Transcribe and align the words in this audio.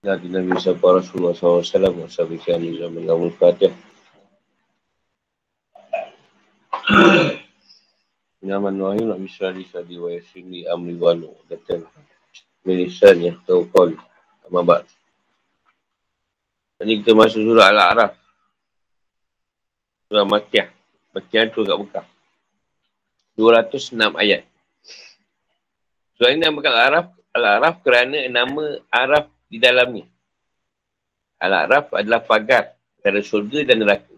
Nabi 0.00 0.32
Nabi 0.32 0.56
Sapa 0.56 0.96
Rasulullah 0.96 1.36
SAW 1.36 1.60
Wasabi 2.08 2.40
kami 2.40 2.80
zaman 2.80 3.04
Al 3.04 3.28
Fatih 3.36 3.68
Nama 8.40 8.72
Nuhim 8.72 9.12
Nabi 9.12 9.28
Sari 9.28 9.68
Sadi 9.68 10.00
Wa 10.00 10.08
Yasini 10.08 10.64
Amri 10.64 10.96
Wanu 10.96 11.36
Datang 11.44 11.84
Melisan 12.64 13.20
yang 13.20 13.36
tahu 13.44 13.68
kol 13.68 13.92
Amabat 14.48 14.88
Ini 16.80 17.04
kita 17.04 17.12
masuk 17.12 17.44
surah 17.44 17.68
Al-A'raf. 17.68 18.16
Surah 20.08 20.24
Makiyah 20.24 20.72
Makiyah 21.12 21.52
tu 21.52 21.60
kat 21.60 21.76
Mekah. 21.76 22.06
206 23.36 24.16
ayat. 24.16 24.48
Surah 26.16 26.32
ini 26.32 26.40
nama 26.40 26.56
Al-Araf, 26.56 27.06
Al-Araf 27.36 27.74
kerana 27.84 28.24
nama 28.32 28.80
Araf 28.88 29.28
di 29.50 29.58
dalamnya. 29.58 30.06
Al-Araf 31.42 31.90
adalah 31.98 32.22
pagar 32.22 32.78
antara 33.00 33.18
syurga 33.20 33.66
dan 33.66 33.82
neraka. 33.82 34.14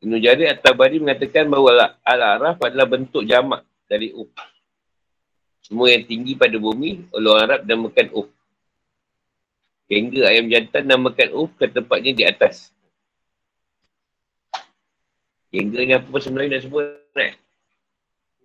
Ibn 0.00 0.14
Jarir 0.22 0.48
At-Tabari 0.54 1.02
mengatakan 1.02 1.50
bahawa 1.50 2.00
Al-Araf 2.00 2.56
adalah 2.64 2.88
bentuk 2.88 3.28
jamak 3.28 3.68
dari 3.84 4.14
Uf. 4.16 4.32
Semua 5.68 5.92
yang 5.92 6.08
tinggi 6.08 6.32
pada 6.32 6.56
bumi, 6.56 7.12
oleh 7.12 7.28
orang 7.28 7.44
Arab 7.44 7.60
namakan 7.68 8.08
Uf. 8.16 8.28
Hingga 9.92 10.32
ayam 10.32 10.48
jantan 10.48 10.88
namakan 10.88 11.28
Uf 11.36 11.52
ke 11.60 11.68
tempatnya 11.68 12.12
di 12.16 12.24
atas. 12.24 12.72
Hingga 15.52 15.78
ni 15.84 15.92
apa 15.92 16.16
sebenarnya 16.20 16.56
nak 16.56 16.62
sebut? 16.64 16.84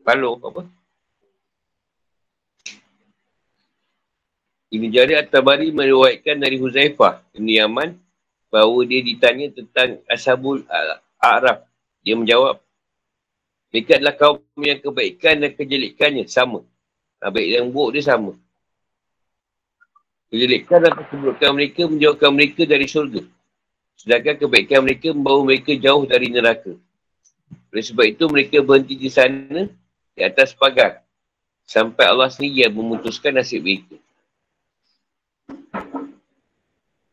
Palo 0.03 0.35
apa? 0.39 0.67
Ibn 4.73 4.89
Jarir 4.89 5.21
At-Tabari 5.21 5.69
meriwayatkan 5.69 6.41
dari 6.41 6.57
Huzaifah 6.57 7.21
Ibn 7.37 7.45
Yaman 7.45 7.93
bahawa 8.49 8.81
dia 8.89 9.05
ditanya 9.05 9.53
tentang 9.53 10.01
Ashabul 10.09 10.65
A'raf. 11.21 11.69
Dia 12.01 12.17
menjawab, 12.17 12.57
mereka 13.69 14.01
adalah 14.01 14.17
kaum 14.17 14.41
yang 14.57 14.81
kebaikan 14.81 15.45
dan 15.45 15.53
kejelikannya 15.53 16.25
sama. 16.25 16.65
Baik 17.21 17.55
dan 17.55 17.69
buruk 17.71 17.95
dia 17.95 18.03
sama. 18.03 18.33
Kejelikan 20.33 20.83
dan 20.83 20.91
keburukan 20.97 21.51
mereka 21.53 21.81
menjauhkan 21.85 22.31
mereka 22.33 22.61
dari 22.65 22.89
syurga. 22.89 23.21
Sedangkan 23.95 24.35
kebaikan 24.41 24.83
mereka 24.83 25.13
membawa 25.13 25.39
mereka 25.45 25.71
jauh 25.77 26.03
dari 26.03 26.27
neraka. 26.33 26.75
Oleh 27.71 27.85
sebab 27.85 28.05
itu 28.09 28.25
mereka 28.27 28.59
berhenti 28.59 28.97
di 28.97 29.07
sana 29.07 29.69
di 30.11 30.21
atas 30.25 30.51
pagar. 30.51 31.05
Sampai 31.63 32.09
Allah 32.11 32.27
sendiri 32.27 32.67
yang 32.67 32.75
memutuskan 32.75 33.37
nasib 33.37 33.63
mereka. 33.63 33.95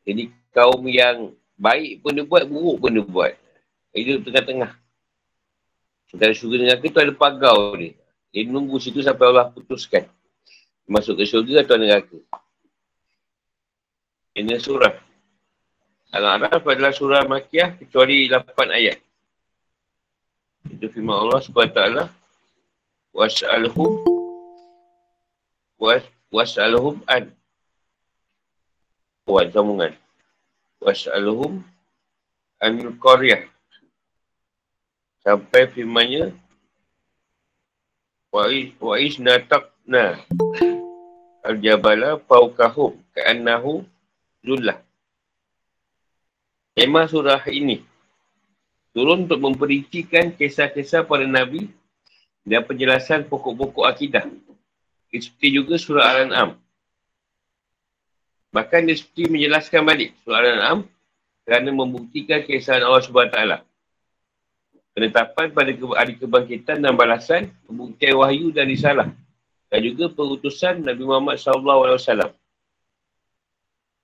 Jadi 0.04 0.32
kaum 0.50 0.82
yang 0.88 1.34
baik 1.60 2.00
pun 2.00 2.16
dia 2.16 2.24
buat, 2.24 2.44
buruk 2.48 2.76
pun 2.80 2.90
dia 2.90 3.04
buat. 3.04 3.32
Hidup 3.92 4.26
tengah-tengah. 4.26 4.72
Antara 6.10 6.32
syurga 6.34 6.56
dengan 6.66 6.78
tu 6.82 7.00
ada 7.00 7.14
pagau 7.14 7.78
ni. 7.78 7.94
Dia 8.30 8.46
menunggu 8.46 8.78
situ 8.82 9.02
sampai 9.02 9.30
Allah 9.30 9.50
putuskan. 9.50 10.06
Masuk 10.90 11.18
ke 11.18 11.26
syurga 11.26 11.62
atau 11.62 11.78
neraka. 11.78 12.18
Ini 14.34 14.58
surah. 14.58 14.94
Al-A'raf 16.10 16.66
adalah 16.66 16.90
surah 16.90 17.22
Makiyah 17.26 17.78
kecuali 17.78 18.26
8 18.26 18.50
ayat. 18.74 18.98
Itu 20.66 20.90
firman 20.90 21.14
Allah 21.14 21.38
SWT. 21.38 21.80
Was'alhum 23.14 23.92
was'alhum 26.30 27.02
an 27.10 27.34
Puan 29.30 29.46
sambungan. 29.54 29.94
Was'aluhum 30.82 31.62
anil 32.58 32.98
qaryah. 32.98 33.46
Sampai 35.22 35.70
firmannya 35.70 36.34
Wa'is 38.34 39.22
natakna 39.22 40.18
al-jabala 41.46 42.18
fawkahum 42.26 42.98
ka'annahu 43.14 43.86
zullah. 44.42 44.82
Tema 46.74 47.06
surah 47.06 47.46
ini 47.46 47.86
turun 48.90 49.30
untuk 49.30 49.46
memperincikan 49.46 50.34
kisah-kisah 50.34 51.06
para 51.06 51.22
Nabi 51.22 51.70
dan 52.42 52.66
penjelasan 52.66 53.30
pokok-pokok 53.30 53.86
akidah. 53.86 54.26
Seperti 55.14 55.54
juga 55.54 55.78
surah 55.78 56.18
Al-An'am 56.18 56.58
Bahkan 58.50 58.90
dia 58.90 58.98
seperti 58.98 59.30
menjelaskan 59.30 59.86
balik 59.86 60.10
surah 60.26 60.42
Al-An'am 60.42 60.78
kerana 61.46 61.70
membuktikan 61.70 62.42
kesahan 62.42 62.82
Allah 62.82 63.02
SWT. 63.02 63.38
Penetapan 64.90 65.46
pada 65.54 65.70
hari 65.70 66.18
kebangkitan 66.18 66.82
dan 66.82 66.98
balasan, 66.98 67.54
pembuktian 67.62 68.18
wahyu 68.18 68.50
dan 68.50 68.66
risalah. 68.66 69.08
Dan 69.70 69.86
juga 69.86 70.10
perutusan 70.10 70.82
Nabi 70.82 71.02
Muhammad 71.06 71.38
SAW. 71.38 72.34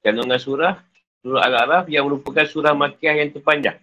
Kandungan 0.07 0.39
surah, 0.39 0.79
surah 1.27 1.43
Al-A'raf 1.43 1.91
yang 1.91 2.07
merupakan 2.07 2.47
surah 2.47 2.71
makiah 2.71 3.19
yang 3.19 3.35
terpanjang. 3.35 3.83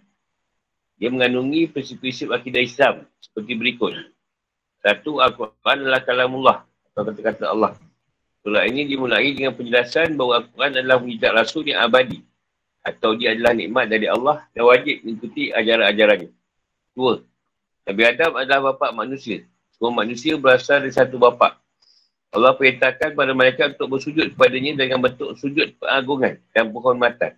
Dia 0.96 1.12
mengandungi 1.12 1.68
prinsip-prinsip 1.68 2.32
akidah 2.32 2.64
Islam 2.64 3.04
seperti 3.20 3.52
berikut. 3.52 3.92
Satu, 4.80 5.20
Al-Quran 5.20 5.84
adalah 5.84 6.00
kalamullah 6.00 6.56
atau 6.64 7.02
kata-kata 7.04 7.52
Allah. 7.52 7.76
Surah 8.44 8.68
ini 8.68 8.84
dimulai 8.84 9.32
dengan 9.32 9.56
penjelasan 9.56 10.20
bahawa 10.20 10.44
Al-Quran 10.44 10.72
adalah 10.76 11.00
mujizat 11.00 11.32
Rasul 11.32 11.64
yang 11.64 11.80
abadi. 11.80 12.20
Atau 12.84 13.16
dia 13.16 13.32
adalah 13.32 13.56
nikmat 13.56 13.88
dari 13.88 14.04
Allah 14.04 14.44
dan 14.52 14.68
wajib 14.68 15.00
mengikuti 15.00 15.48
ajaran-ajarannya. 15.48 16.28
Dua. 16.92 17.24
Nabi 17.88 18.02
Adam 18.04 18.36
adalah 18.36 18.60
bapa 18.76 18.92
manusia. 18.92 19.48
Semua 19.72 20.04
manusia 20.04 20.36
berasal 20.36 20.84
dari 20.84 20.92
satu 20.92 21.16
bapa. 21.16 21.56
Allah 22.36 22.52
perintahkan 22.52 23.16
pada 23.16 23.32
mereka 23.32 23.72
untuk 23.72 23.96
bersujud 23.96 24.36
kepadanya 24.36 24.76
dengan 24.76 25.00
bentuk 25.00 25.40
sujud 25.40 25.80
pengagungan 25.80 26.36
dan 26.52 26.68
penghormatan. 26.68 27.32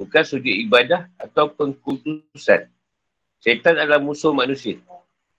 Bukan 0.00 0.22
sujud 0.24 0.54
ibadah 0.64 1.12
atau 1.20 1.52
pengkultusan. 1.52 2.72
Syaitan 3.44 3.76
adalah 3.76 4.00
musuh 4.00 4.32
manusia. 4.32 4.80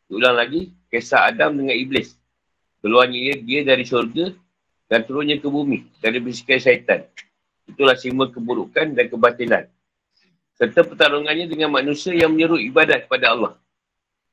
Ulang 0.06 0.38
lagi, 0.38 0.70
kisah 0.94 1.34
Adam 1.34 1.58
dengan 1.58 1.74
Iblis. 1.74 2.14
Keluarnya 2.86 3.42
dia 3.42 3.66
dari 3.66 3.82
syurga 3.82 4.38
dan 4.90 5.06
turunnya 5.06 5.38
ke 5.38 5.46
bumi 5.46 5.86
dari 6.02 6.18
bisikan 6.18 6.58
syaitan. 6.58 7.06
Itulah 7.70 7.94
simbol 7.94 8.34
keburukan 8.34 8.98
dan 8.98 9.06
kebatilan. 9.06 9.70
Serta 10.58 10.82
pertarungannya 10.84 11.46
dengan 11.46 11.70
manusia 11.70 12.12
yang 12.12 12.34
menyeru 12.34 12.58
ibadat 12.58 13.06
kepada 13.06 13.32
Allah. 13.32 13.54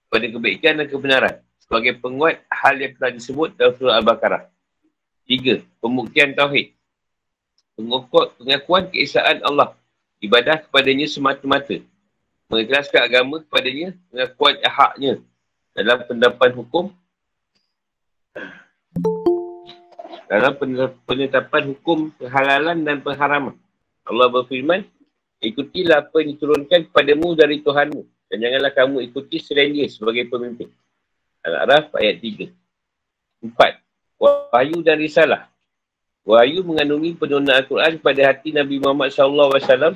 Pada 0.09 0.27
kebaikan 0.27 0.81
dan 0.81 0.89
kebenaran. 0.89 1.37
Sebagai 1.61 2.00
penguat 2.00 2.41
hal 2.49 2.81
yang 2.81 2.97
telah 2.97 3.12
disebut 3.12 3.55
dalam 3.55 3.77
surah 3.77 4.00
Al-Baqarah. 4.00 4.43
Tiga, 5.28 5.61
pembuktian 5.78 6.33
Tauhid. 6.33 6.72
Pengukuh, 7.77 8.33
pengakuan 8.41 8.89
keesaan 8.89 9.45
Allah. 9.45 9.77
Ibadah 10.25 10.65
kepadanya 10.65 11.05
semata-mata. 11.05 11.77
Mengikhlaskan 12.49 13.00
agama 13.05 13.43
kepadanya, 13.45 13.93
pengakuan 14.09 14.55
haknya 14.62 15.12
dalam 15.77 15.99
pendapat 16.09 16.56
hukum 16.56 16.95
dalam 20.27 20.53
penetapan 21.07 21.75
hukum 21.75 22.11
kehalalan 22.19 22.83
dan 22.83 22.99
pengharaman. 23.03 23.55
Allah 24.07 24.27
berfirman, 24.31 24.87
ikutilah 25.43 26.07
apa 26.07 26.23
yang 26.23 26.35
diturunkan 26.35 26.91
kepadamu 26.91 27.35
dari 27.35 27.63
Tuhanmu 27.63 28.03
dan 28.31 28.37
janganlah 28.43 28.73
kamu 28.75 28.97
ikuti 29.07 29.39
selain 29.39 29.71
dia 29.71 29.87
sebagai 29.87 30.27
pemimpin. 30.27 30.71
Al-A'raf 31.47 31.95
ayat 31.95 32.19
3. 32.19 32.51
Empat, 33.47 33.79
wahyu 34.19 34.83
dan 34.83 34.99
risalah. 34.99 35.47
Wahyu 36.27 36.67
mengandungi 36.67 37.15
penurunan 37.15 37.55
Al-Quran 37.55 38.03
pada 38.03 38.34
hati 38.34 38.51
Nabi 38.51 38.83
Muhammad 38.83 39.15
SAW. 39.15 39.95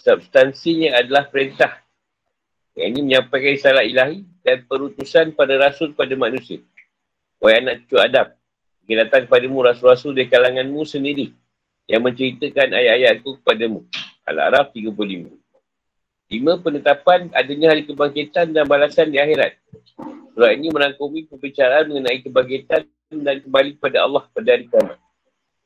Substansinya 0.00 0.96
adalah 0.96 1.28
perintah. 1.28 1.84
Yang 2.72 2.88
ini 2.88 3.00
menyampaikan 3.04 3.52
risalah 3.52 3.84
ilahi 3.84 4.24
dan 4.40 4.64
perutusan 4.64 5.36
pada 5.36 5.60
rasul 5.60 5.92
pada 5.92 6.16
manusia. 6.16 6.64
Wahai 7.44 7.60
anak 7.60 7.84
cucu 7.84 8.00
Adam, 8.00 8.32
dia 8.88 9.04
datang 9.04 9.28
kepadamu 9.28 9.68
rasul-rasul 9.68 10.16
dari 10.16 10.32
kalanganmu 10.32 10.80
sendiri 10.88 11.36
yang 11.84 12.00
menceritakan 12.00 12.72
ayat-ayatku 12.72 13.36
kepadamu. 13.44 13.84
Al-A'raf 14.24 14.72
35. 14.72 15.28
Lima 16.32 16.52
penetapan 16.56 17.28
adanya 17.36 17.76
hari 17.76 17.84
kebangkitan 17.84 18.48
dan 18.56 18.64
balasan 18.64 19.12
di 19.12 19.20
akhirat. 19.20 19.60
Surah 20.32 20.56
ini 20.56 20.72
merangkumi 20.72 21.28
pembicaraan 21.28 21.92
mengenai 21.92 22.24
kebangkitan 22.24 22.88
dan 23.12 23.36
kembali 23.44 23.76
kepada 23.76 24.08
Allah 24.08 24.24
pada 24.32 24.48
hari 24.48 24.64
kiamat. 24.64 24.96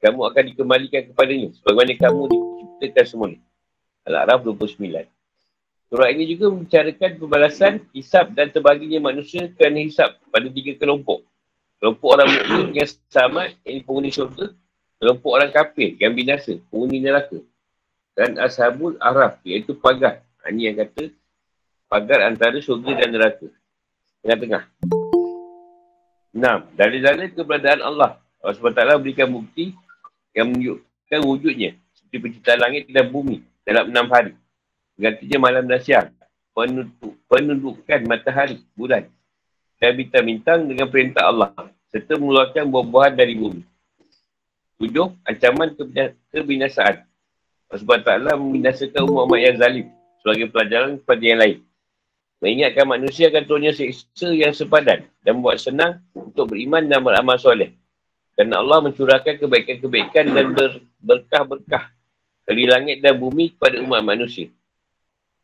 Kamu 0.03 0.21
akan 0.35 0.43
dikembalikan 0.51 1.15
kepadanya 1.15 1.55
sebagaimana 1.63 1.95
kamu 1.95 2.21
diciptakan 2.27 3.05
semula. 3.07 3.39
Al-A'raf 4.03 4.43
29. 4.43 4.83
Surah 5.95 6.11
ini 6.11 6.27
juga 6.27 6.51
membicarakan 6.51 7.11
pembalasan, 7.23 7.87
hisap 7.95 8.35
dan 8.35 8.51
terbaginya 8.51 9.15
manusia 9.15 9.47
kerana 9.55 9.79
hisap 9.79 10.19
pada 10.35 10.51
tiga 10.51 10.75
kelompok. 10.75 11.23
Kelompok 11.79 12.09
orang 12.19 12.29
mukmin 12.35 12.75
yang 12.75 12.91
sama, 13.07 13.55
ini 13.63 13.87
penghuni 13.87 14.11
syurga, 14.11 14.51
kelompok 14.99 15.31
orang 15.31 15.51
kafir 15.55 15.95
yang 16.03 16.11
binasa, 16.11 16.59
penghuni 16.75 16.99
neraka. 16.99 17.39
Dan 18.19 18.35
ashabul 18.43 18.99
araf, 18.99 19.39
iaitu 19.47 19.79
pagar. 19.79 20.27
Ini 20.43 20.75
yang 20.75 20.77
kata 20.83 21.15
pagar 21.87 22.27
antara 22.27 22.59
syurga 22.59 22.99
dan 22.99 23.15
neraka. 23.15 23.47
Tengah-tengah. 24.27 24.67
Enam, 26.35 26.67
dalil-dalil 26.75 27.31
keberadaan 27.31 27.81
Allah. 27.83 28.19
Allah 28.43 28.55
SWT 28.55 29.03
berikan 29.03 29.31
bukti 29.31 29.75
yang 30.35 30.51
menunjukkan 30.51 31.21
wujudnya. 31.23 31.79
Seperti 31.95 32.17
penciptaan 32.19 32.59
langit 32.59 32.91
dan 32.91 33.07
bumi 33.11 33.43
dalam 33.63 33.91
enam 33.91 34.07
hari. 34.11 34.35
Gantinya 34.99 35.39
malam 35.39 35.65
dan 35.71 35.79
siang. 35.79 36.11
Penunduk, 36.51 37.15
penundukan 37.31 38.03
matahari, 38.07 38.59
bulan. 38.75 39.07
Dan 39.79 39.95
bintang-bintang 39.95 40.67
dengan 40.67 40.87
perintah 40.91 41.31
Allah. 41.31 41.55
Serta 41.89 42.19
mengeluarkan 42.19 42.69
buah-buahan 42.69 43.15
dari 43.17 43.35
bumi. 43.39 43.63
Tujuh, 44.79 45.11
ancaman 45.27 45.75
kebinasaan. 46.31 47.03
Allah 47.69 47.81
SWT 47.83 48.39
membinasakan 48.39 49.05
umat-umat 49.05 49.41
yang 49.41 49.57
zalim 49.61 49.87
sebagai 50.25 50.47
pelajaran 50.49 50.97
kepada 51.03 51.23
yang 51.23 51.41
lain. 51.41 51.59
Mengingatkan 52.39 52.87
manusia 52.87 53.29
akan 53.29 53.43
turunnya 53.45 53.75
seksa 53.75 54.31
yang 54.31 54.55
sepadan 54.55 55.03
dan 55.27 55.33
membuat 55.37 55.59
senang 55.59 55.99
untuk 56.15 56.55
beriman 56.55 56.87
dan 56.87 57.03
beramal 57.03 57.35
soleh. 57.37 57.75
Kerana 58.39 58.63
Allah 58.63 58.79
mencurahkan 58.87 59.43
kebaikan-kebaikan 59.43 60.31
dan 60.31 60.55
ber, 60.55 60.79
berkah-berkah 61.03 61.91
dari 62.47 62.71
langit 62.71 63.03
dan 63.03 63.19
bumi 63.19 63.59
kepada 63.59 63.83
umat 63.83 64.07
manusia. 64.07 64.55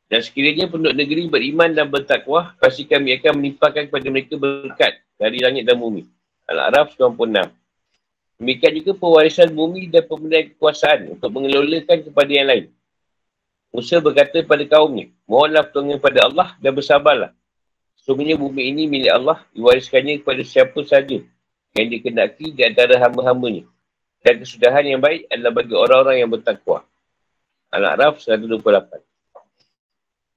Dan 0.04 0.20
sekiranya 0.20 0.68
penduduk 0.68 0.94
negeri 0.94 1.32
beriman 1.32 1.72
dan 1.72 1.88
bertakwa, 1.88 2.52
pasti 2.60 2.84
kami 2.84 3.16
akan 3.18 3.40
menimpakan 3.40 3.88
kepada 3.88 4.06
mereka 4.12 4.36
berkat 4.36 5.00
dari 5.16 5.40
langit 5.40 5.64
dan 5.64 5.80
bumi. 5.80 6.04
Al-A'raf 6.44 6.92
96. 6.92 7.48
Demikian 8.36 8.72
juga 8.76 8.92
pewarisan 8.98 9.48
bumi 9.54 9.88
dan 9.88 10.04
pemberian 10.04 10.52
kekuasaan 10.52 11.16
untuk 11.16 11.30
mengelolakan 11.32 12.04
kepada 12.04 12.30
yang 12.30 12.48
lain. 12.50 12.64
Musa 13.72 13.98
berkata 13.98 14.44
kepada 14.44 14.62
kaumnya, 14.68 15.10
mohonlah 15.26 15.66
pertolongan 15.66 15.98
kepada 15.98 16.20
Allah 16.28 16.48
dan 16.60 16.72
bersabarlah. 16.76 17.30
Sesungguhnya 17.98 18.36
bumi 18.36 18.70
ini 18.70 18.84
milik 18.84 19.10
Allah, 19.10 19.40
diwariskannya 19.56 20.20
kepada 20.20 20.42
siapa 20.44 20.78
saja 20.84 21.18
yang 21.74 21.88
dikendaki 21.90 22.52
di 22.52 22.62
antara 22.62 23.00
hamba-hambanya. 23.00 23.64
Dan 24.20 24.40
kesudahan 24.44 24.84
yang 24.84 25.00
baik 25.00 25.26
adalah 25.32 25.52
bagi 25.52 25.74
orang-orang 25.74 26.16
yang 26.22 26.30
bertakwa. 26.30 26.84
Al-A'raf 27.72 28.20
128. 28.22 29.13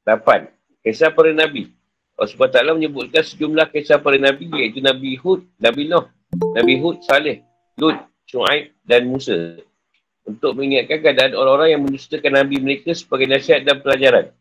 8. 0.07 0.47
Kisah 0.87 1.11
para 1.11 1.35
Nabi. 1.35 1.75
Allah 2.15 2.31
SWT 2.31 2.79
menyebutkan 2.79 3.27
sejumlah 3.27 3.67
kisah 3.75 3.99
para 3.99 4.15
Nabi 4.15 4.47
iaitu 4.55 4.79
Nabi 4.79 5.19
Hud, 5.19 5.43
Nabi 5.59 5.91
Nuh, 5.91 6.07
Nabi 6.55 6.79
Hud, 6.79 7.03
Saleh, 7.03 7.43
Lut, 7.75 7.99
Shu'aib 8.23 8.71
dan 8.87 9.03
Musa 9.05 9.59
untuk 10.23 10.55
mengingatkan 10.55 11.03
keadaan 11.03 11.35
orang-orang 11.35 11.69
yang 11.75 11.81
mendustakan 11.83 12.33
Nabi 12.39 12.59
mereka 12.63 12.95
sebagai 12.95 13.27
nasihat 13.27 13.67
dan 13.67 13.83
pelajaran. 13.83 14.31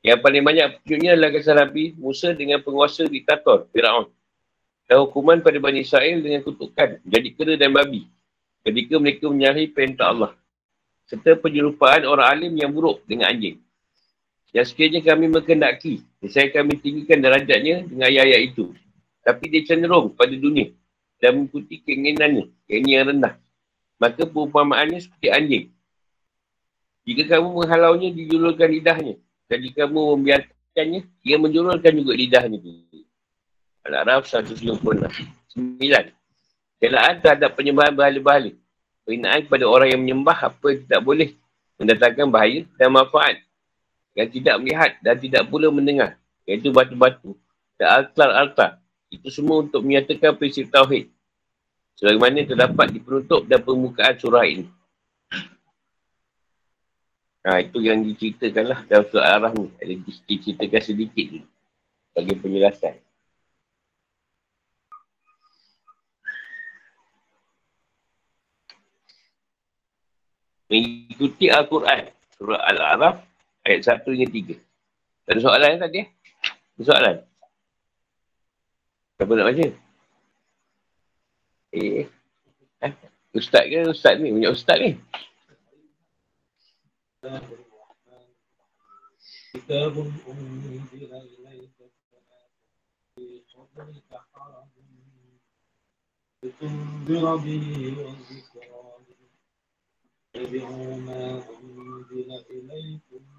Yang 0.00 0.18
paling 0.24 0.42
banyak 0.46 0.66
petunjuknya 0.80 1.10
adalah 1.18 1.30
kisah 1.34 1.56
Nabi 1.58 1.84
Musa 1.98 2.32
dengan 2.32 2.62
penguasa 2.62 3.04
diktator, 3.04 3.68
Fir'aun. 3.74 4.08
Dan 4.88 5.06
hukuman 5.06 5.38
pada 5.38 5.58
Bani 5.62 5.86
Israel 5.86 6.18
dengan 6.18 6.40
kutukan, 6.42 6.98
jadi 7.04 7.28
kera 7.34 7.54
dan 7.54 7.70
babi. 7.70 8.10
Ketika 8.66 8.98
mereka 8.98 9.26
menyalahi 9.30 9.70
perintah 9.70 10.10
Allah. 10.10 10.32
Serta 11.06 11.34
penyerupaan 11.38 12.06
orang 12.06 12.26
alim 12.26 12.52
yang 12.54 12.70
buruk 12.70 13.02
dengan 13.06 13.30
anjing. 13.30 13.58
Yang 14.50 14.74
sekiranya 14.74 15.00
kami 15.06 15.26
mengendaki, 15.30 16.02
saya 16.26 16.50
kami 16.50 16.74
tinggikan 16.82 17.22
derajatnya 17.22 17.86
dengan 17.86 18.06
ayat-ayat 18.10 18.40
itu. 18.50 18.74
Tapi 19.22 19.44
dia 19.46 19.62
cenderung 19.62 20.10
pada 20.16 20.34
dunia 20.34 20.74
dan 21.22 21.38
mengikuti 21.38 21.78
keinginannya, 21.84 22.50
keinginan 22.66 22.90
yang 22.90 23.06
rendah 23.14 23.34
maka 24.00 24.24
perumpamaannya 24.24 24.98
seperti 25.04 25.28
anjing. 25.28 25.64
Jika 27.04 27.36
kamu 27.36 27.48
menghalaunya, 27.52 28.08
dijulurkan 28.16 28.68
lidahnya. 28.72 29.14
Dan 29.44 29.58
jika 29.60 29.84
kamu 29.84 30.16
membiarkannya, 30.16 31.00
ia 31.20 31.36
menjulurkan 31.36 31.92
juga 31.92 32.12
lidahnya. 32.16 32.58
Al-Araf 33.84 34.24
156. 34.24 34.80
Sembilan. 35.52 36.04
Celaan 36.80 37.14
terhadap 37.20 37.52
penyembahan 37.60 37.92
berhala-berhala. 37.92 38.56
Perinaan 39.04 39.44
kepada 39.44 39.68
orang 39.68 39.88
yang 39.92 40.00
menyembah 40.00 40.48
apa 40.48 40.66
yang 40.72 40.80
tidak 40.88 41.00
boleh 41.04 41.28
mendatangkan 41.76 42.26
bahaya 42.32 42.60
dan 42.80 42.88
manfaat. 42.88 43.36
Yang 44.14 44.28
tidak 44.40 44.56
melihat 44.58 44.90
dan 45.00 45.16
tidak 45.18 45.42
pula 45.46 45.70
mendengar. 45.70 46.18
Iaitu 46.44 46.74
batu-batu 46.74 47.38
dan 47.78 48.02
altar-altar. 48.02 48.82
Itu 49.10 49.30
semua 49.30 49.62
untuk 49.62 49.82
menyatakan 49.86 50.34
prinsip 50.34 50.70
Tauhid. 50.70 51.10
Sebagaimana 51.98 52.46
terdapat 52.46 52.90
di 52.90 53.00
penutup 53.02 53.44
dan 53.44 53.60
permukaan 53.60 54.16
surah 54.16 54.46
ini. 54.46 54.66
Ha, 57.40 57.64
itu 57.64 57.80
yang 57.80 58.04
diceritakanlah 58.04 58.84
dalam 58.84 59.04
surah 59.08 59.26
Arah 59.36 59.52
ni. 59.56 59.68
Ada 59.80 59.94
diceritakan 60.28 60.82
sedikit 60.84 61.26
ni. 61.28 61.42
Bagi 62.12 62.34
penjelasan. 62.36 62.94
Mengikuti 70.70 71.50
Al-Quran. 71.50 72.12
Surah 72.38 72.60
Al-Araf 72.64 73.29
ayat 73.65 73.81
1 73.81 74.05
hingga 74.13 74.27
3. 74.29 75.31
Ada 75.31 75.39
soalan 75.41 75.81
tadi? 75.81 76.01
Ada 76.77 76.83
soalan? 76.85 77.15
Siapa 79.15 79.31
nak 79.31 79.47
baca? 79.47 79.65
Eh, 81.75 82.05
eh. 82.83 82.93
Ustaz 83.35 83.67
ke 83.67 83.83
ustaz 83.91 84.15
ni? 84.19 84.31
Punya 84.31 84.51
ustaz 84.53 84.79
ni. 84.79 84.95
كتاب 89.55 89.97
أنزل 89.97 91.11
إليك 91.15 91.77
في 93.15 93.41
صدرك 93.47 94.11
حرج 94.33 94.73
لتنذر 96.43 97.35
به 97.35 97.95
وذكرى 97.97 98.85
اتبعوا 100.35 100.95
ما 100.95 101.43
أنزل 101.49 102.29
إليكم 102.49 103.38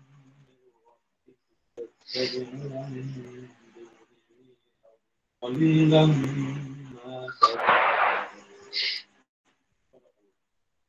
قليلا 5.36 6.02
ما 6.06 7.26
تذكرون 7.40 8.16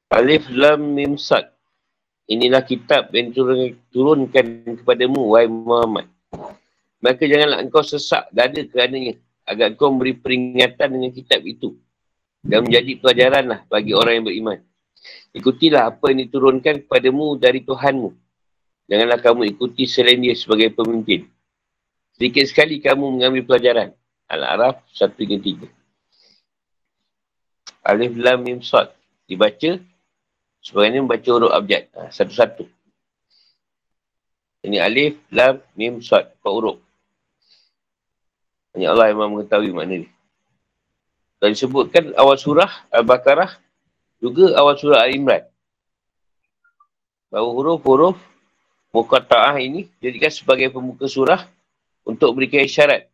Alif 0.07 0.47
Lam 0.49 0.95
Mim 0.95 1.19
Sad. 1.19 1.51
Inilah 2.31 2.63
kitab 2.63 3.11
yang 3.11 3.31
turunkan 3.91 4.63
kepadamu, 4.79 5.35
wahai 5.35 5.51
Muhammad. 5.51 6.07
Maka 7.03 7.23
janganlah 7.27 7.59
engkau 7.61 7.83
sesak 7.83 8.25
dada 8.31 8.57
kerananya 8.65 9.19
agar 9.43 9.71
engkau 9.75 9.91
memberi 9.91 10.15
peringatan 10.15 10.95
dengan 10.95 11.11
kitab 11.11 11.43
itu. 11.43 11.75
Dan 12.39 12.65
menjadi 12.67 12.97
pelajaranlah 13.03 13.67
bagi 13.67 13.91
orang 13.91 14.13
yang 14.19 14.25
beriman. 14.25 14.59
Ikutilah 15.35 15.91
apa 15.91 16.09
yang 16.09 16.23
diturunkan 16.27 16.87
kepadamu 16.87 17.35
dari 17.35 17.61
Tuhanmu. 17.67 18.09
Janganlah 18.92 19.24
kamu 19.24 19.56
ikuti 19.56 19.88
selain 19.88 20.20
dia 20.20 20.36
sebagai 20.36 20.68
pemimpin. 20.76 21.24
Sedikit 22.12 22.44
sekali 22.44 22.76
kamu 22.76 23.16
mengambil 23.16 23.48
pelajaran. 23.48 23.96
Al-Araf 24.28 24.84
1-3. 24.92 25.64
Alif 27.88 28.12
Lam 28.20 28.38
Mim 28.44 28.60
Sad. 28.60 28.92
Dibaca 29.24 29.80
Sebagainya 30.62 31.02
membaca 31.02 31.26
huruf 31.26 31.50
abjad. 31.50 31.90
Ha, 31.98 32.14
satu-satu. 32.14 32.62
Ini 34.62 34.78
alif, 34.78 35.18
lam, 35.34 35.58
mim, 35.74 35.98
sad. 35.98 36.30
Empat 36.38 36.52
huruf. 36.54 36.78
Hanya 38.72 38.94
Allah 38.94 39.10
yang 39.10 39.26
mengetahui 39.34 39.74
makna 39.74 40.06
ni. 40.06 40.08
Dan 41.42 41.58
disebutkan 41.58 42.14
awal 42.14 42.38
surah 42.38 42.70
Al-Baqarah 42.94 43.58
juga 44.22 44.54
awal 44.54 44.78
surah 44.78 45.02
Al-Imran. 45.02 45.42
Bahawa 47.26 47.50
huruf-huruf 47.58 48.16
Muqatta'ah 48.92 49.56
ini 49.56 49.88
jadikan 50.04 50.28
sebagai 50.28 50.68
pembuka 50.68 51.08
surah 51.08 51.48
untuk 52.04 52.36
berikan 52.36 52.60
isyarat 52.60 53.08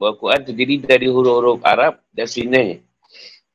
bahawa 0.00 0.16
Quran 0.16 0.40
terdiri 0.40 0.80
dari 0.80 1.04
huruf-huruf 1.04 1.60
Arab 1.68 2.00
dan 2.16 2.24
sinanya. 2.24 2.80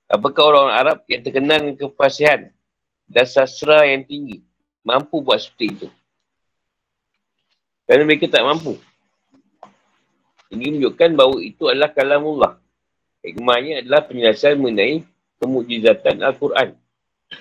Apakah 0.06 0.53
orang 0.53 0.70
Arab 0.70 0.98
yang 1.10 1.25
terkenal 1.25 1.58
dengan 1.58 1.75
kefasihan 1.82 2.53
dan 3.10 3.25
sastra 3.25 3.89
yang 3.89 4.06
tinggi 4.06 4.46
mampu 4.86 5.18
buat 5.25 5.42
seperti 5.42 5.65
itu. 5.74 5.88
Kerana 7.89 8.06
mereka 8.06 8.30
tak 8.30 8.46
mampu. 8.46 8.77
Ini 10.53 10.77
menunjukkan 10.77 11.10
bahawa 11.18 11.38
itu 11.42 11.63
adalah 11.65 11.89
kalamullah. 11.89 12.53
Hikmahnya 13.25 13.82
adalah 13.82 14.06
penjelasan 14.06 14.62
mengenai 14.62 15.01
kemujizatan 15.42 16.22
Al-Quran 16.22 16.77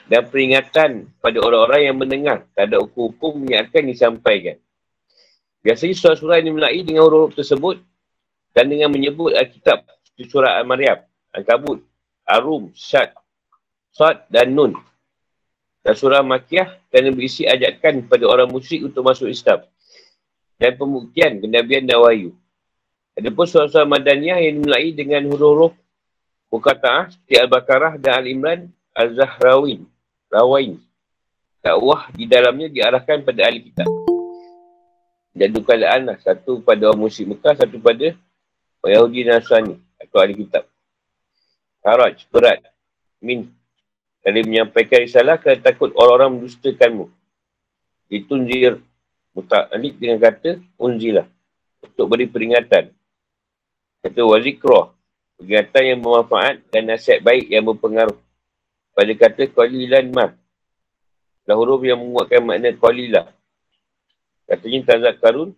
dan 0.08 0.28
peringatan 0.28 1.08
pada 1.20 1.38
orang-orang 1.40 1.80
yang 1.92 1.96
mendengar 1.96 2.38
tak 2.56 2.72
ada 2.72 2.80
hukum-hukum 2.80 3.44
yang 3.48 3.68
akan 3.68 3.82
disampaikan. 3.88 4.56
Biasanya 5.62 5.94
surah-surah 5.94 6.42
ini 6.42 6.50
mulai 6.50 6.82
dengan 6.82 7.06
huruf 7.06 7.38
tersebut 7.38 7.78
dan 8.52 8.66
dengan 8.66 8.90
menyebut 8.90 9.32
Alkitab 9.36 9.86
surah 10.22 10.60
Al-Maryam, 10.60 11.02
Al-Kabut, 11.34 11.82
Ar-Rum, 12.28 12.70
Syad, 12.76 13.10
Sad 13.90 14.30
dan 14.30 14.54
Nun 14.54 14.76
Dan 15.82 15.98
surah 15.98 16.22
Makiyah 16.22 16.78
kerana 16.94 17.10
berisi 17.10 17.42
ajakan 17.42 18.06
pada 18.06 18.22
orang 18.30 18.46
musyrik 18.46 18.86
untuk 18.86 19.02
masuk 19.02 19.26
Islam. 19.26 19.66
Dan 20.54 20.78
pembuktian 20.78 21.42
kenabian 21.42 21.82
dan 21.90 21.98
wahyu. 21.98 22.38
Ada 23.18 23.34
pun 23.34 23.50
surah-surah 23.50 23.90
Madaniyah 23.90 24.38
yang 24.46 24.62
dimulai 24.62 24.94
dengan 24.94 25.26
huruf-huruf 25.26 25.74
seperti 27.10 27.34
Al-Baqarah 27.34 27.98
dan 27.98 28.22
Al-Imran 28.22 28.60
Al-Zahrawin. 28.92 29.88
Rawain. 30.32 30.80
Dakwah 31.62 32.10
di 32.16 32.24
dalamnya 32.26 32.66
diarahkan 32.72 33.22
pada 33.22 33.46
ahli 33.46 33.70
kitab. 33.70 33.86
Dan 35.32 35.48
dua 35.52 35.74
lah. 35.78 36.18
Satu 36.20 36.60
pada 36.60 36.90
orang 36.90 37.08
musyrik 37.08 37.36
Mekah, 37.36 37.54
satu 37.54 37.76
pada 37.78 38.12
Yahudi 38.82 39.22
Nasrani 39.28 39.78
atau 40.00 40.18
ahli 40.18 40.34
kitab. 40.42 40.66
Haraj, 41.82 42.26
berat. 42.30 42.62
Min, 43.22 43.50
dari 44.22 44.46
menyampaikan 44.46 45.02
risalah 45.02 45.38
kerana 45.38 45.58
takut 45.58 45.90
orang-orang 45.98 46.38
mendustakanmu. 46.38 47.10
Ditunjir 48.06 48.78
muta'alik 49.34 49.98
dengan 49.98 50.22
kata 50.22 50.62
unzilah. 50.78 51.26
Untuk 51.82 52.06
beri 52.06 52.30
peringatan. 52.30 52.94
Kata 54.02 54.20
wazikroh. 54.22 54.94
Peringatan 55.38 55.82
yang 55.82 55.98
bermanfaat 55.98 56.62
dan 56.70 56.86
nasihat 56.86 57.18
baik 57.18 57.50
yang 57.50 57.66
berpengaruh. 57.66 58.18
Pada 58.92 59.12
kata 59.16 59.48
qalilan 59.48 60.12
ma. 60.12 60.26
Dah 61.48 61.56
huruf 61.58 61.82
yang 61.82 61.98
menguatkan 61.98 62.44
makna 62.44 62.70
qalilah. 62.76 63.26
Katanya 64.46 64.78
tazak 64.94 65.16
karun. 65.18 65.50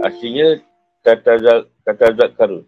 Aslinya 0.00 0.62
kata 1.02 1.66
tazak 1.82 2.30
karun. 2.38 2.64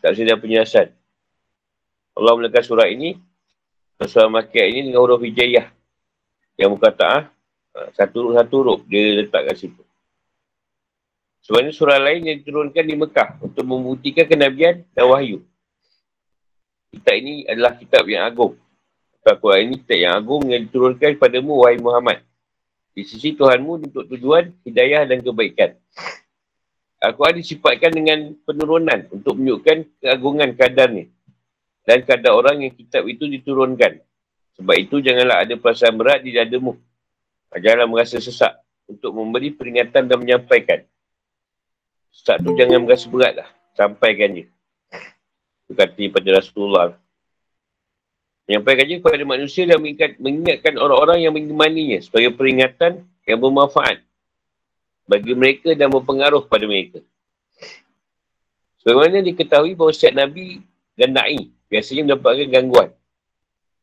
Tak 0.00 0.12
sedia 0.16 0.36
penjelasan. 0.36 0.92
Allah 2.16 2.32
melekat 2.36 2.68
surah 2.68 2.88
ini, 2.88 3.16
surah 4.00 4.28
Makiyah 4.28 4.66
ini 4.68 4.80
dengan 4.88 5.00
huruf 5.00 5.20
hijayah. 5.24 5.72
Yang 6.60 6.70
berkata, 6.76 7.04
ah, 7.08 7.88
satu 7.96 8.28
huruf 8.28 8.34
satu 8.36 8.54
huruf 8.60 8.80
dia 8.88 9.24
letak 9.24 9.48
kat 9.48 9.56
situ. 9.56 9.82
Sebenarnya 11.40 11.72
surah 11.72 11.96
lain 11.96 12.28
yang 12.28 12.36
diturunkan 12.44 12.84
di 12.84 12.94
Mekah 13.00 13.40
untuk 13.40 13.64
membuktikan 13.64 14.28
kenabian 14.28 14.84
dan 14.92 15.04
wahyu. 15.08 15.40
Kitab 16.90 17.14
ini 17.22 17.46
adalah 17.46 17.78
kitab 17.78 18.02
yang 18.10 18.26
agung. 18.26 18.58
Al-Quran 19.22 19.70
ini 19.70 19.74
kitab 19.86 19.98
yang 20.02 20.14
agung 20.18 20.42
yang 20.50 20.66
diturunkan 20.66 21.14
kepadamu, 21.14 21.62
wahai 21.62 21.78
Muhammad. 21.78 22.26
Di 22.90 23.06
sisi 23.06 23.38
Tuhanmu 23.38 23.86
untuk 23.86 24.10
tujuan 24.10 24.50
hidayah 24.66 25.06
dan 25.06 25.22
kebaikan. 25.22 25.78
Al-Quran 26.98 27.38
disifatkan 27.38 27.94
dengan 27.94 28.34
penurunan 28.42 29.06
untuk 29.14 29.38
menunjukkan 29.38 30.02
keagungan 30.02 30.50
kadarnya 30.58 31.06
dan 31.86 32.04
kadar 32.04 32.36
orang 32.36 32.66
yang 32.66 32.72
kitab 32.76 33.06
itu 33.08 33.24
diturunkan. 33.24 34.02
Sebab 34.60 34.76
itu 34.76 35.00
janganlah 35.00 35.46
ada 35.46 35.54
perasaan 35.56 35.96
berat 35.96 36.20
di 36.20 36.36
dadamu. 36.36 36.76
Janganlah 37.50 37.88
merasa 37.88 38.20
sesak 38.20 38.60
untuk 38.84 39.16
memberi 39.16 39.54
peringatan 39.54 40.04
dan 40.10 40.16
menyampaikan. 40.20 40.84
Sesak 42.12 42.42
tu 42.44 42.52
jangan 42.58 42.84
merasa 42.84 43.06
berat 43.08 43.32
lah. 43.40 43.48
Sampaikan 43.78 44.36
je. 44.36 44.44
Itu 45.70 45.78
kata 45.78 46.02
pada 46.10 46.42
Rasulullah. 46.42 46.98
Menyampaikan 48.50 48.90
je 48.90 48.98
kepada 48.98 49.22
manusia 49.22 49.62
dan 49.70 49.78
mengingat, 49.78 50.18
mengingatkan 50.18 50.74
orang-orang 50.82 51.22
yang 51.22 51.30
mengimaninya 51.30 52.02
sebagai 52.02 52.34
peringatan 52.34 53.06
yang 53.22 53.38
bermanfaat 53.38 54.02
bagi 55.06 55.30
mereka 55.38 55.70
dan 55.78 55.94
berpengaruh 55.94 56.42
pada 56.50 56.66
mereka. 56.66 56.98
Sebagaimana 58.82 59.22
diketahui 59.22 59.78
bahawa 59.78 59.94
setiap 59.94 60.18
Nabi 60.18 60.58
dan 60.98 61.14
Na'i 61.14 61.54
biasanya 61.70 62.10
mendapatkan 62.10 62.50
gangguan. 62.50 62.90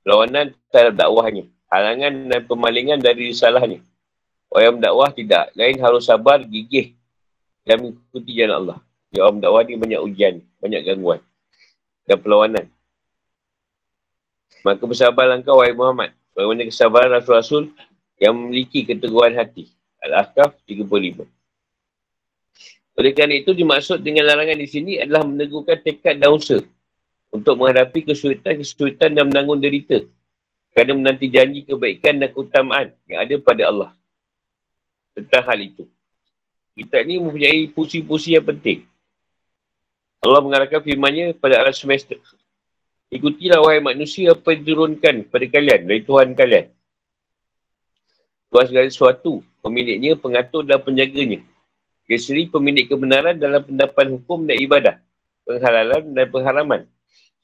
Lawanan 0.04 0.52
terhadap 0.68 1.00
dakwahnya. 1.00 1.48
Halangan 1.72 2.14
dan 2.28 2.42
pemalingan 2.44 3.00
dari 3.00 3.32
salahnya. 3.32 3.80
Orang 4.52 4.64
yang 4.68 4.76
berdakwah 4.84 5.10
tidak. 5.16 5.56
Lain 5.56 5.80
harus 5.80 6.04
sabar, 6.04 6.44
gigih 6.44 7.00
dan 7.64 7.80
mengikuti 7.80 8.36
jalan 8.36 8.56
Allah. 8.60 8.78
Ya 9.16 9.24
orang 9.24 9.40
berdakwah 9.40 9.64
ni 9.64 9.80
banyak 9.80 10.02
ujian, 10.04 10.36
banyak 10.60 10.84
gangguan 10.84 11.24
dan 12.08 12.18
perlawanan. 12.18 12.66
Maka 14.64 14.82
bersabarlah 14.84 15.44
engkau, 15.44 15.60
wahai 15.60 15.76
Muhammad. 15.76 16.16
Bagaimana 16.32 16.66
kesabaran 16.66 17.12
Rasul-Rasul 17.20 17.70
yang 18.18 18.34
memiliki 18.34 18.88
keteguhan 18.88 19.36
hati. 19.36 19.70
Al-Ahqaf 20.02 20.56
35. 20.66 21.28
Oleh 22.98 23.12
kerana 23.14 23.38
itu, 23.38 23.54
dimaksud 23.54 24.02
dengan 24.02 24.26
larangan 24.26 24.58
di 24.58 24.68
sini 24.70 24.92
adalah 24.98 25.28
meneguhkan 25.28 25.78
tekad 25.86 26.18
dan 26.18 26.34
usaha 26.34 26.64
untuk 27.30 27.60
menghadapi 27.60 28.08
kesulitan-kesulitan 28.08 29.14
dan 29.14 29.30
menanggung 29.30 29.62
derita 29.62 30.02
kerana 30.74 30.94
menanti 30.94 31.28
janji 31.30 31.66
kebaikan 31.66 32.22
dan 32.22 32.30
keutamaan 32.34 32.88
yang 33.10 33.20
ada 33.26 33.36
pada 33.42 33.64
Allah 33.70 33.92
tentang 35.18 35.44
hal 35.46 35.60
itu. 35.62 35.84
Kita 36.78 37.02
ni 37.02 37.18
mempunyai 37.18 37.66
pusi-pusi 37.74 38.38
yang 38.38 38.46
penting. 38.46 38.86
Allah 40.22 40.42
mengarahkan 40.42 40.82
firmannya 40.82 41.38
pada 41.38 41.62
arah 41.62 41.76
semester. 41.76 42.18
Ikutilah 43.08 43.64
wahai 43.64 43.80
manusia 43.80 44.36
apa 44.36 44.52
yang 44.52 44.68
diturunkan 44.68 45.32
pada 45.32 45.46
kalian 45.48 45.88
dari 45.88 46.02
Tuhan 46.04 46.36
kalian. 46.36 46.68
Tuhan 48.52 48.66
segala 48.68 48.88
sesuatu, 48.88 49.44
pemiliknya, 49.64 50.16
pengatur 50.20 50.64
dan 50.68 50.80
penjaganya. 50.84 51.44
Keseri 52.08 52.48
pemilik 52.48 52.88
kebenaran 52.88 53.36
dalam 53.36 53.64
pendapat 53.64 54.08
hukum 54.12 54.48
dan 54.48 54.56
ibadah, 54.60 54.96
penghalalan 55.44 56.16
dan 56.16 56.26
pengharaman. 56.32 56.82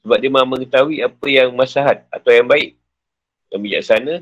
Sebab 0.04 0.16
dia 0.20 0.32
mahu 0.32 0.46
mengetahui 0.56 1.00
apa 1.00 1.26
yang 1.28 1.52
masahat 1.52 2.04
atau 2.12 2.32
yang 2.32 2.48
baik. 2.48 2.76
Yang 3.52 3.60
bijaksana, 3.60 4.14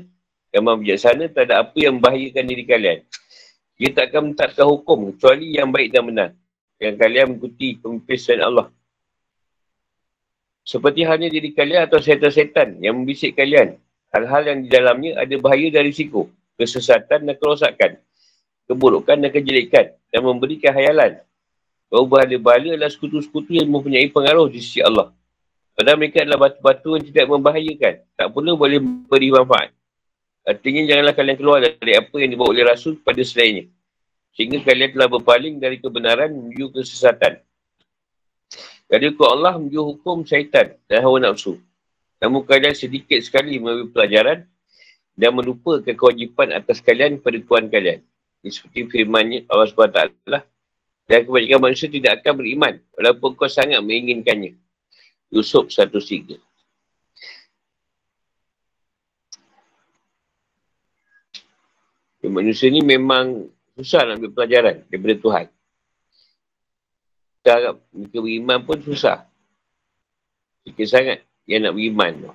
yang 0.51 0.63
mahu 0.63 0.83
bijaksana 0.83 1.23
tak 1.31 1.51
ada 1.51 1.63
apa 1.63 1.75
yang 1.75 1.99
membahayakan 1.99 2.43
diri 2.47 2.63
kalian. 2.63 2.99
Dia 3.79 3.89
tak 3.91 4.11
akan 4.11 4.31
menetapkan 4.31 4.65
hukum 4.67 5.11
kecuali 5.11 5.59
yang 5.59 5.71
baik 5.71 5.89
dan 5.91 6.03
benar. 6.07 6.29
Yang 6.83 6.95
kalian 6.99 7.25
mengikuti 7.31 7.79
pemimpin 7.79 8.43
Allah. 8.43 8.67
Seperti 10.67 11.07
halnya 11.07 11.31
diri 11.31 11.55
kalian 11.55 11.87
atau 11.87 12.03
setan-setan 12.03 12.83
yang 12.83 12.99
membisik 12.99 13.39
kalian. 13.39 13.79
Hal-hal 14.11 14.43
yang 14.51 14.59
di 14.63 14.69
dalamnya 14.71 15.15
ada 15.23 15.35
bahaya 15.39 15.71
dari 15.71 15.95
siku. 15.95 16.27
Kesesatan 16.59 17.23
dan 17.23 17.35
kerosakan. 17.39 17.99
Keburukan 18.67 19.15
dan 19.15 19.31
kejelekan. 19.31 19.95
Dan 20.11 20.21
memberikan 20.27 20.75
hayalan. 20.75 21.23
Bahawa 21.87 22.05
bahala-bahala 22.19 22.75
adalah 22.75 22.91
sekutu-sekutu 22.91 23.55
yang 23.55 23.71
mempunyai 23.71 24.11
pengaruh 24.11 24.51
di 24.51 24.59
sisi 24.59 24.83
Allah. 24.83 25.11
Padahal 25.73 25.97
mereka 25.97 26.21
adalah 26.21 26.47
batu-batu 26.47 26.99
yang 26.99 27.05
tidak 27.07 27.25
membahayakan. 27.31 27.93
Tak 28.13 28.27
pula 28.29 28.51
boleh 28.53 28.79
beri 29.09 29.33
manfaat. 29.33 29.73
Artinya 30.45 30.85
janganlah 30.85 31.15
kalian 31.15 31.37
keluar 31.39 31.59
dari 31.63 31.93
apa 31.95 32.15
yang 32.19 32.29
dibawa 32.35 32.51
oleh 32.53 32.63
Rasul 32.67 32.99
pada 33.01 33.23
selainnya. 33.25 33.72
Sehingga 34.33 34.65
kalian 34.65 34.97
telah 34.97 35.09
berpaling 35.09 35.61
dari 35.61 35.77
kebenaran 35.77 36.33
menuju 36.33 36.73
kesesatan. 36.73 37.37
Dari 38.89 39.13
hukum 39.13 39.29
Allah 39.29 39.57
menuju 39.61 39.81
hukum 39.93 40.25
syaitan 40.25 40.73
dan 40.89 41.05
hawa 41.05 41.21
nafsu. 41.21 41.61
Namun 42.17 42.41
kalian 42.45 42.73
sedikit 42.73 43.21
sekali 43.21 43.61
mengambil 43.61 43.93
pelajaran 43.93 44.39
dan 45.13 45.31
melupakan 45.37 45.85
kewajipan 45.85 46.49
atas 46.49 46.81
kalian 46.81 47.21
pada 47.21 47.37
Tuhan 47.37 47.69
kalian. 47.69 48.01
Ini 48.41 48.49
seperti 48.49 48.89
firmannya 48.89 49.45
Allah 49.47 49.69
SWT. 49.69 50.01
Dan 51.03 51.19
kebanyakan 51.27 51.59
manusia 51.61 51.91
tidak 51.91 52.23
akan 52.23 52.33
beriman 52.39 52.73
walaupun 52.95 53.35
kau 53.35 53.51
sangat 53.51 53.79
menginginkannya. 53.83 54.55
Yusuf 55.29 55.69
103. 55.69 56.39
Ya, 62.23 62.27
manusia 62.31 62.71
ni 62.71 62.79
memang 62.79 63.51
susah 63.77 64.05
nak 64.05 64.21
ambil 64.21 64.31
pelajaran 64.33 64.85
daripada 64.89 65.15
Tuhan. 65.17 65.45
Kita 67.43 67.49
harap 67.59 67.75
mereka 67.91 68.17
beriman 68.23 68.59
pun 68.63 68.77
susah. 68.79 69.27
Sikit 70.63 70.87
sangat 70.87 71.17
yang 71.43 71.67
nak 71.67 71.75
beriman. 71.75 72.31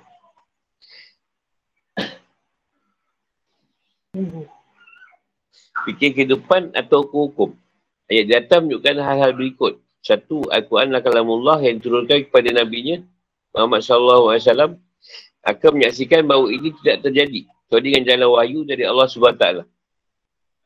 Fikir 5.89 6.13
kehidupan 6.13 6.75
atau 6.77 7.07
hukum. 7.07 7.55
Ayat 8.09 8.25
di 8.25 8.33
atas 8.37 8.57
menunjukkan 8.61 8.95
hal-hal 9.01 9.31
berikut. 9.33 9.73
Satu, 9.99 10.47
Al-Quran 10.49 10.93
adalah 10.93 11.03
kalamullah 11.03 11.57
yang 11.61 11.77
diturunkan 11.77 12.29
kepada 12.29 12.49
Nabi-Nya, 12.55 13.03
Muhammad 13.53 13.81
SAW, 13.83 14.79
akan 15.45 15.69
menyaksikan 15.75 16.25
bahawa 16.25 16.49
ini 16.51 16.73
tidak 16.81 17.05
terjadi. 17.05 17.45
Kecuali 17.69 17.85
dengan 17.93 18.03
jalan 18.09 18.29
wahyu 18.33 18.59
dari 18.65 18.83
Allah 18.85 19.05
SWT. 19.05 19.45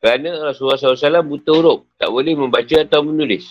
Kerana 0.03 0.51
Rasulullah 0.51 0.75
SAW 0.75 1.23
buta 1.23 1.55
huruf, 1.55 1.87
tak 1.95 2.11
boleh 2.11 2.35
membaca 2.35 2.75
atau 2.75 3.07
menulis. 3.07 3.47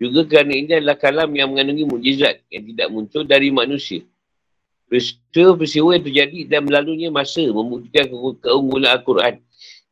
Juga 0.00 0.24
kerana 0.24 0.56
ini 0.56 0.72
adalah 0.72 0.96
kalam 0.96 1.28
yang 1.36 1.52
mengandungi 1.52 1.84
mujizat 1.84 2.40
yang 2.48 2.64
tidak 2.72 2.88
muncul 2.88 3.28
dari 3.28 3.52
manusia. 3.52 4.00
Peristiwa-peristiwa 4.88 6.00
yang 6.00 6.04
terjadi 6.08 6.38
dan 6.48 6.60
melalunya 6.64 7.12
masa 7.12 7.44
membuktikan 7.44 8.08
keunggulan 8.40 8.96
Al-Quran 8.96 9.44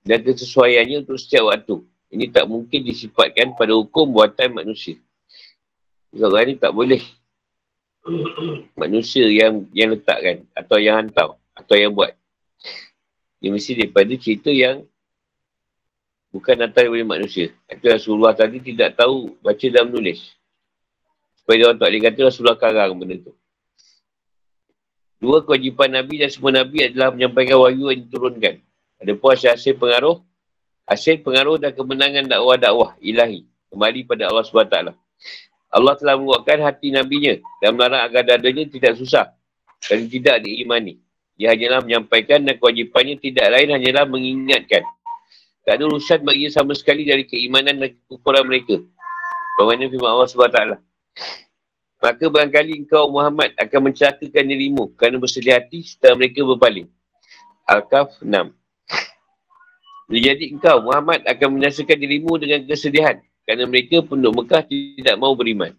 dan 0.08 0.18
kesesuaiannya 0.24 1.04
untuk 1.04 1.20
setiap 1.20 1.52
waktu. 1.52 1.84
Ini 2.16 2.32
tak 2.32 2.48
mungkin 2.48 2.80
disifatkan 2.80 3.52
pada 3.52 3.76
hukum 3.76 4.08
buatan 4.08 4.56
manusia. 4.56 4.96
Orang 6.16 6.48
ni 6.48 6.56
tak 6.56 6.72
boleh 6.72 7.04
manusia 8.80 9.28
yang 9.28 9.68
yang 9.76 9.92
letakkan 9.92 10.48
atau 10.56 10.80
yang 10.80 10.96
hantar 10.96 11.36
Atau 11.52 11.76
yang 11.76 11.92
buat. 11.92 12.16
Dia 13.44 13.52
mesti 13.52 13.76
daripada 13.76 14.14
cerita 14.16 14.48
yang 14.48 14.88
bukan 16.34 16.66
datang 16.66 16.90
daripada 16.90 17.06
manusia. 17.06 17.54
Itu 17.70 17.86
Rasulullah 17.86 18.34
tadi 18.34 18.58
tidak 18.58 18.98
tahu 18.98 19.38
baca 19.38 19.66
dan 19.70 19.86
menulis. 19.86 20.34
Supaya 21.38 21.54
dia 21.62 21.66
orang 21.70 21.78
tak 21.78 21.88
boleh 21.94 22.02
kata 22.02 22.20
Rasulullah 22.26 22.58
karang 22.58 22.98
benda 22.98 23.16
tu. 23.22 23.32
Dua 25.22 25.46
kewajipan 25.46 25.94
Nabi 25.94 26.26
dan 26.26 26.28
semua 26.34 26.50
Nabi 26.50 26.90
adalah 26.90 27.14
menyampaikan 27.14 27.62
wahyu 27.62 27.94
yang 27.94 28.02
diturunkan. 28.02 28.58
Ada 28.98 29.12
pun 29.14 29.30
hasil 29.32 29.78
pengaruh, 29.78 30.18
hasil 30.90 31.22
pengaruh 31.22 31.56
dan 31.62 31.70
kemenangan 31.70 32.26
dakwah-dakwah 32.26 32.98
ilahi. 32.98 33.46
Kembali 33.70 34.00
pada 34.04 34.28
Allah 34.28 34.44
SWT. 34.44 34.76
Allah 35.74 35.94
telah 35.98 36.14
menguatkan 36.14 36.58
hati 36.62 36.94
Nabi-Nya 36.94 37.42
dan 37.58 37.74
melarang 37.74 38.06
agar 38.06 38.22
dadanya 38.22 38.68
tidak 38.70 38.94
susah 38.94 39.34
dan 39.86 40.06
tidak 40.06 40.46
diimani. 40.46 41.02
Dia 41.34 41.50
hanyalah 41.50 41.82
menyampaikan 41.82 42.46
dan 42.46 42.54
kewajipannya 42.62 43.18
tidak 43.18 43.46
lain 43.50 43.74
hanyalah 43.74 44.06
mengingatkan. 44.06 44.86
Tak 45.64 45.80
ada 45.80 45.84
urusan 45.88 46.20
bagi 46.28 46.52
sama 46.52 46.76
sekali 46.76 47.08
dari 47.08 47.24
keimanan 47.24 47.80
dan 47.80 47.96
kekurangan 48.04 48.44
mereka. 48.44 48.84
Bagaimana 49.56 49.88
firman 49.88 50.10
Allah 50.12 50.28
SWT. 50.28 50.60
Maka 52.04 52.24
barangkali 52.28 52.84
engkau 52.84 53.08
Muhammad 53.08 53.56
akan 53.56 53.88
mencelakakan 53.88 54.44
dirimu 54.44 54.92
kerana 54.92 55.16
bersedih 55.16 55.56
hati 55.56 55.80
setelah 55.88 56.20
mereka 56.20 56.44
berpaling. 56.44 56.84
Al-Kaf 57.64 58.20
6. 58.20 58.28
Jadi 60.12 60.52
engkau 60.52 60.84
Muhammad 60.84 61.24
akan 61.24 61.48
menyaksikan 61.56 61.96
dirimu 61.96 62.36
dengan 62.36 62.60
kesedihan 62.68 63.24
kerana 63.48 63.64
mereka 63.64 64.04
penduduk 64.04 64.44
Mekah 64.44 64.68
tidak 64.68 65.16
mau 65.16 65.32
beriman. 65.32 65.72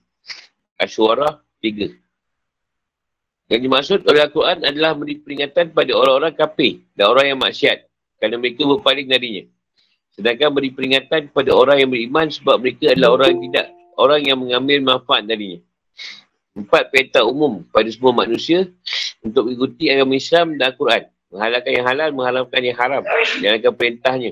Asyuara 0.81 1.45
3. 1.61 1.93
Yang 3.53 3.61
dimaksud 3.61 3.99
oleh 4.09 4.25
Al-Quran 4.25 4.65
adalah 4.65 4.97
beri 4.97 5.21
peringatan 5.21 5.77
pada 5.77 5.93
orang-orang 5.93 6.33
kafir 6.33 6.81
dan 6.97 7.13
orang 7.13 7.37
yang 7.37 7.39
maksiat 7.39 7.85
kerana 8.17 8.41
mereka 8.41 8.65
berpaling 8.65 9.05
darinya. 9.05 9.45
Sedangkan 10.15 10.55
beri 10.55 10.71
peringatan 10.71 11.27
kepada 11.27 11.51
orang 11.51 11.83
yang 11.83 11.91
beriman 11.91 12.31
sebab 12.31 12.63
mereka 12.63 12.95
adalah 12.95 13.19
orang 13.19 13.35
yang 13.35 13.41
tidak, 13.51 13.67
orang 13.99 14.21
yang 14.23 14.37
mengambil 14.39 14.77
manfaat 14.95 15.27
darinya. 15.27 15.59
Empat 16.55 16.87
perintah 16.87 17.27
umum 17.27 17.67
pada 17.67 17.91
semua 17.91 18.15
manusia 18.15 18.71
untuk 19.19 19.51
mengikuti 19.51 19.91
agama 19.91 20.15
Islam 20.15 20.55
dan 20.55 20.71
Al-Quran. 20.71 21.03
Menghalalkan 21.35 21.71
yang 21.75 21.85
halal, 21.91 22.09
menghalalkan 22.15 22.61
yang 22.63 22.77
haram. 22.79 23.03
Jalankan 23.43 23.73
perintahnya 23.75 24.31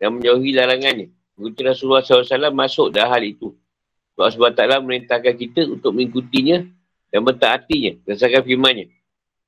dan 0.00 0.08
menjauhi 0.16 0.56
larangannya. 0.56 1.12
Mengikuti 1.36 1.60
Rasulullah 1.68 2.00
SAW 2.00 2.48
masuk 2.56 2.88
dalam 2.96 3.12
hal 3.12 3.20
itu. 3.20 3.52
Allah 4.16 4.32
SWT 4.32 4.84
merintahkan 4.84 5.34
kita 5.36 5.68
untuk 5.68 5.96
mengikutinya 5.96 6.64
dan 7.12 7.20
mentaatinya 7.24 7.92
berdasarkan 8.04 8.40
firmannya. 8.44 8.86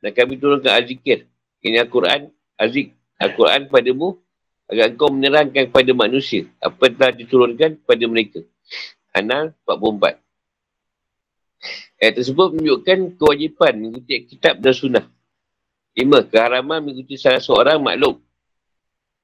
Dan 0.05 0.11
kami 0.12 0.37
turunkan 0.37 0.73
azikir. 0.85 1.29
Ini 1.64 1.81
Al-Quran, 1.88 2.29
azik 2.61 2.93
Al-Quran 3.17 3.71
padamu 3.73 4.19
agar 4.71 4.92
engkau 4.92 5.09
menerangkan 5.11 5.69
kepada 5.69 5.92
manusia 5.97 6.47
apa 6.62 6.88
yang 6.88 6.95
telah 6.99 7.12
diturunkan 7.14 7.71
kepada 7.83 8.04
mereka. 8.07 8.40
Anal 9.12 9.52
44. 9.66 10.19
Ayat 12.02 12.14
tersebut 12.19 12.59
menunjukkan 12.59 12.99
kewajipan 13.14 13.73
mengikuti 13.78 14.26
kitab 14.26 14.59
dan 14.59 14.75
sunnah. 14.75 15.07
Lima, 15.95 16.25
keharaman 16.26 16.83
mengikuti 16.83 17.14
salah 17.14 17.38
seorang 17.38 17.78
makhluk 17.78 18.19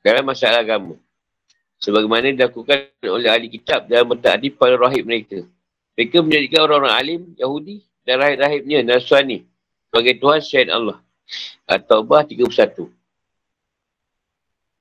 dalam 0.05 0.23
masalah 0.23 0.63
agama. 0.63 0.95
Sebagaimana 1.83 2.31
dilakukan 2.31 2.95
oleh 3.03 3.31
ahli 3.31 3.51
kitab 3.51 3.91
dalam 3.91 4.15
mentaati 4.15 4.55
para 4.55 4.79
rahib 4.79 5.07
mereka. 5.07 5.43
Mereka 5.99 6.23
menjadikan 6.23 6.71
orang-orang 6.71 6.95
alim, 6.95 7.21
Yahudi 7.35 7.83
dan 8.07 8.23
rahib-rahibnya 8.23 8.87
Nasrani 8.87 9.43
sebagai 9.91 10.15
Tuhan 10.23 10.39
selain 10.39 10.71
Allah. 10.71 10.99
At-Taubah 11.67 12.23
31. 12.31 12.87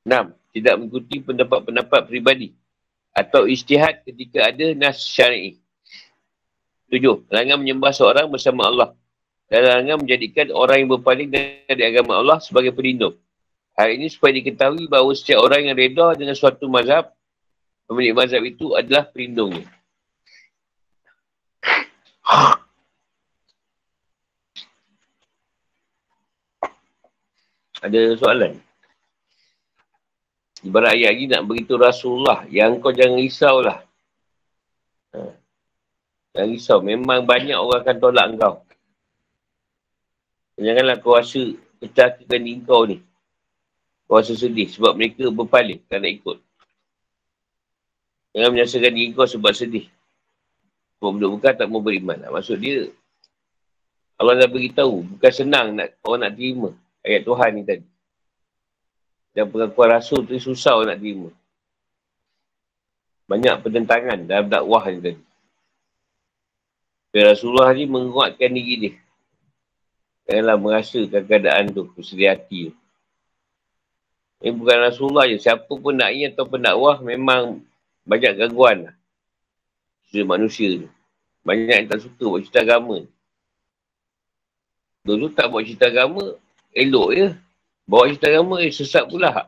Enam, 0.05 0.36
tidak 0.59 0.75
mengikuti 0.81 1.21
pendapat-pendapat 1.21 2.01
peribadi 2.09 2.53
atau 3.13 3.49
istihad 3.49 4.05
ketika 4.05 4.53
ada 4.53 4.73
nas 4.77 5.01
syari'i. 5.01 5.57
Tujuh, 6.87 7.27
larangan 7.27 7.59
menyembah 7.59 7.91
seorang 7.91 8.31
bersama 8.31 8.69
Allah 8.69 8.89
dan 9.49 9.63
larangan 9.63 9.97
menjadikan 10.03 10.53
orang 10.53 10.85
yang 10.85 10.89
berpaling 10.99 11.29
dari 11.33 11.83
agama 11.83 12.19
Allah 12.19 12.37
sebagai 12.39 12.71
pelindung. 12.71 13.15
Hal 13.77 13.93
ini 13.93 14.09
supaya 14.09 14.33
diketahui 14.33 14.89
bahawa 14.89 15.13
setiap 15.13 15.43
orang 15.43 15.69
yang 15.69 15.75
reda 15.77 16.17
dengan 16.17 16.33
suatu 16.33 16.65
mazhab, 16.65 17.13
pemilik 17.85 18.17
mazhab 18.17 18.41
itu 18.41 18.73
adalah 18.73 19.05
pelindungnya. 19.05 19.69
Ada 27.77 28.17
soalan? 28.17 28.66
Ibarat 30.65 30.97
ayat 30.97 31.09
lagi 31.13 31.25
nak 31.29 31.45
beritahu 31.45 31.77
Rasulullah 31.77 32.41
yang 32.49 32.81
kau 32.81 32.89
jangan 32.89 33.21
risaulah. 33.21 33.79
Ha. 35.13 35.19
Jangan 36.33 36.49
risau. 36.49 36.79
Memang 36.81 37.25
banyak 37.25 37.53
orang 37.53 37.85
akan 37.85 37.97
tolak 38.01 38.25
kau. 38.41 38.55
Janganlah 40.57 40.97
kau 40.97 41.13
rasa 41.13 41.53
kecakakan 41.77 42.41
diri 42.41 42.61
kau 42.65 42.89
ni. 42.89 42.97
Kau 44.09 44.17
rasa 44.17 44.33
sedih 44.33 44.65
sebab 44.65 44.97
mereka 44.97 45.29
berpaling 45.29 45.83
tak 45.85 46.01
nak 46.01 46.11
ikut. 46.17 46.37
Jangan 48.33 48.49
menyaksikan 48.53 48.93
diri 48.93 49.13
kau 49.13 49.29
sebab 49.29 49.53
sedih. 49.53 49.85
Kau 50.97 51.13
bukan 51.13 51.53
tak 51.53 51.69
mau 51.69 51.85
beriman. 51.85 52.17
Maksud 52.17 52.57
dia, 52.57 52.89
Allah 54.17 54.41
dah 54.41 54.49
beritahu. 54.49 55.05
Bukan 55.05 55.31
senang 55.33 55.77
nak 55.77 55.93
orang 56.01 56.25
nak 56.25 56.33
terima 56.33 56.73
ayat 57.05 57.21
Tuhan 57.21 57.49
ni 57.53 57.61
tadi. 57.61 57.96
Dan 59.37 59.53
pengakuan 59.53 59.93
rasul 59.93 60.25
tu 60.25 60.33
susah 60.41 60.81
nak 60.81 60.97
terima. 60.97 61.29
Banyak 63.29 63.61
pertentangan 63.61 64.25
dalam 64.25 64.49
dakwah 64.49 64.81
ni 64.89 64.97
tadi. 64.97 65.21
Dan 67.13 67.23
Rasulullah 67.29 67.69
ni 67.77 67.85
menguatkan 67.85 68.49
diri 68.49 68.75
dia. 68.81 68.93
Janganlah 70.25 70.57
merasakan 70.57 71.21
keadaan 71.21 71.69
tu, 71.69 71.85
bersedih 71.93 72.33
hati 72.33 72.73
tu. 72.73 72.73
Ini 74.41 74.57
bukan 74.57 74.77
Rasulullah 74.81 75.29
je. 75.29 75.37
Siapa 75.37 75.69
pun 75.69 75.93
nak 75.93 76.17
atau 76.17 76.45
pendakwah 76.49 76.97
memang 77.05 77.61
banyak 78.09 78.41
gangguan 78.41 78.89
lah. 78.89 78.95
Sudah 80.09 80.33
manusia 80.33 80.81
tu. 80.81 80.89
Banyak 81.45 81.85
yang 81.85 81.89
tak 81.93 82.01
suka 82.09 82.25
buat 82.25 82.41
cerita 82.41 82.65
agama. 82.65 83.05
Dulu 85.05 85.29
tak 85.29 85.45
buat 85.53 85.61
cerita 85.61 85.93
agama, 85.93 86.33
elok 86.73 87.09
je. 87.13 87.27
Bawa 87.87 88.11
cerita 88.11 88.27
agama, 88.27 88.59
eh 88.59 88.67
sesat 88.67 89.07
pula. 89.07 89.47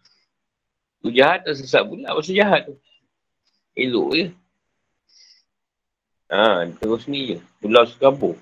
tu 1.04 1.08
jahat 1.12 1.44
atau 1.44 1.52
sesat 1.52 1.84
pula? 1.84 2.16
Masa 2.16 2.32
jahat 2.32 2.72
tu. 2.72 2.74
Elok 3.76 4.08
je. 4.16 4.26
Ha, 6.32 6.64
terus 6.80 7.04
ni 7.04 7.36
je. 7.36 7.38
Pulau 7.60 7.84
sekampung. 7.84 8.40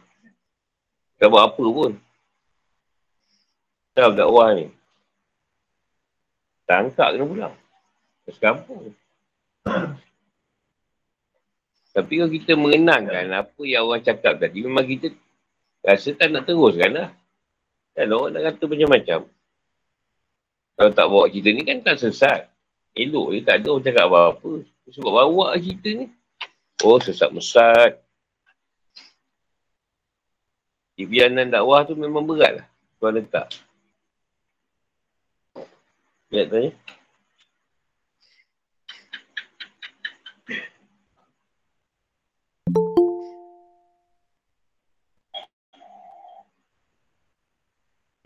Tak 1.19 1.29
buat 1.35 1.51
apa 1.51 1.59
pun. 1.59 1.93
Tak 3.99 4.15
dakwah 4.15 4.55
ni. 4.55 4.71
Tangkap 6.71 7.11
kena 7.17 7.27
pulang. 7.27 7.55
Sekampung. 8.31 8.95
Tapi 11.99 12.13
kalau 12.23 12.31
kita 12.31 12.55
mengenangkan 12.55 13.27
apa 13.35 13.63
yang 13.67 13.91
orang 13.91 14.07
cakap 14.07 14.39
tadi, 14.39 14.63
memang 14.63 14.87
kita 14.87 15.11
rasa 15.83 16.15
tak 16.15 16.31
nak 16.31 16.47
teruskan 16.47 16.95
lah. 16.95 17.11
Kan 17.99 18.15
orang 18.15 18.31
nak 18.31 18.43
kata 18.55 18.65
macam-macam. 18.71 19.21
Kalau 20.79 20.91
tak 20.95 21.07
bawa 21.11 21.27
cerita 21.27 21.51
ni 21.51 21.63
kan 21.67 21.83
tak 21.83 21.99
sesat. 21.99 22.47
Elok 22.95 23.35
je 23.35 23.43
tak 23.43 23.59
ada 23.59 23.75
orang 23.75 23.83
cakap 23.83 24.05
apa-apa. 24.07 24.53
Sebab 24.95 25.11
bawa 25.11 25.59
cerita 25.59 25.91
ni. 25.91 26.07
Oh 26.87 27.03
sesat 27.03 27.35
mesat. 27.35 27.99
Ibianan 30.95 31.51
dakwah 31.51 31.83
tu 31.83 31.99
memang 31.99 32.23
berat 32.23 32.63
lah. 32.63 32.67
Tuan 33.03 33.19
letak. 33.19 33.51
Lihat 36.31 36.47
tanya. 36.55 36.71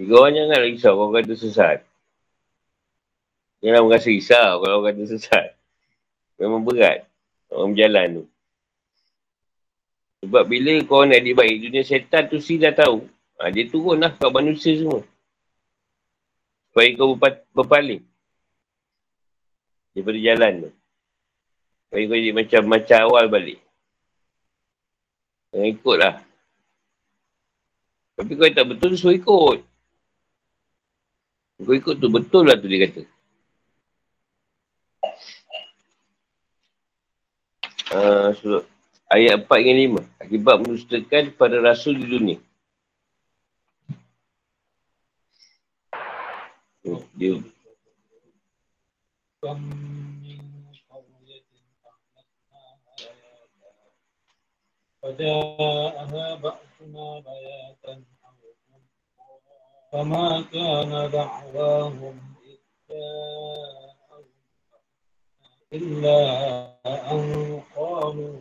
Tiga 0.03 0.19
orang 0.19 0.35
jangan 0.35 0.59
risau 0.67 0.93
kalau 0.99 1.15
kata 1.15 1.35
sesat. 1.38 1.79
Jangan 3.62 3.87
merasa 3.87 4.11
risau 4.11 4.59
kalau 4.59 4.83
kata 4.83 5.03
sesat. 5.07 5.55
Memang 6.43 6.67
berat. 6.67 7.07
Orang 7.47 7.79
berjalan 7.79 8.09
tu. 8.19 8.25
Sebab 10.27 10.43
bila 10.51 10.75
kau 10.91 11.07
nak 11.07 11.23
adik 11.23 11.38
baik, 11.38 11.55
dunia 11.71 11.87
setan 11.87 12.27
tu 12.27 12.43
si 12.43 12.59
dah 12.59 12.75
tahu. 12.75 13.07
Ha, 13.38 13.55
dia 13.55 13.71
turun 13.71 14.03
lah 14.03 14.11
kat 14.19 14.27
manusia 14.35 14.75
semua. 14.75 15.07
Supaya 16.75 16.88
kau 16.99 17.15
berpa- 17.15 17.47
berpaling. 17.55 18.03
Daripada 19.95 20.19
jalan 20.19 20.53
tu. 20.67 20.71
Supaya 21.87 22.03
kau 22.11 22.19
jadi 22.19 22.35
macam, 22.35 22.62
macam 22.67 22.99
awal 23.07 23.25
balik. 23.31 23.62
Jangan 25.55 25.69
ikut 25.79 25.97
lah. 26.03 26.15
Tapi 28.19 28.31
kau 28.35 28.51
tak 28.51 28.67
betul, 28.67 28.99
suruh 28.99 29.15
ikut. 29.15 29.71
Kau 31.62 31.73
ikut 31.73 31.97
tu, 31.97 32.08
betul 32.13 32.45
lah 32.45 32.56
tu 32.62 32.69
dia 32.69 32.86
kata. 32.86 33.02
Uh, 37.88 38.30
surat, 38.38 38.63
ayat 39.10 39.41
4 39.47 39.63
hingga 39.63 40.04
5. 40.06 40.21
Akibat 40.21 40.56
menustakan 40.62 41.23
pada 41.34 41.58
rasul 41.63 41.97
di 41.97 42.06
dunia. 42.06 42.38
Oh, 46.88 47.04
dia. 47.17 47.41
فجاءها 55.08 56.36
بأسنا 56.36 57.19
بياتا 57.19 58.11
فما 59.91 60.43
كان 60.52 60.91
دعواهم 61.12 62.15
إلا 65.73 66.19
أن 66.86 67.23
قالوا 67.76 68.36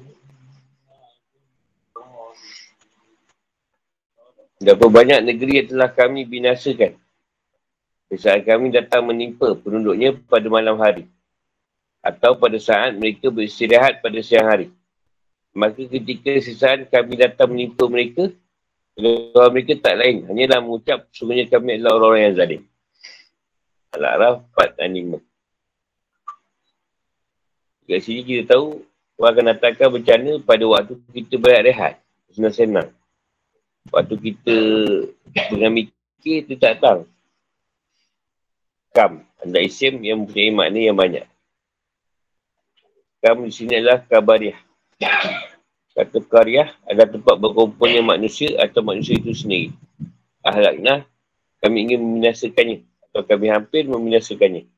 Berapa 4.56 4.88
banyak 4.88 5.20
negeri 5.20 5.61
yang 5.61 5.68
telah 5.68 5.92
kami 5.92 6.24
binasakan. 6.24 6.96
Saat 8.09 8.48
kami 8.48 8.72
datang 8.72 9.04
menimpa 9.04 9.52
penduduknya 9.52 10.16
pada 10.16 10.48
malam 10.48 10.80
hari. 10.80 11.04
Atau 12.00 12.40
pada 12.40 12.56
saat 12.56 12.96
mereka 12.96 13.28
beristirahat 13.28 14.00
pada 14.00 14.16
siang 14.24 14.48
hari. 14.48 14.72
Maka 15.52 15.85
ketika 15.85 16.40
sesaat 16.40 16.88
kami 16.88 17.20
datang 17.20 17.52
menimpa 17.52 17.85
mereka, 17.85 18.32
kalau 18.97 19.49
mereka 19.56 19.73
tak 19.80 19.95
lain, 19.97 20.27
hanyalah 20.27 20.60
mengucap 20.60 21.08
sungguhnya 21.15 21.47
kami 21.47 21.80
adalah 21.80 21.95
orang-orang 21.95 22.21
yang 22.27 22.36
zalim. 22.36 22.62
Al-A'raf 23.91 24.47
4 24.56 24.80
dan 24.80 24.91
5. 24.91 25.19
Kat 27.91 27.99
sini 28.04 28.21
kita 28.23 28.56
tahu, 28.56 28.84
Allah 29.19 29.30
akan 29.36 29.45
datangkan 29.51 29.88
bencana 29.99 30.32
pada 30.39 30.63
waktu 30.63 30.93
kita 31.12 31.36
berehat-rehat. 31.36 31.99
Senang-senang. 32.32 32.89
Waktu 33.91 34.15
kita 34.15 34.56
dengan 35.51 35.71
mikir, 35.75 36.47
tu 36.47 36.56
tak 36.56 36.80
tahu. 36.80 37.04
Kam. 38.95 39.27
Anda 39.41 39.60
isim 39.60 39.99
yang 40.06 40.23
mempunyai 40.23 40.54
makna 40.54 40.80
yang 40.80 40.95
banyak. 40.95 41.25
Kam 43.19 43.43
di 43.43 43.51
sini 43.51 43.77
adalah 43.82 44.06
kabariah. 44.06 44.60
Kata 45.91 46.23
karyah 46.23 46.71
adalah 46.88 47.10
tempat 47.12 47.36
berkumpulnya 47.36 47.99
manusia 47.99 48.56
atau 48.63 48.80
manusia 48.80 49.19
itu 49.19 49.36
sendiri. 49.36 49.75
Ahlaknya, 50.39 51.04
kami 51.60 51.86
ingin 51.86 51.99
membinasakannya 51.99 52.88
atau 53.12 53.21
kami 53.27 53.51
hampir 53.51 53.84
membinasakannya. 53.86 54.71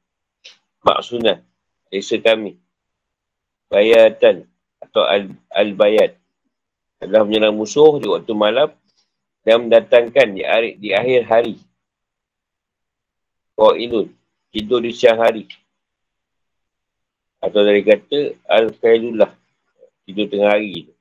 Maksudnya, 0.82 1.46
desa 1.94 2.18
kami. 2.18 2.58
Bayatan 3.70 4.50
atau 4.82 5.06
al-bayat 5.54 6.18
adalah 7.00 7.24
menyerang 7.26 7.56
musuh 7.56 7.98
di 8.02 8.10
waktu 8.10 8.34
malam 8.34 8.70
dan 9.46 9.66
mendatangkan 9.68 10.28
di, 10.34 10.42
hari, 10.42 10.76
di 10.82 10.90
akhir 10.92 11.22
hari. 11.30 11.56
Qailun, 13.54 14.10
tidur 14.50 14.82
di 14.82 14.92
siang 14.92 15.22
hari. 15.22 15.46
Atau 17.44 17.62
dari 17.62 17.86
kata 17.86 18.34
al-kailullah, 18.50 19.30
tidur 20.08 20.26
tengah 20.32 20.58
hari. 20.58 20.93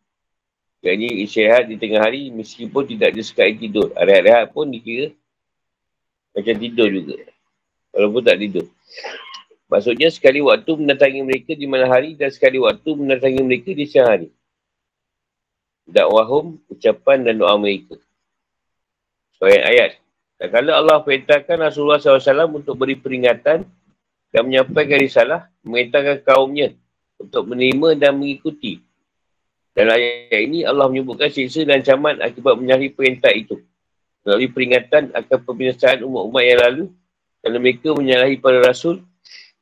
Ini 0.83 1.23
istirahat 1.23 1.71
di 1.71 1.79
tengah 1.79 2.03
hari 2.03 2.35
meskipun 2.35 2.83
tidak 2.91 3.15
ada 3.15 3.23
sekali 3.23 3.55
tidur. 3.55 3.95
Rehat-rehat 3.95 4.51
pun 4.51 4.67
dikira 4.67 5.15
macam 6.35 6.55
tidur 6.59 6.89
juga. 6.91 7.17
Walaupun 7.95 8.23
tak 8.27 8.43
tidur. 8.43 8.67
Maksudnya 9.71 10.11
sekali 10.11 10.43
waktu 10.43 10.69
mendatangi 10.75 11.23
mereka 11.23 11.55
di 11.55 11.71
malam 11.71 11.87
hari 11.87 12.19
dan 12.19 12.35
sekali 12.35 12.59
waktu 12.59 12.99
mendatangi 12.99 13.41
mereka 13.47 13.71
di 13.71 13.87
siang 13.87 14.11
hari. 14.11 14.29
Dakwahum, 15.87 16.59
ucapan 16.67 17.31
dan 17.31 17.39
doa 17.39 17.55
mereka. 17.55 17.95
Soalan 19.39 19.63
ayat. 19.63 20.03
Dan 20.37 20.51
kalau 20.51 20.75
Allah 20.75 20.99
perintahkan 20.99 21.57
Rasulullah 21.63 22.03
SAW 22.03 22.51
untuk 22.51 22.75
beri 22.75 22.99
peringatan 22.99 23.63
dan 24.35 24.43
menyampaikan 24.43 24.99
risalah, 24.99 25.41
memerintahkan 25.63 26.27
kaumnya 26.27 26.75
untuk 27.23 27.47
menerima 27.47 27.95
dan 28.03 28.19
mengikuti 28.19 28.83
dalam 29.73 29.97
ayat 29.97 30.41
ini 30.45 30.69
Allah 30.69 30.85
menyebutkan 30.93 31.33
siksa 31.33 31.65
dan 31.65 31.81
ancaman 31.81 32.21
akibat 32.21 32.61
menyalahi 32.61 32.93
perintah 32.93 33.33
itu. 33.33 33.65
Melalui 34.23 34.53
peringatan 34.53 35.11
akan 35.17 35.39
pembinasaan 35.43 36.05
umat-umat 36.05 36.43
yang 36.45 36.61
lalu 36.61 36.85
kerana 37.41 37.59
mereka 37.59 37.89
menyalahi 37.97 38.37
para 38.39 38.61
rasul 38.61 39.03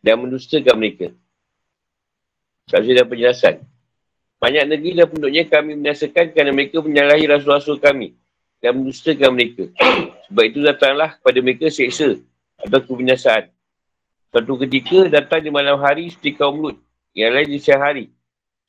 dan 0.02 0.20
mendustakan 0.20 0.76
mereka. 0.76 1.14
Saksi 2.68 2.92
dan 2.92 3.06
penjelasan. 3.06 3.54
Banyak 4.40 4.64
negeri 4.72 4.90
dan 4.98 5.06
penduduknya 5.08 5.44
kami 5.46 5.78
binasakan 5.78 6.24
kerana 6.32 6.50
mereka 6.52 6.80
menyalahi 6.82 7.24
rasul-rasul 7.30 7.76
kami 7.78 8.16
dan 8.58 8.82
mendustakan 8.82 9.30
mereka. 9.30 9.70
Sebab 10.28 10.44
itu 10.44 10.58
datanglah 10.64 11.16
kepada 11.22 11.38
mereka 11.38 11.66
seksa 11.70 12.18
atau 12.60 12.80
kebinasaan. 12.82 13.48
Suatu 14.30 14.58
ketika 14.64 15.06
datang 15.10 15.42
di 15.44 15.50
malam 15.50 15.78
hari 15.78 16.10
seperti 16.10 16.38
kaum 16.38 16.58
Lut. 16.58 16.76
Yang 17.12 17.30
lain 17.34 17.48
di 17.50 17.58
siang 17.58 17.82
hari. 17.82 18.04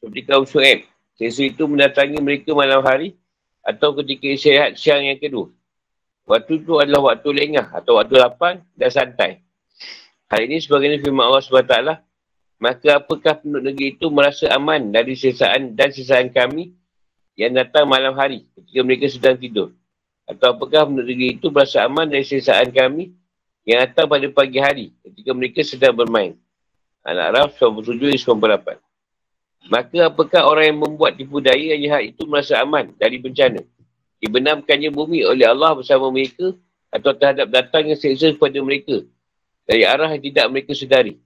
Seperti 0.02 0.20
kaum 0.26 0.46
Su'eb. 0.48 0.91
Seksa 1.20 1.44
itu 1.48 1.64
mendatangi 1.68 2.18
mereka 2.20 2.56
malam 2.56 2.82
hari 2.82 3.16
atau 3.62 3.94
ketika 4.02 4.26
istirahat 4.26 4.74
siang 4.80 5.06
yang 5.06 5.20
kedua. 5.22 5.52
Waktu 6.26 6.64
itu 6.64 6.78
adalah 6.80 7.14
waktu 7.14 7.30
lengah 7.34 7.74
atau 7.76 7.98
waktu 7.98 8.16
lapang 8.18 8.62
dan 8.78 8.90
santai. 8.90 9.42
Hal 10.32 10.48
ini 10.48 10.64
sebagainya 10.64 11.04
firman 11.04 11.28
Allah 11.28 11.44
SWT, 11.44 11.76
maka 12.62 12.90
apakah 13.04 13.42
penduduk 13.42 13.74
negeri 13.74 14.00
itu 14.00 14.08
merasa 14.08 14.48
aman 14.54 14.94
dari 14.94 15.18
sesaan 15.18 15.76
dan 15.76 15.92
sesaan 15.92 16.32
kami 16.32 16.72
yang 17.36 17.52
datang 17.52 17.90
malam 17.90 18.16
hari 18.16 18.48
ketika 18.56 18.80
mereka 18.86 19.06
sedang 19.12 19.36
tidur? 19.36 19.76
Atau 20.24 20.56
apakah 20.56 20.88
penduduk 20.88 21.12
negeri 21.12 21.36
itu 21.36 21.52
merasa 21.52 21.84
aman 21.84 22.08
dari 22.08 22.24
sesaan 22.24 22.72
kami 22.72 23.12
yang 23.68 23.84
datang 23.84 24.08
pada 24.08 24.24
pagi 24.32 24.62
hari 24.62 24.96
ketika 25.04 25.32
mereka 25.36 25.60
sedang 25.68 25.98
bermain? 25.98 26.40
Anak 27.02 27.28
Raf 27.34 27.50
97-98. 27.58 28.91
Maka 29.70 30.10
apakah 30.10 30.42
orang 30.50 30.74
yang 30.74 30.80
membuat 30.82 31.20
tipu 31.20 31.38
daya 31.38 31.78
yang 31.78 31.82
jahat 31.86 32.16
itu 32.16 32.26
merasa 32.26 32.58
aman 32.64 32.90
dari 32.98 33.22
bencana? 33.22 33.62
Dibenamkannya 34.18 34.90
bumi 34.90 35.22
oleh 35.26 35.46
Allah 35.46 35.78
bersama 35.78 36.10
mereka 36.10 36.54
atau 36.90 37.14
terhadap 37.14 37.50
datangnya 37.50 37.94
seksa 37.98 38.34
kepada 38.34 38.58
mereka 38.62 39.06
dari 39.70 39.86
arah 39.86 40.10
yang 40.12 40.24
tidak 40.24 40.46
mereka 40.50 40.72
sedari. 40.74 41.18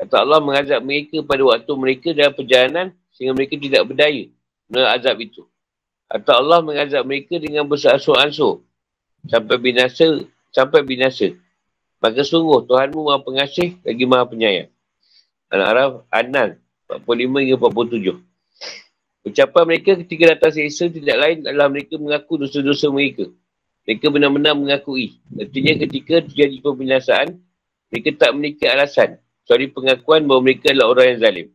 Atau 0.00 0.16
Allah 0.16 0.40
mengazab 0.40 0.80
mereka 0.80 1.20
pada 1.24 1.44
waktu 1.44 1.72
mereka 1.76 2.08
dalam 2.16 2.32
perjalanan 2.32 2.86
sehingga 3.12 3.36
mereka 3.36 3.54
tidak 3.60 3.82
berdaya 3.84 4.24
menerima 4.68 4.90
azab 4.96 5.16
itu. 5.20 5.42
Atau 6.08 6.32
Allah 6.32 6.58
mengazab 6.64 7.04
mereka 7.04 7.36
dengan 7.36 7.68
bersasur-ansur 7.68 8.64
sampai 9.28 9.56
binasa 9.60 10.24
sampai 10.52 10.80
binasa. 10.86 11.36
Maka 12.00 12.24
sungguh 12.24 12.64
Tuhanmu 12.64 13.12
maha 13.12 13.20
pengasih 13.20 13.76
lagi 13.84 14.04
maha 14.08 14.24
penyayang. 14.24 14.70
Al-Araf 15.52 16.08
Anan 16.08 16.56
45 16.98 17.42
hingga 17.46 17.56
47. 17.56 18.18
Ucapan 19.20 19.64
mereka 19.68 19.90
ketika 20.00 20.24
datang 20.32 20.52
seksa 20.56 20.88
tidak 20.88 21.16
lain 21.20 21.38
adalah 21.44 21.68
mereka 21.68 22.00
mengaku 22.00 22.40
dosa-dosa 22.40 22.88
mereka. 22.88 23.28
Mereka 23.84 24.06
benar-benar 24.08 24.56
mengakui. 24.56 25.20
Artinya 25.36 25.76
ketika 25.86 26.24
terjadi 26.24 26.56
pembinasaan, 26.64 27.36
mereka 27.92 28.08
tak 28.16 28.30
memiliki 28.32 28.64
alasan. 28.64 29.20
Sorry 29.44 29.68
pengakuan 29.68 30.24
bahawa 30.24 30.40
mereka 30.46 30.72
adalah 30.72 30.94
orang 30.94 31.06
yang 31.14 31.20
zalim. 31.20 31.46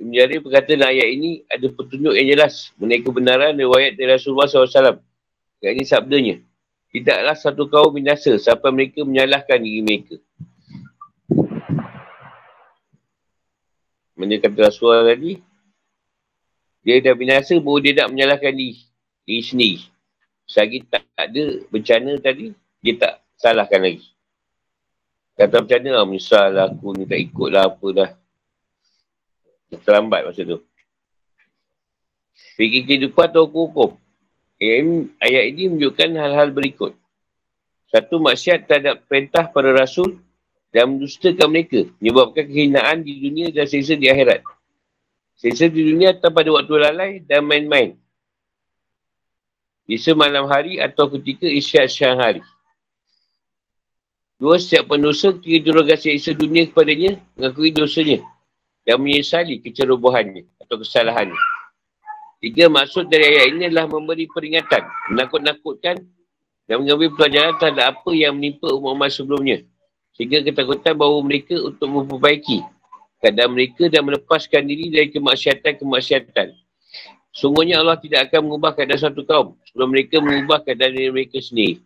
Menjadi 0.00 0.34
berkata 0.40 0.70
dalam 0.72 0.88
ayat 0.96 1.08
ini 1.12 1.30
ada 1.44 1.66
petunjuk 1.68 2.14
yang 2.16 2.28
jelas 2.32 2.72
mengenai 2.80 3.04
kebenaran 3.04 3.52
riwayat 3.52 4.00
dari 4.00 4.08
Rasulullah 4.16 4.48
SAW. 4.48 5.04
Yang 5.60 5.72
ini 5.76 5.84
sabdanya. 5.84 6.36
Tidaklah 6.90 7.36
satu 7.36 7.68
kaum 7.68 7.92
binasa 7.92 8.34
sampai 8.40 8.70
mereka 8.72 9.04
menyalahkan 9.04 9.60
diri 9.60 9.84
mereka. 9.84 10.16
Mana 14.20 14.36
kata 14.36 14.68
Rasulullah 14.68 15.16
tadi, 15.16 15.40
dia 16.84 17.00
dah 17.00 17.16
binasa 17.16 17.56
baru 17.56 17.80
dia 17.80 18.04
nak 18.04 18.12
menyalahkan 18.12 18.52
diri, 18.52 18.76
diri 19.24 19.40
sendiri. 19.40 19.80
Selagi 20.44 20.84
tak 20.84 21.08
ada 21.16 21.44
bencana 21.72 22.20
tadi, 22.20 22.52
dia 22.84 23.00
tak 23.00 23.24
salahkan 23.40 23.80
lagi. 23.80 24.04
Kata 25.40 25.64
mana 25.64 25.88
lah, 25.96 26.04
misal 26.04 26.52
aku 26.52 26.92
ni 27.00 27.08
tak 27.08 27.16
ikut 27.16 27.48
lah 27.48 27.72
apa 27.72 27.86
dah. 27.96 28.10
Terlambat 29.80 30.28
masa 30.28 30.44
tu. 30.44 30.60
Fikir 32.60 32.84
kehidupan 32.84 33.32
atau 33.32 33.48
hukum. 33.48 33.96
Ayat 35.16 35.44
ini 35.56 35.72
menunjukkan 35.72 36.12
hal-hal 36.12 36.52
berikut. 36.52 36.92
Satu 37.88 38.20
maksiat 38.20 38.68
terhadap 38.68 39.08
perintah 39.08 39.48
para 39.48 39.72
rasul 39.72 40.20
dan 40.70 40.96
mendustakan 40.96 41.50
mereka 41.50 41.86
menyebabkan 41.98 42.46
kehinaan 42.46 43.02
di 43.02 43.18
dunia 43.18 43.50
dan 43.50 43.66
seksa 43.66 43.98
di 43.98 44.06
akhirat. 44.06 44.46
Seksa 45.34 45.66
di 45.66 45.82
dunia 45.82 46.14
atau 46.14 46.30
pada 46.30 46.50
waktu 46.54 46.74
lalai 46.78 47.12
dan 47.26 47.42
main-main. 47.42 47.98
Bisa 49.90 50.14
malam 50.14 50.46
hari 50.46 50.78
atau 50.78 51.10
ketika 51.10 51.50
isyak 51.50 51.90
siang 51.90 52.22
hari. 52.22 52.42
Dua, 54.40 54.56
setiap 54.56 54.88
pendosa 54.94 55.36
kira 55.36 55.60
juragasi 55.60 56.16
isa 56.16 56.32
dunia 56.32 56.64
kepadanya 56.70 57.20
mengakui 57.36 57.74
dosanya 57.74 58.24
dan 58.88 58.96
menyesali 58.96 59.60
kecerobohannya 59.60 60.48
atau 60.64 60.80
kesalahannya. 60.80 61.36
Tiga 62.40 62.72
maksud 62.72 63.12
dari 63.12 63.36
ayat 63.36 63.52
ini 63.52 63.68
adalah 63.68 63.84
memberi 63.84 64.24
peringatan, 64.24 64.80
menakut-nakutkan 65.12 66.00
dan 66.64 66.74
mengambil 66.80 67.12
pelajaran 67.12 67.52
terhadap 67.60 68.00
apa 68.00 68.10
yang 68.16 68.32
menimpa 68.32 68.72
umat-umat 68.72 69.12
sebelumnya. 69.12 69.60
Sehingga 70.14 70.42
ketakutan 70.42 70.94
bahawa 70.98 71.22
mereka 71.22 71.56
untuk 71.60 71.88
memperbaiki 71.88 72.60
keadaan 73.20 73.52
mereka 73.52 73.86
dan 73.92 74.02
melepaskan 74.08 74.64
diri 74.64 74.88
dari 74.88 75.08
kemaksiatan-kemaksiatan. 75.12 76.56
Sungguhnya 77.30 77.78
Allah 77.78 77.94
tidak 78.00 78.26
akan 78.26 78.50
mengubah 78.50 78.74
keadaan 78.74 79.00
satu 79.00 79.22
kaum 79.22 79.54
sebelum 79.68 79.94
mereka 79.94 80.18
mengubah 80.18 80.66
keadaan 80.66 80.98
diri 80.98 81.10
mereka 81.14 81.38
sendiri. 81.38 81.78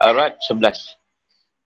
Arat 0.00 0.40
11. 0.46 0.98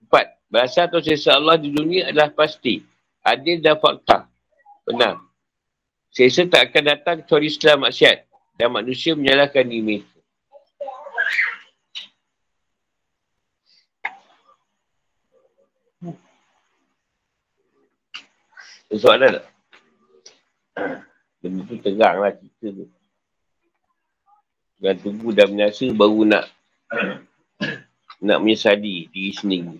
Empat. 0.05 0.27
Bahasa 0.53 0.85
atau 0.85 1.01
sesa 1.01 1.33
Allah 1.33 1.57
di 1.57 1.73
dunia 1.73 2.13
adalah 2.13 2.29
pasti. 2.29 2.85
Adil 3.25 3.65
dan 3.65 3.81
fakta. 3.81 4.29
Benar. 4.85 5.17
Sesa 6.13 6.45
tak 6.45 6.69
akan 6.69 6.83
datang 6.93 7.17
kecuali 7.25 7.49
setelah 7.49 7.89
maksiat. 7.89 8.29
Dan 8.61 8.69
manusia 8.69 9.17
menyalahkan 9.17 9.65
diri 9.65 10.05
mereka. 18.93 19.01
Soalan 19.01 19.31
tak? 19.41 19.47
Benda 21.41 21.61
tu 21.65 21.77
terang 21.81 22.17
lah 22.21 22.33
cerita 22.37 22.67
tu. 22.77 22.87
Jangan 24.83 24.97
tunggu 25.01 25.29
dah 25.33 25.47
menyasa 25.49 25.87
baru 25.97 26.21
nak 26.29 26.45
nak 28.21 28.39
menyesali 28.45 29.09
diri 29.09 29.33
sendiri. 29.33 29.79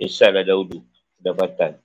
Nyesal 0.00 0.40
lah 0.40 0.44
dahulu. 0.46 0.80
Kedapatan. 1.20 1.76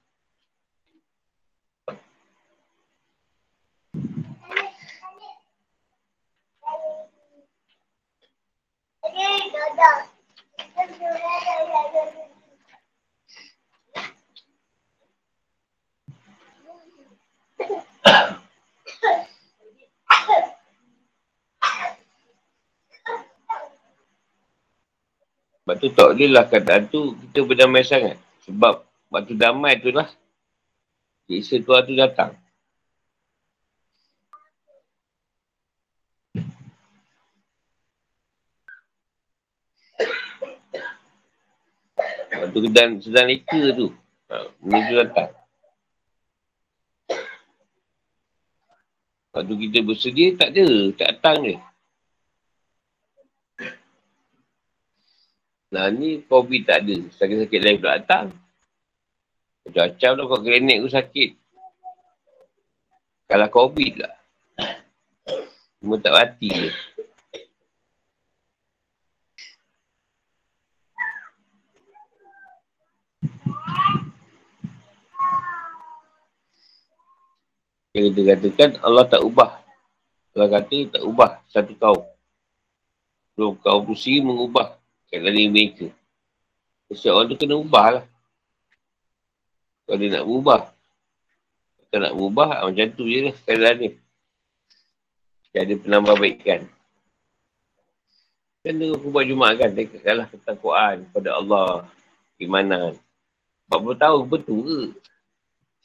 Sebab 25.66 25.82
tu 25.82 25.90
tak 25.98 26.14
boleh 26.14 26.30
lah 26.30 26.46
keadaan 26.46 26.86
tu 26.94 27.18
kita 27.18 27.42
berdamai 27.42 27.82
sangat. 27.82 28.22
Sebab 28.46 28.86
waktu 29.10 29.34
damai 29.34 29.82
tu 29.82 29.90
lah 29.90 30.06
siksa 31.26 31.58
Tuhan 31.58 31.82
tu 31.90 31.98
datang. 31.98 32.38
Waktu 42.30 42.60
sedang, 42.70 42.92
sedang 43.02 43.26
leka 43.26 43.62
tu. 43.74 43.90
Ha, 44.30 44.46
menuju 44.62 44.94
datang. 45.02 45.34
Waktu 49.34 49.54
kita 49.66 49.80
bersedia, 49.82 50.28
tak 50.38 50.54
ada. 50.54 50.68
Tak 50.94 51.08
datang 51.18 51.38
dia. 51.42 51.58
Nah 55.76 55.92
ni 55.92 56.24
COVID 56.24 56.62
tak 56.64 56.88
ada. 56.88 56.96
Sakit-sakit 57.20 57.60
lain 57.60 57.84
pula 57.84 58.00
datang. 58.00 58.32
Macam-macam 59.68 60.12
lah 60.16 60.24
kau 60.24 60.40
grenet 60.40 60.80
tu 60.80 60.88
sakit. 60.88 61.36
Kalau 63.28 63.48
COVID 63.52 63.94
lah. 64.00 64.16
Cuma 65.84 66.00
tak 66.00 66.16
mati 66.16 66.48
je. 66.48 66.72
Yang 78.00 78.04
kita 78.16 78.22
katakan 78.32 78.70
Allah 78.80 79.04
tak 79.12 79.28
ubah. 79.28 79.60
Allah 80.40 80.48
kata 80.56 80.78
tak 80.88 81.04
ubah 81.04 81.44
satu 81.52 81.76
kaum. 81.76 82.04
Belum 83.36 83.60
kaum 83.60 83.92
sendiri 83.92 84.24
mengubah 84.24 84.85
kat 85.10 85.20
dalam 85.22 85.52
mereka. 85.54 85.88
Sebab 86.94 87.14
orang 87.14 87.28
tu 87.34 87.38
kena 87.38 87.56
ubah 87.58 87.88
lah. 88.00 88.06
Kalau 89.86 89.98
dia 90.02 90.10
nak 90.18 90.26
ubah. 90.26 90.62
Kalau 91.90 92.02
nak 92.02 92.14
ubah, 92.18 92.50
ah, 92.62 92.66
macam 92.70 92.90
tu 92.94 93.06
je 93.06 93.30
lah 93.30 93.36
keadaan 93.46 93.76
ni. 93.82 93.90
Dia 95.54 95.64
ada 95.64 95.74
penambahbaikan. 95.78 96.62
Kan 98.66 98.74
tu 98.82 98.88
aku 98.98 99.08
buat 99.14 99.26
Jumat 99.30 99.62
kan, 99.62 99.70
dia 99.78 99.86
kalah 100.02 100.26
ketakuan 100.26 101.06
kepada 101.10 101.38
Allah. 101.38 101.86
Imanan. 102.42 102.98
40 103.70 104.02
tahun 104.02 104.22
betul 104.26 104.62
ke? 104.66 104.82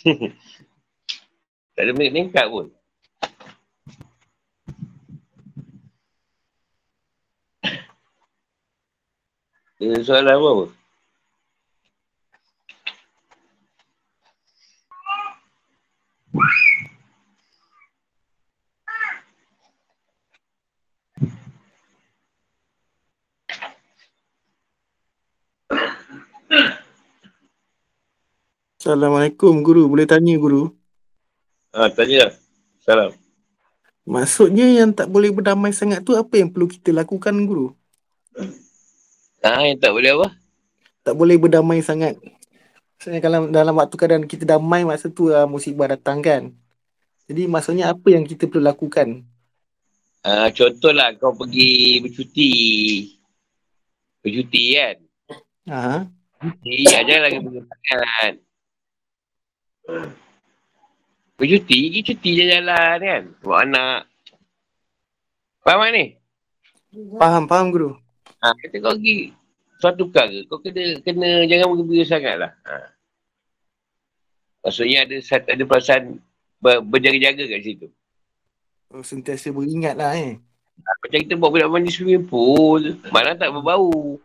tak 1.76 1.82
ada 1.84 1.92
meningkat 1.92 2.48
pun. 2.48 2.72
Dia 9.80 9.96
soalan 10.04 10.36
apa 10.36 10.50
pun? 10.60 10.68
Assalamualaikum 28.76 29.64
guru, 29.64 29.88
boleh 29.88 30.04
tanya 30.04 30.36
guru? 30.36 30.76
Ah, 31.72 31.88
tanya. 31.88 32.36
Salam. 32.84 33.16
Maksudnya 34.04 34.68
yang 34.68 34.92
tak 34.92 35.08
boleh 35.08 35.32
berdamai 35.32 35.72
sangat 35.72 36.04
tu 36.04 36.12
apa 36.20 36.36
yang 36.36 36.52
perlu 36.52 36.68
kita 36.68 36.92
lakukan 36.92 37.32
guru? 37.48 37.72
Ah, 39.40 39.64
yang 39.64 39.80
tak 39.80 39.96
boleh 39.96 40.10
apa? 40.20 40.28
Tak 41.00 41.14
boleh 41.16 41.36
berdamai 41.40 41.80
sangat. 41.80 42.20
Maksudnya 43.00 43.20
kalau 43.24 43.48
dalam 43.48 43.74
waktu 43.80 43.96
keadaan 43.96 44.28
kita 44.28 44.44
damai 44.44 44.84
masa 44.84 45.08
tu 45.08 45.32
uh, 45.32 45.48
musibah 45.48 45.88
datang 45.88 46.20
kan. 46.20 46.52
Jadi 47.24 47.48
maksudnya 47.48 47.88
apa 47.88 48.04
yang 48.12 48.28
kita 48.28 48.44
perlu 48.44 48.68
lakukan? 48.68 49.24
Ah, 50.20 50.52
contohlah 50.52 51.16
kau 51.16 51.32
pergi 51.32 52.04
bercuti. 52.04 52.52
Bercuti 54.20 54.62
kan? 54.76 54.96
Ha. 55.72 56.04
Bercuti, 56.36 56.84
ajar 56.92 57.18
lagi 57.24 57.38
bercuti 57.40 57.80
Bercuti, 61.40 61.78
pergi 61.88 62.00
cuti 62.04 62.30
jalan-jalan 62.36 62.98
kan? 63.00 63.22
Buat 63.40 63.58
anak. 63.64 64.00
Faham 65.64 65.88
ni? 65.88 66.04
Faham, 67.16 67.44
faham 67.48 67.66
guru. 67.72 67.96
Ha, 68.40 68.56
kata 68.56 68.76
kau 68.80 68.96
pergi 68.96 69.36
suatu 69.80 70.08
perkara, 70.08 70.38
kau 70.48 70.60
kena, 70.64 71.00
kena 71.04 71.44
jangan 71.44 71.76
bergembira 71.76 72.04
sangat 72.08 72.36
lah. 72.40 72.52
Ha. 72.64 72.74
Maksudnya 74.64 75.08
ada 75.08 75.16
ada 75.44 75.64
perasaan 75.64 76.20
ber, 76.60 76.80
berjaga-jaga 76.84 77.44
kat 77.48 77.60
situ. 77.64 77.88
Oh, 78.92 79.04
sentiasa 79.04 79.52
beringat 79.52 79.96
lah 79.96 80.16
eh. 80.16 80.40
Ha, 80.80 80.90
macam 81.04 81.18
kita 81.20 81.34
buat 81.36 81.52
budak 81.52 81.68
mandi 81.68 81.92
swimming 81.92 82.24
pool, 82.24 82.96
malah 83.12 83.36
tak 83.36 83.52
berbau. 83.52 84.16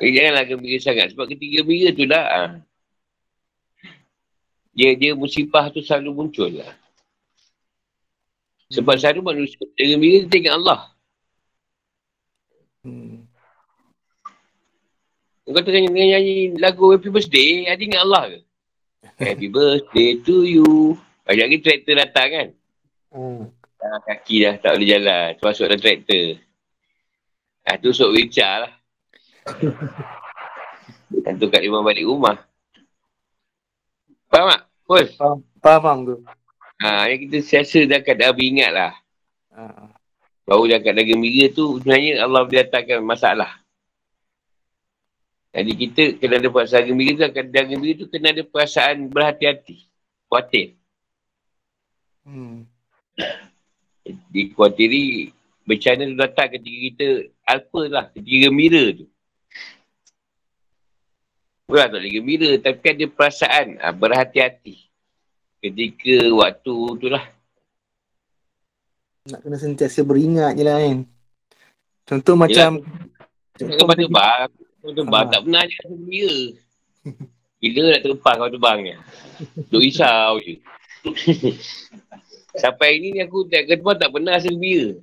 Eh, 0.00 0.10
janganlah 0.16 0.48
gembira 0.48 0.80
sangat. 0.80 1.12
Sebab 1.12 1.28
ketika 1.28 1.60
gembira 1.60 1.92
tu 1.92 2.08
lah. 2.08 2.24
Ha. 2.24 2.40
Dia, 4.72 4.96
dia 4.96 5.12
musibah 5.12 5.68
tu 5.68 5.84
selalu 5.84 6.16
muncul 6.16 6.48
lah. 6.48 6.72
Sebab 8.70 8.94
hmm. 8.94 9.00
selalu 9.02 9.20
manusia 9.22 9.62
dia 9.74 9.84
gembira 9.94 10.26
dia 10.26 10.38
ingat 10.38 10.54
Allah. 10.56 10.80
Hmm. 12.86 13.26
Kau 15.50 15.66
tengah 15.66 15.90
nyanyi 15.90 16.54
lagu 16.62 16.94
Happy 16.94 17.10
Birthday, 17.10 17.66
ada 17.66 17.82
ingat 17.82 18.02
Allah 18.06 18.22
ke? 18.30 18.38
Happy 19.28 19.48
birthday 19.48 20.16
to 20.20 20.44
you. 20.44 20.96
Banyak 21.24 21.44
lagi 21.46 21.58
traktor 21.62 21.94
datang 21.96 22.28
kan? 22.30 22.48
Hmm. 23.10 23.42
Ah, 23.80 24.00
kaki 24.04 24.44
dah 24.44 24.54
tak 24.60 24.76
boleh 24.76 24.88
jalan. 24.88 25.28
Termasuk 25.40 25.64
dalam 25.68 25.80
traktor. 25.80 26.26
Ah, 27.64 27.76
tu 27.80 27.92
sok 27.92 28.12
wheelchair 28.12 28.68
lah. 28.68 28.72
Dan 31.24 31.36
tu 31.40 31.48
kat 31.48 31.64
lima 31.64 31.82
balik 31.82 32.06
rumah. 32.06 32.38
Faham 34.30 34.46
tak? 34.52 34.62
Faham, 35.16 35.38
faham 35.58 35.98
tu. 36.06 36.16
Ha, 36.80 37.12
yang 37.12 37.20
kita 37.28 37.38
siasa 37.44 37.84
dah 37.84 38.00
kat 38.00 38.16
dah 38.16 38.32
ingat 38.32 38.70
lah. 38.72 38.92
Ha. 39.52 39.92
Baru 40.48 40.64
dalam 40.66 40.82
keadaan 40.82 41.06
gembira 41.06 41.52
tu 41.52 41.78
sebenarnya 41.78 42.24
Allah 42.24 42.42
datangkan 42.48 43.04
masalah. 43.04 43.60
Jadi 45.50 45.72
kita 45.76 46.02
kena 46.18 46.40
ada 46.40 46.48
perasaan 46.48 46.88
gembira 46.88 47.12
tu, 47.14 47.22
keadaan 47.30 47.66
gembira 47.68 47.92
tu 48.00 48.06
kena 48.08 48.34
ada 48.34 48.42
perasaan 48.42 49.06
berhati-hati. 49.12 49.86
Khawatir. 50.26 50.78
Hmm. 52.26 52.66
Dikuatiri 54.32 55.30
bencana 55.68 56.02
tu 56.08 56.16
datang 56.18 56.48
ketika 56.50 56.78
kita 56.90 57.06
alpa 57.46 57.82
lah, 57.86 58.04
ketika 58.10 58.36
gembira 58.50 58.84
tu. 58.94 59.06
Bukan 61.70 61.86
tak 61.86 61.98
boleh 62.02 62.10
gembira, 62.10 62.50
tapi 62.58 62.86
ada 62.90 63.06
perasaan 63.06 63.66
ha, 63.78 63.94
berhati-hati. 63.94 64.89
Ketika 65.60 66.16
waktu 66.32 66.76
tu 66.96 67.06
lah. 67.12 67.24
Nak 69.28 69.40
kena 69.44 69.60
sentiasa 69.60 70.00
beringat 70.00 70.56
je 70.56 70.64
lah 70.64 70.80
kan. 70.80 71.04
Contoh 72.08 72.34
Yelah. 72.34 72.44
macam... 72.48 72.70
Contoh 73.60 73.86
macam 73.86 74.08
terbang. 74.08 74.48
Contoh 74.80 75.02
terbang 75.04 75.24
tak 75.28 75.40
pernah 75.44 75.62
je 75.68 75.74
rasa 75.76 75.92
gembira. 75.92 76.38
Bila 77.60 77.80
nak 77.92 78.00
terlepas 78.00 78.34
kau 78.40 78.50
terbang 78.50 78.78
ni. 78.80 78.92
Duk 79.68 79.82
risau 79.84 80.40
je. 80.40 80.54
Sampai 82.62 82.96
ini 82.96 83.14
ni 83.14 83.20
aku 83.20 83.44
tak 83.46 83.68
terbang 83.68 83.96
tak 84.00 84.10
pernah 84.10 84.40
rasa 84.40 84.48
gembira. 84.48 84.96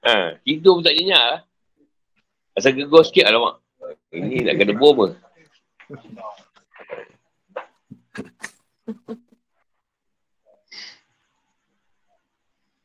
Ha, 0.00 0.40
tidur 0.40 0.80
pun 0.80 0.84
tak 0.88 0.96
nyenyak 0.96 1.24
lah. 1.36 1.40
Asal 2.56 2.72
gegar 2.72 3.04
sikit 3.04 3.28
lah 3.28 3.40
mak. 3.40 3.56
Ini 4.10 4.48
nak 4.48 4.54
kena 4.58 4.72
bom 4.74 4.96
ke? 4.96 5.08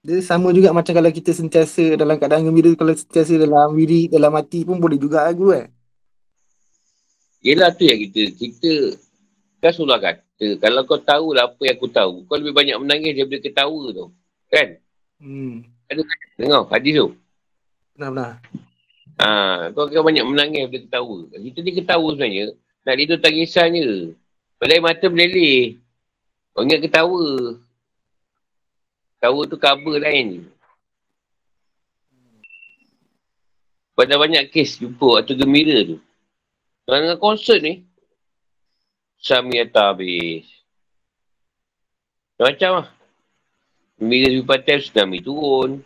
Dia 0.05 0.21
sama 0.21 0.53
juga 0.53 0.69
macam 0.69 0.93
kalau 0.93 1.09
kita 1.09 1.33
sentiasa 1.33 1.97
dalam 1.97 2.21
keadaan 2.21 2.45
gembira, 2.45 2.69
kalau 2.77 2.93
sentiasa 2.93 3.41
dalam 3.41 3.73
wiri, 3.73 4.05
dalam 4.05 4.29
mati 4.29 4.61
pun 4.61 4.77
boleh 4.77 5.01
juga 5.01 5.25
aku 5.25 5.49
eh. 5.49 5.65
Yelah 7.41 7.73
tu 7.73 7.89
yang 7.89 7.97
kita, 8.09 8.21
kita 8.37 9.01
kan 9.57 9.73
sulah 9.73 9.97
kata, 9.97 10.61
kalau 10.61 10.85
kau 10.85 11.01
tahu 11.01 11.33
lah 11.33 11.49
apa 11.49 11.57
yang 11.65 11.77
aku 11.77 11.89
tahu, 11.89 12.21
kau 12.29 12.37
lebih 12.37 12.53
banyak 12.53 12.77
menangis 12.77 13.17
daripada 13.17 13.41
ketawa 13.49 13.81
tu. 13.97 14.05
Kan? 14.53 14.77
Hmm. 15.17 15.65
Ada 15.89 16.01
dengar 16.37 16.69
hadis 16.69 16.93
tu. 17.01 17.07
Benar-benar. 17.97 18.45
Ha, 19.17 19.27
kau 19.73 19.89
akan 19.89 20.05
banyak 20.05 20.25
menangis 20.25 20.59
daripada 20.69 20.81
ketawa. 20.85 21.17
Kita 21.33 21.57
ni 21.65 21.71
ketawa 21.73 22.07
sebenarnya, 22.13 22.45
nak 22.85 22.95
tidur 23.01 23.17
tangisan 23.17 23.73
je. 23.73 23.89
Padahal 24.61 24.85
mata 24.85 25.05
meleleh. 25.09 25.81
Kau 26.55 26.63
ingat 26.63 26.87
ketawa. 26.87 27.59
Ketawa 29.19 29.41
tu 29.43 29.59
cover 29.59 29.99
lain. 29.99 30.47
Pada 33.91 34.15
banyak 34.15 34.47
kes 34.55 34.79
jumpa 34.79 35.19
waktu 35.19 35.35
gembira 35.35 35.83
tu. 35.83 35.99
Dengan 36.87 37.19
konsert 37.19 37.59
ni. 37.59 37.83
Samia 39.19 39.67
habis. 39.67 40.47
Macam 42.39 42.83
lah. 42.83 42.87
Gembira 43.99 44.31
di 44.31 44.39
Patel 44.39 44.79
tsunami 44.79 45.19
turun. 45.19 45.83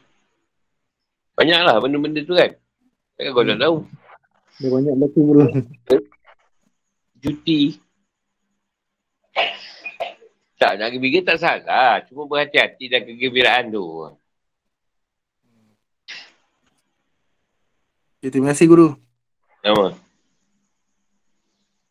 Banyaklah 1.33 1.81
benda-benda 1.81 2.21
tu 2.21 2.37
kan. 2.37 2.53
Takkan 3.17 3.31
kau 3.33 3.41
nak 3.41 3.57
tahu. 3.57 3.77
Dia 4.61 4.67
banyak 4.69 4.95
lagi 5.01 5.19
bro. 5.25 5.45
Cuti. 7.25 7.88
Tak, 10.59 10.75
nak 10.75 10.91
gembira 10.91 11.23
tak 11.23 11.39
salah. 11.39 12.03
Cuma 12.03 12.27
berhati-hati 12.27 12.91
dan 12.91 13.07
kegembiraan 13.07 13.71
tu. 13.71 14.11
Ya, 18.19 18.27
terima 18.27 18.51
kasih 18.51 18.67
guru. 18.67 18.99
Sama. 19.63 19.95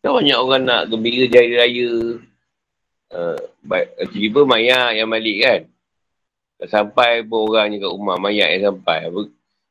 Tak 0.04 0.12
banyak 0.12 0.36
orang 0.36 0.62
nak 0.68 0.82
gembira 0.92 1.24
jari 1.32 1.56
raya. 1.56 1.90
Uh, 3.08 3.40
tiba-tiba 4.12 4.44
mayat 4.44 5.00
yang 5.00 5.08
balik 5.08 5.38
kan. 5.40 5.60
Tak 6.60 6.68
sampai 6.68 7.24
pun 7.24 7.48
orangnya 7.48 7.80
kat 7.80 7.88
rumah 7.88 8.20
mayat 8.20 8.52
yang 8.52 8.76
sampai. 8.76 9.08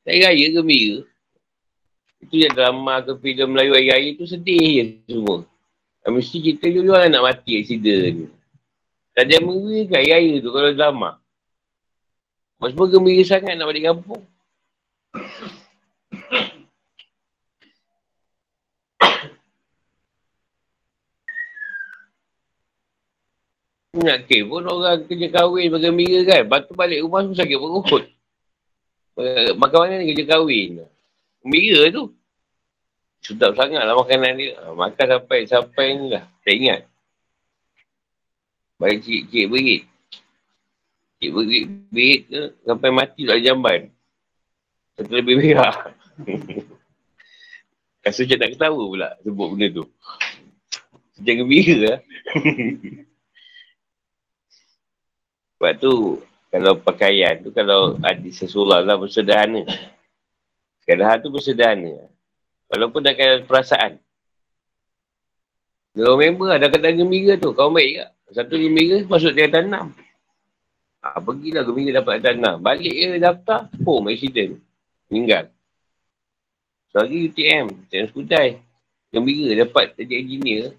Jari 0.10 0.20
raya 0.26 0.46
gembira. 0.58 1.06
Itu 2.18 2.34
yang 2.42 2.58
drama 2.58 3.06
ke 3.06 3.14
filem 3.22 3.54
Melayu 3.54 3.78
Raya 3.78 4.10
tu 4.18 4.26
sedih 4.26 4.66
je 5.06 5.14
semua. 5.14 5.46
Mesti 6.02 6.42
kita 6.42 6.66
juga 6.74 7.06
nak 7.06 7.22
mati 7.22 7.62
accident. 7.62 8.34
Tak 9.18 9.26
mengeri 9.42 9.90
kan 9.90 10.06
raya 10.06 10.38
tu 10.38 10.54
kalau 10.54 10.78
drama. 10.78 11.18
Mas 12.62 12.70
semua 12.78 12.86
gembira 12.86 13.26
sangat 13.26 13.58
nak 13.58 13.66
balik 13.66 13.90
kampung. 13.90 14.22
Nak 23.98 24.30
ke 24.30 24.46
pun 24.46 24.62
orang 24.62 25.10
kerja 25.10 25.34
kahwin 25.34 25.74
bergembira 25.74 26.22
kan. 26.22 26.46
Lepas 26.46 26.70
tu 26.70 26.78
balik 26.78 27.02
rumah 27.02 27.26
semua 27.26 27.42
sakit 27.42 27.58
perut. 27.58 28.06
Makan 29.58 29.78
mana 29.82 29.98
ni 29.98 30.14
kerja 30.14 30.38
kahwin. 30.38 30.86
Gembira 31.42 31.90
tu. 31.90 32.14
Sedap 33.26 33.58
sangat 33.58 33.82
lah 33.82 33.98
makanan 33.98 34.38
dia. 34.38 34.54
Makan 34.78 35.06
sampai 35.10 35.50
sampai 35.50 35.86
ni 35.98 36.06
lah. 36.14 36.22
Tak 36.46 36.54
ingat. 36.54 36.86
Baik 38.78 39.02
cik-cik 39.02 39.46
berit. 39.50 39.84
Cik 41.18 41.32
berit, 41.34 41.66
berit 41.90 42.22
tu 42.30 42.54
sampai 42.62 42.90
mati 42.94 43.26
tak 43.26 43.42
jamban. 43.42 43.90
Satu 44.94 45.14
lebih 45.18 45.42
merah. 45.42 45.94
Rasa 48.06 48.24
macam 48.24 48.38
nak 48.40 48.52
ketawa 48.54 48.84
pula 48.86 49.10
sebut 49.26 49.48
benda 49.52 49.68
tu. 49.82 49.86
Sejak 51.18 51.36
gembira 51.42 51.76
lah. 51.82 52.00
Sebab 55.58 55.74
tu, 55.82 56.22
kalau 56.54 56.78
pakaian 56.78 57.42
tu, 57.42 57.50
kalau 57.50 57.98
ada 57.98 58.30
sesuatu 58.30 58.86
lah 58.86 58.94
bersederhana. 58.94 59.66
Sederhana 60.86 61.18
tu 61.18 61.34
bersederhana. 61.34 62.06
Walaupun 62.70 63.02
dah 63.02 63.18
kena 63.18 63.42
perasaan. 63.42 63.98
Dua 65.98 66.14
member 66.14 66.54
ada 66.54 66.70
kata 66.70 66.94
gembira 66.94 67.42
tu. 67.42 67.58
Kau 67.58 67.74
baik 67.74 68.06
tak? 68.06 68.12
Satu 68.28 68.60
gembira 68.60 69.08
masuk 69.08 69.32
dia 69.32 69.48
tanam. 69.48 69.96
Ha, 71.00 71.24
pergilah 71.24 71.64
gembira 71.64 72.04
dapat 72.04 72.20
tanam. 72.20 72.60
Balik 72.60 72.92
je 72.92 73.16
daftar. 73.24 73.72
Oh, 73.88 74.04
accident. 74.04 74.60
Meninggal. 75.08 75.48
Sorry 76.92 77.32
UTM. 77.32 77.88
UTM 77.88 78.06
Skudai. 78.12 78.60
Gembira 79.16 79.64
dapat 79.64 79.96
jadi 79.96 80.20
engineer. 80.20 80.76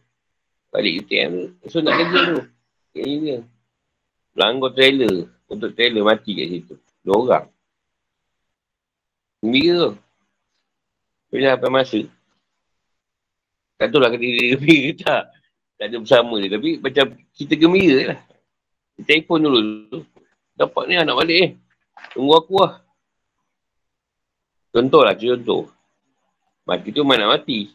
Balik 0.69 1.05
UTM 1.05 1.31
tu. 1.33 1.47
So 1.73 1.81
nak 1.81 1.97
kerja 1.97 2.21
tu. 2.37 2.39
Engineer. 3.01 3.41
Langgar 4.37 4.77
trailer. 4.77 5.33
Untuk 5.49 5.73
trailer 5.73 6.05
mati 6.05 6.37
kat 6.37 6.47
situ. 6.53 6.75
Dua 7.01 7.17
orang. 7.17 7.47
Gembira 9.41 9.89
tu. 9.89 9.93
Bila 11.33 11.57
apa 11.57 11.67
masa. 11.73 12.05
Tak 13.81 13.89
tahu 13.89 14.05
lah 14.05 14.13
dia 14.13 14.53
gembira 14.53 14.93
ke 14.93 14.95
tak. 15.01 15.38
Tak 15.79 15.87
ada 15.87 15.97
bersama 16.03 16.35
dia. 16.43 16.51
Tapi 16.59 16.83
macam 16.83 17.07
kita 17.39 17.55
gembira 17.55 17.99
lah. 18.13 18.21
Telefon 18.99 19.47
dulu. 19.47 19.63
Dapat 20.59 20.83
ni 20.91 20.99
nak 20.99 21.15
balik 21.15 21.39
eh. 21.39 21.51
Tunggu 22.11 22.35
aku 22.35 22.55
lah. 22.59 22.83
Contoh 24.75 25.03
lah, 25.07 25.15
contoh. 25.15 25.71
Mati 26.67 26.91
tu 26.91 27.07
mana 27.07 27.31
mati. 27.31 27.71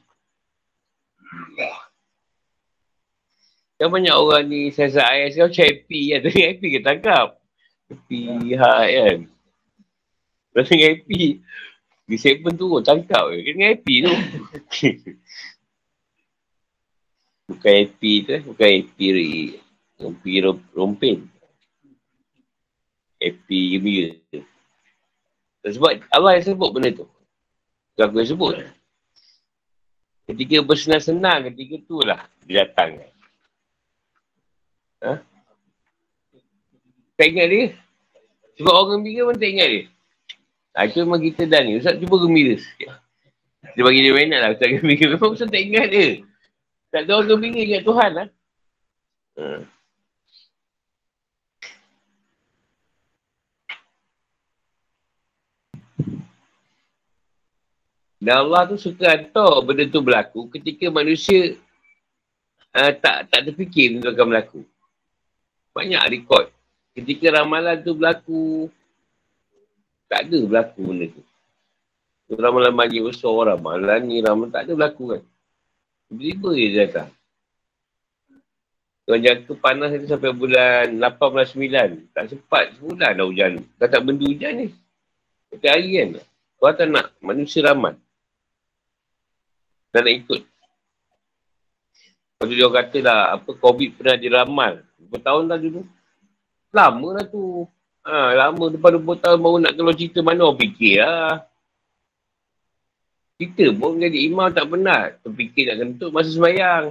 Kan 3.79 3.89
banyak 3.89 4.13
orang 4.13 4.45
ni 4.51 4.69
saya 4.69 5.01
ayah 5.15 5.27
saya 5.31 5.43
macam 5.47 5.63
happy 5.63 6.01
kan. 6.11 6.19
Tapi 6.27 6.39
happy 6.43 6.67
ke 6.67 6.79
tangkap. 6.83 7.27
Happy 7.87 8.21
high 8.53 8.91
kan. 8.99 9.19
Rasa 10.53 10.75
happy. 10.75 11.39
Di 12.03 12.15
segmen 12.19 12.59
tu 12.59 12.67
tangkap 12.83 13.31
je. 13.31 13.39
Kena 13.47 13.73
happy 13.73 13.95
tu. 14.03 14.13
bukan 17.49 17.71
happy 17.83 18.13
tu 18.23 18.31
eh. 18.35 18.41
Bukan 18.43 18.67
happy 18.67 19.07
rompi 19.99 20.33
rompin. 20.75 21.17
Happy 23.19 23.59
gembira. 23.77 24.11
Sebab 25.63 26.03
Allah 26.11 26.31
yang 26.35 26.43
sebut 26.43 26.69
benda 26.75 26.91
tu. 26.91 27.07
Bukan 27.95 28.03
aku 28.03 28.17
yang 28.19 28.31
sebut. 28.35 28.53
Ketika 30.27 30.55
bersenang-senang 30.63 31.51
ketika 31.51 31.75
tu 31.87 32.03
lah 32.03 32.27
dia 32.43 32.67
datang. 32.67 32.99
Ha? 35.03 35.19
Tak 37.19 37.25
ingat 37.27 37.47
dia? 37.47 37.65
Sebab 38.59 38.71
orang 38.71 38.89
gembira 38.99 39.31
pun 39.31 39.37
tak 39.39 39.49
ingat 39.51 39.67
dia. 39.71 39.83
Ha, 40.73 40.89
memang 40.89 41.21
kita 41.21 41.43
dah 41.45 41.61
ni. 41.61 41.77
Ustaz 41.77 41.95
cuba 42.01 42.15
gembira 42.17 42.57
sikit. 42.57 42.91
Dia 43.73 43.81
bagi 43.85 44.03
dia 44.03 44.11
minat 44.11 44.39
lah. 44.41 44.49
Ustaz 44.51 44.67
gembira. 44.67 45.05
Memang 45.15 45.31
Ustaz 45.31 45.47
tak 45.47 45.63
ingat 45.63 45.87
dia. 45.91 46.07
Tak 46.93 47.09
ada 47.09 47.17
orang 47.17 47.41
gembira 47.41 47.57
dengan 47.57 47.81
Tuhan 47.81 48.09
lah. 48.13 48.27
Hmm. 49.33 49.61
Dan 58.21 58.35
Allah 58.45 58.61
tu 58.69 58.77
suka 58.77 59.09
hantar 59.09 59.65
benda 59.65 59.89
tu 59.89 60.05
berlaku 60.05 60.47
ketika 60.53 60.87
manusia 60.93 61.57
uh, 62.77 62.91
tak 62.93 63.25
tak 63.25 63.41
terfikir 63.41 63.97
benda 63.97 64.13
akan 64.13 64.25
berlaku. 64.29 64.61
Banyak 65.73 66.03
rekod. 66.13 66.53
Ketika 66.93 67.41
ramalan 67.41 67.81
tu 67.81 67.97
berlaku, 67.97 68.69
tak 70.05 70.29
ada 70.29 70.39
berlaku 70.45 70.81
benda 70.85 71.05
tu. 71.09 71.25
Ramalan 72.37 72.71
bagi 72.77 73.01
besar 73.01 73.33
orang, 73.33 73.57
ramalan 73.57 73.99
ni 74.05 74.21
ramalan 74.21 74.53
tak 74.53 74.69
ada 74.69 74.77
berlaku 74.77 75.17
kan. 75.17 75.32
Tiba-tiba 76.13 76.49
je 76.53 76.67
datang. 76.77 77.09
Tuan 79.03 79.19
jaga 79.19 79.51
panas 79.57 79.91
itu 79.97 80.05
sampai 80.05 80.29
bulan 80.29 80.93
8 81.01 81.17
bulan 81.17 81.47
9. 81.49 82.13
Tak 82.13 82.23
sempat 82.29 82.63
sebulan 82.77 83.17
dah 83.17 83.25
hujan. 83.25 83.65
Dah 83.81 83.89
tak 83.89 84.05
benda 84.05 84.23
hujan 84.29 84.53
ni. 84.61 84.67
Setiap 85.49 85.73
hari 85.73 85.89
kan. 85.97 86.09
Kau 86.61 86.69
tak 86.69 86.87
nak 86.93 87.09
manusia 87.17 87.65
ramai. 87.65 87.97
Tak 89.89 90.05
nak 90.05 90.13
ikut. 90.13 90.41
Kalau 92.37 92.53
dia 92.53 92.69
kata 92.69 92.97
lah, 93.01 93.19
apa 93.33 93.49
COVID 93.57 93.89
pernah 93.97 94.15
diramal. 94.15 94.73
Berapa 95.01 95.17
tahun 95.19 95.43
dah 95.49 95.57
dulu? 95.59 95.81
Lama 96.69 97.07
lah 97.17 97.25
tu. 97.25 97.65
Ha, 98.03 98.35
lama 98.35 98.63
depan 98.69 98.99
20 99.01 99.23
tahun 99.23 99.37
baru 99.41 99.57
nak 99.63 99.73
keluar 99.73 99.95
cerita 99.95 100.19
mana 100.21 100.45
orang 100.45 100.59
fikir 100.61 101.01
lah. 101.01 101.41
Kita 103.41 103.73
pun 103.73 103.97
jadi 103.97 104.29
imam 104.29 104.53
tak 104.53 104.69
pernah 104.69 105.09
terfikir 105.25 105.73
nak 105.73 105.77
kentut 105.81 106.09
masa 106.13 106.29
semayang. 106.29 106.83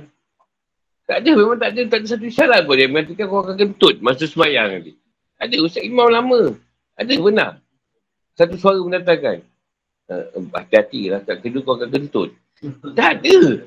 Tak 1.07 1.23
ada, 1.23 1.31
memang 1.35 1.59
tak 1.59 1.71
ada, 1.75 1.83
tak 1.87 1.99
ada 2.03 2.07
satu 2.07 2.27
syarat 2.31 2.61
pun 2.67 2.75
dia 2.79 2.91
mengatakan 2.91 3.27
kau 3.27 3.43
akan 3.43 3.57
kentut 3.59 3.97
masa 4.03 4.25
semayang 4.27 4.69
nanti. 4.75 4.93
Ada, 5.39 5.57
Ustaz 5.63 5.83
Imam 5.87 6.11
lama. 6.11 6.55
Ada, 6.99 7.13
benar. 7.19 7.51
Satu 8.39 8.55
suara 8.59 8.79
mendatangkan. 8.83 9.43
Uh, 10.11 10.45
hati-hati 10.51 11.15
lah, 11.15 11.23
kat 11.23 11.43
kedua 11.43 11.63
kau 11.63 11.75
akan 11.79 11.91
kentut. 11.91 12.31
tak 12.99 13.23
ada. 13.23 13.67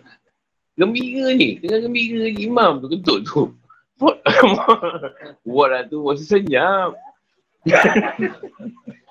Gembira 0.76 1.32
ni, 1.32 1.55
tengah 1.63 1.80
gembira 1.88 2.28
ni 2.28 2.43
imam 2.43 2.84
tu 2.84 2.91
kentut 2.91 3.19
tu. 3.23 3.41
Buat 5.47 5.67
lah 5.71 5.84
tu, 5.88 6.03
masa 6.03 6.23
senyap. 6.28 6.91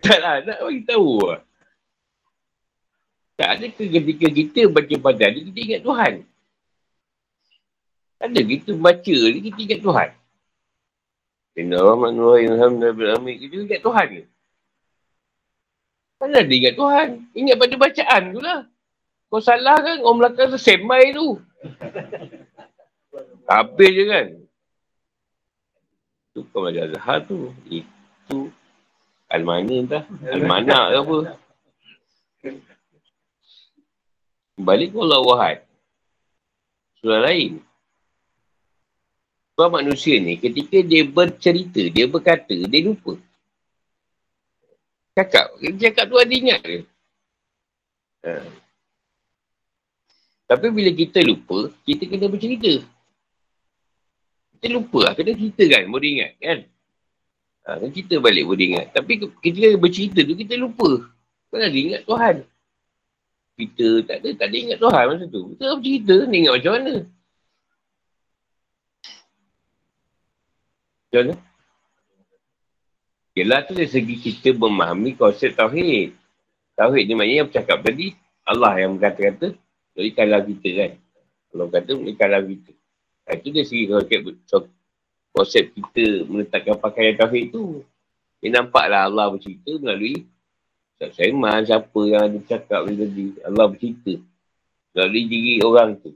tak 0.00 0.18
lah, 0.18 0.34
nak 0.44 0.58
bagi 0.64 0.82
tahu. 0.88 1.36
Tak 3.40 3.48
ada 3.56 3.66
ke 3.72 3.84
ketika 3.88 4.26
kita 4.28 4.60
baca 4.68 4.94
pada 5.00 5.24
ni, 5.32 5.48
kita 5.48 5.58
ingat 5.64 5.80
Tuhan. 5.80 6.12
Ada 8.20 8.40
kita 8.44 8.70
baca 8.76 9.16
ni, 9.16 9.38
kita 9.48 9.58
ingat 9.64 9.80
Tuhan. 9.80 10.08
Inna 11.56 11.78
rahmat 11.80 12.10
nuhai 12.14 12.46
alhamdulillah 12.48 13.20
kita 13.24 13.54
ingat 13.64 13.80
Tuhan 13.80 14.06
ke? 14.12 14.24
Mana 16.20 16.36
ada 16.44 16.52
ingat 16.52 16.74
Tuhan? 16.76 17.08
Ingat 17.32 17.56
pada 17.56 17.74
bacaan 17.80 18.22
tu 18.36 18.40
lah. 18.44 18.60
Kau 19.32 19.40
salah 19.40 19.78
kan, 19.80 20.04
orang 20.04 20.18
belakang 20.20 20.52
tu 20.52 20.60
semai 20.60 21.16
tu. 21.16 21.40
Habis 23.48 23.90
je 23.94 24.04
kan. 24.04 24.26
Tu 26.36 26.40
kau 26.52 26.62
belajar 26.62 26.92
Zahar 26.92 27.24
tu. 27.24 27.50
Itu 27.66 28.52
Al-Mana 29.30 29.74
entah. 29.78 30.04
Al-Mana 30.26 30.90
ke 30.90 30.96
apa. 30.98 31.16
Balik 34.58 34.90
ke 34.90 34.98
Allah 34.98 35.22
Wahad. 35.22 35.58
Surah 36.98 37.22
lain. 37.30 37.62
Sebab 39.54 39.70
manusia 39.76 40.18
ni 40.18 40.34
ketika 40.36 40.82
dia 40.82 41.06
bercerita, 41.06 41.80
dia 41.88 42.10
berkata, 42.10 42.52
dia 42.52 42.80
lupa. 42.84 43.16
Cakap. 45.14 45.52
Cakap 45.78 46.04
tu 46.10 46.16
ada 46.18 46.32
ingat 46.32 46.60
ke? 46.64 46.78
Ha. 48.24 48.40
Tapi 50.50 50.66
bila 50.74 50.90
kita 50.90 51.22
lupa, 51.22 51.70
kita 51.86 52.10
kena 52.10 52.26
bercerita. 52.26 52.82
Kita 54.58 54.66
lupa 54.74 54.98
lah. 55.06 55.12
Kena 55.14 55.38
cerita 55.38 55.62
kan, 55.70 55.86
boleh 55.86 56.08
ingat 56.18 56.32
kan? 56.42 56.58
Ha, 57.70 57.78
kita 57.86 58.18
balik 58.18 58.50
boleh 58.50 58.66
ingat. 58.74 58.86
Tapi 58.90 59.30
ketika 59.38 59.78
bercerita 59.78 60.26
tu, 60.26 60.34
kita 60.34 60.58
lupa. 60.58 61.06
Kan 61.54 61.62
ada 61.62 61.78
ingat 61.78 62.02
Tuhan 62.02 62.42
kita 63.60 63.86
tak 64.08 64.16
ada, 64.24 64.28
tak 64.40 64.46
ada 64.48 64.56
ingat 64.56 64.78
Tuhan 64.80 65.04
masa 65.04 65.24
tu. 65.28 65.42
Kita 65.52 65.64
apa 65.68 65.80
cerita, 65.84 66.16
ni 66.24 66.36
ingat 66.44 66.52
macam 66.56 66.72
mana. 66.72 66.94
Macam 71.04 71.20
mana? 71.20 71.34
Yelah 73.36 73.60
tu 73.62 73.72
dari 73.78 73.90
segi 73.90 74.16
kita 74.18 74.56
memahami 74.56 75.14
konsep 75.14 75.54
Tauhid. 75.54 76.16
Tauhid 76.74 77.04
ni 77.06 77.14
maknanya 77.14 77.38
yang 77.44 77.48
bercakap 77.48 77.78
tadi, 77.84 78.16
Allah 78.42 78.72
yang 78.80 78.96
berkata-kata, 78.96 79.54
jadi 79.94 80.10
kalau 80.16 80.40
kita 80.48 80.68
kan. 80.74 80.92
Kalau 81.50 81.66
kata, 81.66 81.90
ini 81.98 82.12
kalau 82.14 82.40
kita. 82.46 82.72
Nah, 83.26 83.32
itu 83.38 83.48
dari 83.54 83.66
segi 83.66 83.84
konsep, 83.86 84.20
konsep 85.30 85.70
kita 85.72 86.26
menetapkan 86.26 86.76
pakaian 86.76 87.14
Tauhid 87.16 87.54
tu. 87.54 87.86
Dia 88.40 88.56
nampaklah 88.56 89.06
Allah 89.06 89.30
bercerita 89.30 89.76
melalui 89.78 90.24
tak 91.00 91.16
Saiman 91.16 91.64
siapa 91.64 92.00
yang 92.04 92.28
ada 92.28 92.38
cakap 92.44 92.84
tadi. 92.84 93.32
Allah 93.40 93.66
bercerita. 93.72 94.20
Melalui 94.92 95.24
diri 95.28 95.54
orang 95.64 95.96
tu. 95.96 96.12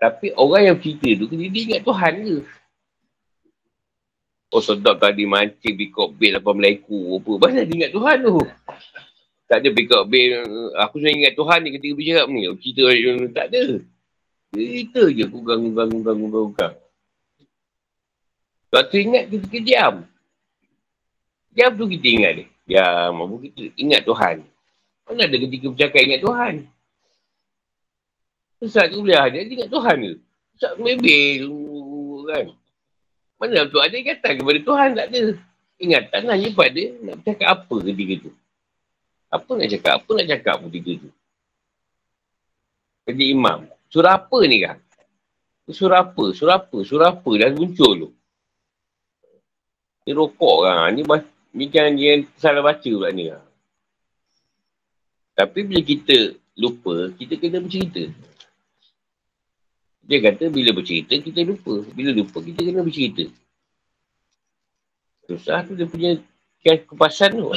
Tapi 0.00 0.34
orang 0.34 0.62
yang 0.66 0.76
bercerita 0.80 1.22
tu, 1.22 1.24
dia, 1.30 1.46
ingat 1.46 1.82
Tuhan 1.86 2.14
ke? 2.24 2.36
Oh 4.50 4.58
sedap 4.58 4.98
tadi 4.98 5.30
mancing 5.30 5.78
pikok 5.78 6.18
bil 6.18 6.34
apa 6.34 6.50
melaiku 6.50 7.22
apa. 7.22 7.32
Pasal 7.46 7.70
dia 7.70 7.86
ingat 7.86 7.90
Tuhan 7.94 8.16
tu. 8.26 8.42
Tak 9.46 9.62
ada 9.62 9.68
pikok 9.70 10.02
bil. 10.10 10.42
Aku 10.74 10.98
sebenarnya 10.98 11.18
ingat 11.22 11.34
Tuhan 11.38 11.58
ni 11.62 11.68
ketika 11.78 11.94
bercakap 11.94 12.26
ni. 12.26 12.40
Cerita 12.58 12.82
tak 13.30 13.46
ada. 13.54 13.64
Cerita 14.50 15.02
je 15.06 15.24
kugang, 15.30 15.62
Sebab 18.70 18.82
tu 18.86 18.96
ingat 19.02 19.26
kita 19.26 19.58
diam. 19.66 19.94
Diam 21.50 21.72
tu 21.74 21.90
kita 21.90 22.06
ingat 22.06 22.32
dia. 22.38 22.46
Ya, 22.70 23.10
mampu 23.10 23.50
kita 23.50 23.74
ingat 23.74 24.06
Tuhan. 24.06 24.46
Mana 25.10 25.26
ada 25.26 25.36
ketika 25.42 25.66
bercakap 25.74 26.00
ingat 26.06 26.20
Tuhan? 26.22 26.54
Ustaz 28.62 28.86
tu 28.94 29.02
boleh 29.02 29.18
ada 29.18 29.34
ingat 29.42 29.66
Tuhan 29.66 29.96
ke? 29.98 30.12
Ustaz 30.54 30.72
mebel 30.78 31.50
kan? 32.30 32.46
Mana 33.42 33.66
tu 33.66 33.82
ada 33.82 33.90
ingatan 33.90 34.32
kepada 34.38 34.58
Tuhan? 34.62 34.88
Tak 34.94 35.06
ada. 35.10 35.22
Ingatan 35.80 36.22
hanya 36.30 36.48
pada 36.54 36.82
nak 37.02 37.14
bercakap 37.18 37.48
apa 37.58 37.76
ketika 37.90 38.14
tu. 38.28 38.32
Apa 39.34 39.50
nak 39.58 39.68
cakap? 39.74 39.92
Apa 39.98 40.10
nak 40.14 40.26
cakap 40.30 40.56
ketika 40.70 40.92
tu? 41.02 41.10
Jadi 43.10 43.24
imam. 43.34 43.66
Surah 43.90 44.14
apa 44.14 44.38
ni 44.46 44.62
kan? 44.62 44.78
Surah 45.66 46.06
apa? 46.06 46.24
Surah 46.30 46.62
apa? 46.62 46.78
Surah 46.86 47.08
apa? 47.18 47.30
Dah 47.34 47.50
muncul 47.50 47.92
tu. 47.98 48.08
Ni 50.10 50.18
rokok 50.18 50.66
kan? 50.66 50.90
Ni 50.90 51.06
Ni 51.54 51.70
kan 51.70 51.94
dia 51.94 52.26
salah 52.34 52.66
baca 52.66 52.82
pula 52.82 53.14
ni. 53.14 53.30
Tapi 55.38 55.58
bila 55.62 55.78
kita 55.86 56.34
lupa, 56.58 57.14
kita 57.14 57.38
kena 57.38 57.62
bercerita. 57.62 58.10
Dia 60.02 60.18
kata 60.18 60.50
bila 60.50 60.74
bercerita, 60.74 61.14
kita 61.14 61.46
lupa. 61.46 61.86
Bila 61.94 62.10
lupa, 62.10 62.42
kita 62.42 62.58
kena 62.58 62.82
bercerita. 62.82 63.30
Susah 65.30 65.62
tu 65.62 65.78
dia 65.78 65.86
punya 65.86 66.18
kepasan 66.66 67.38
tu. 67.38 67.54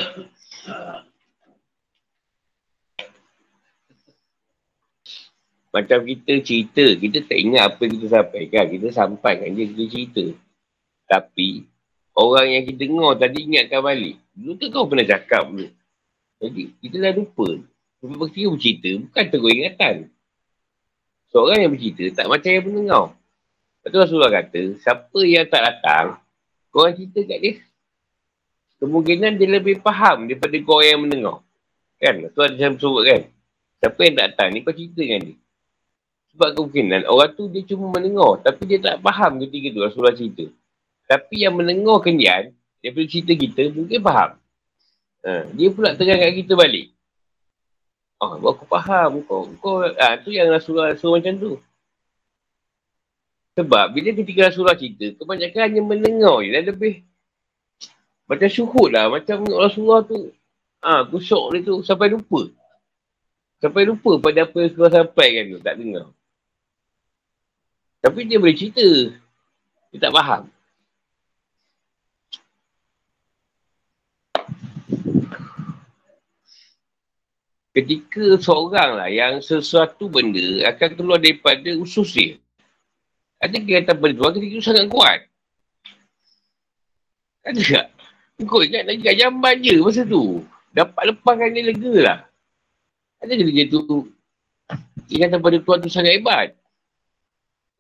Macam 5.74 5.99
kita 6.06 6.34
cerita, 6.45 6.86
kita 7.01 7.18
tak 7.26 7.38
ingat 7.41 7.66
apa 7.66 7.82
yang 7.82 7.93
kita 7.97 8.08
sampaikan. 8.14 8.64
Kita 8.70 8.88
sampaikan 8.93 9.58
je 9.58 9.64
kita 9.74 9.84
cerita. 9.89 10.26
Tapi 11.10 11.73
orang 12.14 12.47
yang 12.49 12.64
kita 12.66 12.84
dengar 12.86 13.11
tadi 13.18 13.39
ingatkan 13.45 13.82
balik. 13.82 14.16
Dulu 14.34 14.51
tu 14.57 14.66
kau 14.70 14.86
pernah 14.86 15.05
cakap 15.05 15.49
dulu. 15.49 15.70
Jadi, 16.41 16.64
kita 16.82 16.95
dah 17.01 17.14
lupa. 17.14 17.47
Sebab 18.03 18.28
ketika 18.28 18.47
bercerita, 18.51 18.89
bukan 18.99 19.26
terus 19.32 19.51
ingatan. 19.53 19.95
Seorang 21.32 21.57
yang 21.64 21.72
bercerita, 21.72 22.03
tak 22.20 22.26
macam 22.28 22.49
yang 22.51 22.66
pendengar. 22.68 23.05
Lepas 23.84 23.89
tu 23.89 23.97
Rasulullah 23.99 24.32
kata, 24.32 24.61
siapa 24.80 25.20
yang 25.24 25.45
tak 25.47 25.61
datang, 25.64 26.05
kau 26.70 26.84
orang 26.84 26.95
cerita 26.99 27.20
kat 27.24 27.39
dia. 27.39 27.53
Kemungkinan 28.84 29.39
dia 29.39 29.47
lebih 29.47 29.80
faham 29.80 30.28
daripada 30.28 30.55
kau 30.64 30.84
yang 30.84 30.99
mendengar. 30.99 31.39
Kan? 31.99 32.28
Tu 32.28 32.39
ada 32.43 32.55
yang 32.59 32.76
sebut 32.76 33.03
kan? 33.07 33.22
Siapa 33.80 33.99
yang 34.03 34.16
tak 34.20 34.26
datang 34.36 34.49
ni, 34.51 34.59
kau 34.64 34.76
cerita 34.76 34.99
dengan 34.99 35.22
dia. 35.24 35.36
Sebab 36.36 36.49
kemungkinan 36.57 37.01
orang 37.07 37.32
tu 37.38 37.43
dia 37.47 37.61
cuma 37.64 37.86
mendengar, 37.93 38.41
tapi 38.43 38.61
dia 38.68 38.80
tak 38.84 38.99
faham 38.99 39.39
ketika 39.43 39.68
tu 39.72 39.80
Rasulullah 39.80 40.18
cerita. 40.18 40.45
Tapi 41.14 41.45
yang 41.45 41.53
mendengar 41.53 42.01
kendian, 42.01 42.49
daripada 42.82 43.05
cerita 43.05 43.38
kita, 43.38 43.70
mungkin 43.70 43.99
faham. 44.01 44.30
Ha, 45.22 45.45
dia 45.53 45.70
pula 45.70 45.93
terangkan 45.93 46.34
kita 46.34 46.57
balik. 46.57 46.89
Oh, 48.18 48.34
aku 48.41 48.66
faham. 48.66 49.22
Kau, 49.30 49.45
kau, 49.61 49.86
ha, 49.86 50.18
tu 50.18 50.34
yang 50.34 50.49
Rasulullah 50.49 50.97
suruh 50.97 51.22
macam 51.22 51.38
tu. 51.38 51.61
Sebab 53.53 53.93
bila 53.93 54.09
ketika 54.18 54.49
Rasulullah 54.49 54.74
cerita, 54.74 55.14
kebanyakan 55.22 55.61
hanya 55.61 55.82
mendengar 55.86 56.41
je 56.41 56.49
dan 56.49 56.64
lebih 56.66 57.05
macam 58.26 58.49
syuhud 58.49 58.89
lah. 58.89 59.14
Macam 59.14 59.45
Rasulullah 59.45 60.01
tu 60.01 60.34
Ha, 60.84 61.07
kusuk 61.07 61.55
dia 61.55 61.64
tu 61.64 61.80
sampai 61.80 62.11
lupa. 62.11 62.51
Sampai 63.64 63.88
lupa 63.88 64.20
pada 64.20 64.43
apa 64.43 64.57
yang 64.59 64.76
kau 64.76 64.91
sampaikan 64.91 65.43
tu. 65.55 65.59
Tak 65.64 65.76
dengar. 65.80 66.11
Tapi 68.03 68.28
dia 68.28 68.36
boleh 68.36 68.51
cerita. 68.51 68.84
Dia 69.95 69.99
tak 70.03 70.11
faham. 70.11 70.51
Ketika 77.74 78.38
seorang 78.38 79.02
lah 79.02 79.10
yang 79.10 79.42
sesuatu 79.42 80.06
benda 80.06 80.70
akan 80.70 80.90
keluar 80.94 81.18
daripada 81.18 81.74
usus 81.74 82.14
dia. 82.14 82.38
Ada 83.42 83.58
kegiatan 83.60 83.98
tu 83.98 84.22
ketika 84.22 84.54
itu 84.54 84.62
sangat 84.62 84.86
kuat. 84.94 85.20
Ada 87.44 87.60
tak? 87.60 87.88
Kau 88.46 88.62
ingat 88.62 88.86
lagi 88.86 89.02
kat 89.02 89.16
jamban 89.18 89.58
je 89.60 89.82
masa 89.82 90.06
tu. 90.06 90.46
Dapat 90.70 91.04
lepaskan 91.12 91.50
dia 91.54 91.64
lega 91.66 91.96
lah. 92.02 92.20
Ada 93.26 93.32
ke 93.40 93.52
dia 93.52 93.66
tu 93.70 94.10
ingatan 95.10 95.40
pada 95.42 95.58
Tuhan 95.60 95.78
tu 95.82 95.90
sangat 95.90 96.18
hebat. 96.18 96.48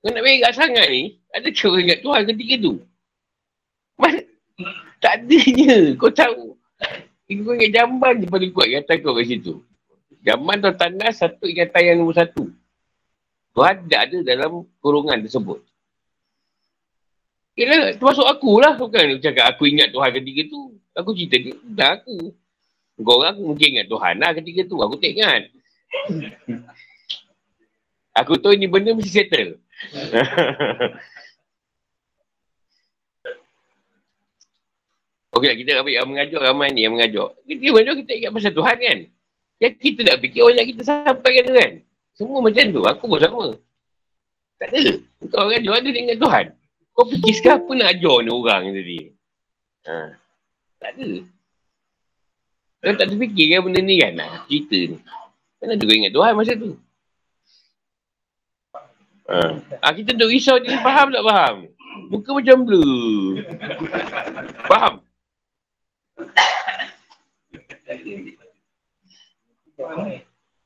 Kau 0.03 0.11
nak 0.11 0.23
berak 0.25 0.53
sangat 0.57 0.85
ni, 0.91 1.15
ada 1.31 1.47
ke 1.47 1.63
orang 1.63 1.83
ingat 1.87 1.99
Tuhan 2.03 2.21
ketika 2.27 2.55
tu? 2.59 2.73
Mas, 3.95 4.13
tak 4.99 5.23
adanya. 5.23 5.95
Kau 5.95 6.11
tahu. 6.11 6.43
Kau 7.29 7.53
ingat 7.55 7.71
jamban 7.71 8.19
je 8.19 8.27
paling 8.27 8.51
kuat 8.51 8.67
ingatan 8.67 8.95
kau 8.99 9.15
kat 9.15 9.25
situ. 9.31 9.63
Jamban 10.23 10.63
tu 10.63 10.71
tanda 10.79 11.11
satu 11.11 11.43
ingatan 11.43 11.83
yang 11.83 11.95
nombor 11.99 12.15
satu. 12.15 12.47
Tuhan 13.53 13.85
tak 13.91 14.01
ada 14.09 14.17
dalam 14.23 14.65
kurungan 14.79 15.19
tersebut. 15.19 15.59
Yelah, 17.53 17.93
termasuk 17.99 18.25
aku 18.25 18.57
lah. 18.57 18.73
Bukan 18.79 19.21
cakap 19.21 19.53
aku 19.53 19.69
ingat 19.69 19.93
Tuhan 19.93 20.09
ketika 20.15 20.41
tu. 20.49 20.79
Aku 20.97 21.13
cerita 21.13 21.37
ni, 21.37 21.51
dah 21.75 21.99
aku. 21.99 22.33
Kau 23.03 23.19
orang 23.19 23.35
aku 23.35 23.43
mungkin 23.53 23.67
ingat 23.77 23.91
Tuhan 23.91 24.15
lah 24.17 24.31
ketika 24.33 24.63
tu. 24.65 24.79
Aku 24.81 24.95
tak 24.97 25.11
ingat. 25.13 25.51
aku 28.19 28.39
tahu 28.39 28.57
ni 28.57 28.65
benda 28.65 28.95
mesti 28.95 29.11
settle. 29.11 29.59
Okey 35.33 35.65
kita 35.65 35.81
ambil 35.81 35.97
yang 35.97 36.05
mengajuk 36.05 36.41
ramai 36.41 36.69
ni 36.71 36.85
yang 36.85 36.93
mengajuk. 36.93 37.33
Kita 37.49 37.73
mengajuk 37.73 38.05
kita 38.05 38.13
ingat 38.17 38.31
pasal 38.37 38.53
Tuhan 38.53 38.77
kan. 38.77 38.99
Yang 39.63 39.79
kita 39.79 40.03
nak 40.03 40.19
fikir 40.19 40.43
orang 40.43 40.67
kita 40.67 40.83
sampaikan 40.83 41.43
tu 41.47 41.55
kan. 41.55 41.71
Semua 42.19 42.43
macam 42.43 42.63
tu. 42.67 42.83
Aku 42.83 43.07
pun 43.07 43.19
sama. 43.23 43.55
Tak 44.59 44.67
ada. 44.75 44.99
Kau 45.31 45.47
orang 45.47 45.63
ajar 45.63 45.79
ada 45.79 45.87
ingat 45.87 46.19
Tuhan. 46.19 46.45
Kau 46.91 47.07
fikir 47.07 47.31
sekarang 47.39 47.63
apa 47.63 47.71
nak 47.79 47.89
ajar 47.95 48.15
ni 48.19 48.31
orang 48.35 48.63
tadi. 48.75 48.99
Ha. 49.87 50.19
Tak 50.83 50.91
ada. 50.99 51.09
Kau 52.83 52.99
tak 52.99 53.07
terfikir 53.07 53.55
kan 53.55 53.63
benda 53.63 53.79
ni 53.79 53.95
kan? 54.03 54.11
Nah, 54.19 54.43
cerita 54.51 54.75
ni. 54.75 54.99
Mana 55.63 55.79
kau 55.79 55.95
ingat 55.95 56.11
Tuhan 56.11 56.35
masa 56.35 56.53
tu? 56.59 56.75
Ha. 59.31 59.39
ha 59.79 59.95
kita 59.95 60.11
duduk 60.11 60.35
risau 60.35 60.59
ni 60.59 60.75
faham 60.83 61.15
tak 61.15 61.23
faham? 61.23 61.71
Muka 62.11 62.35
macam 62.35 62.67
blur. 62.67 63.47
Faham? 64.67 64.99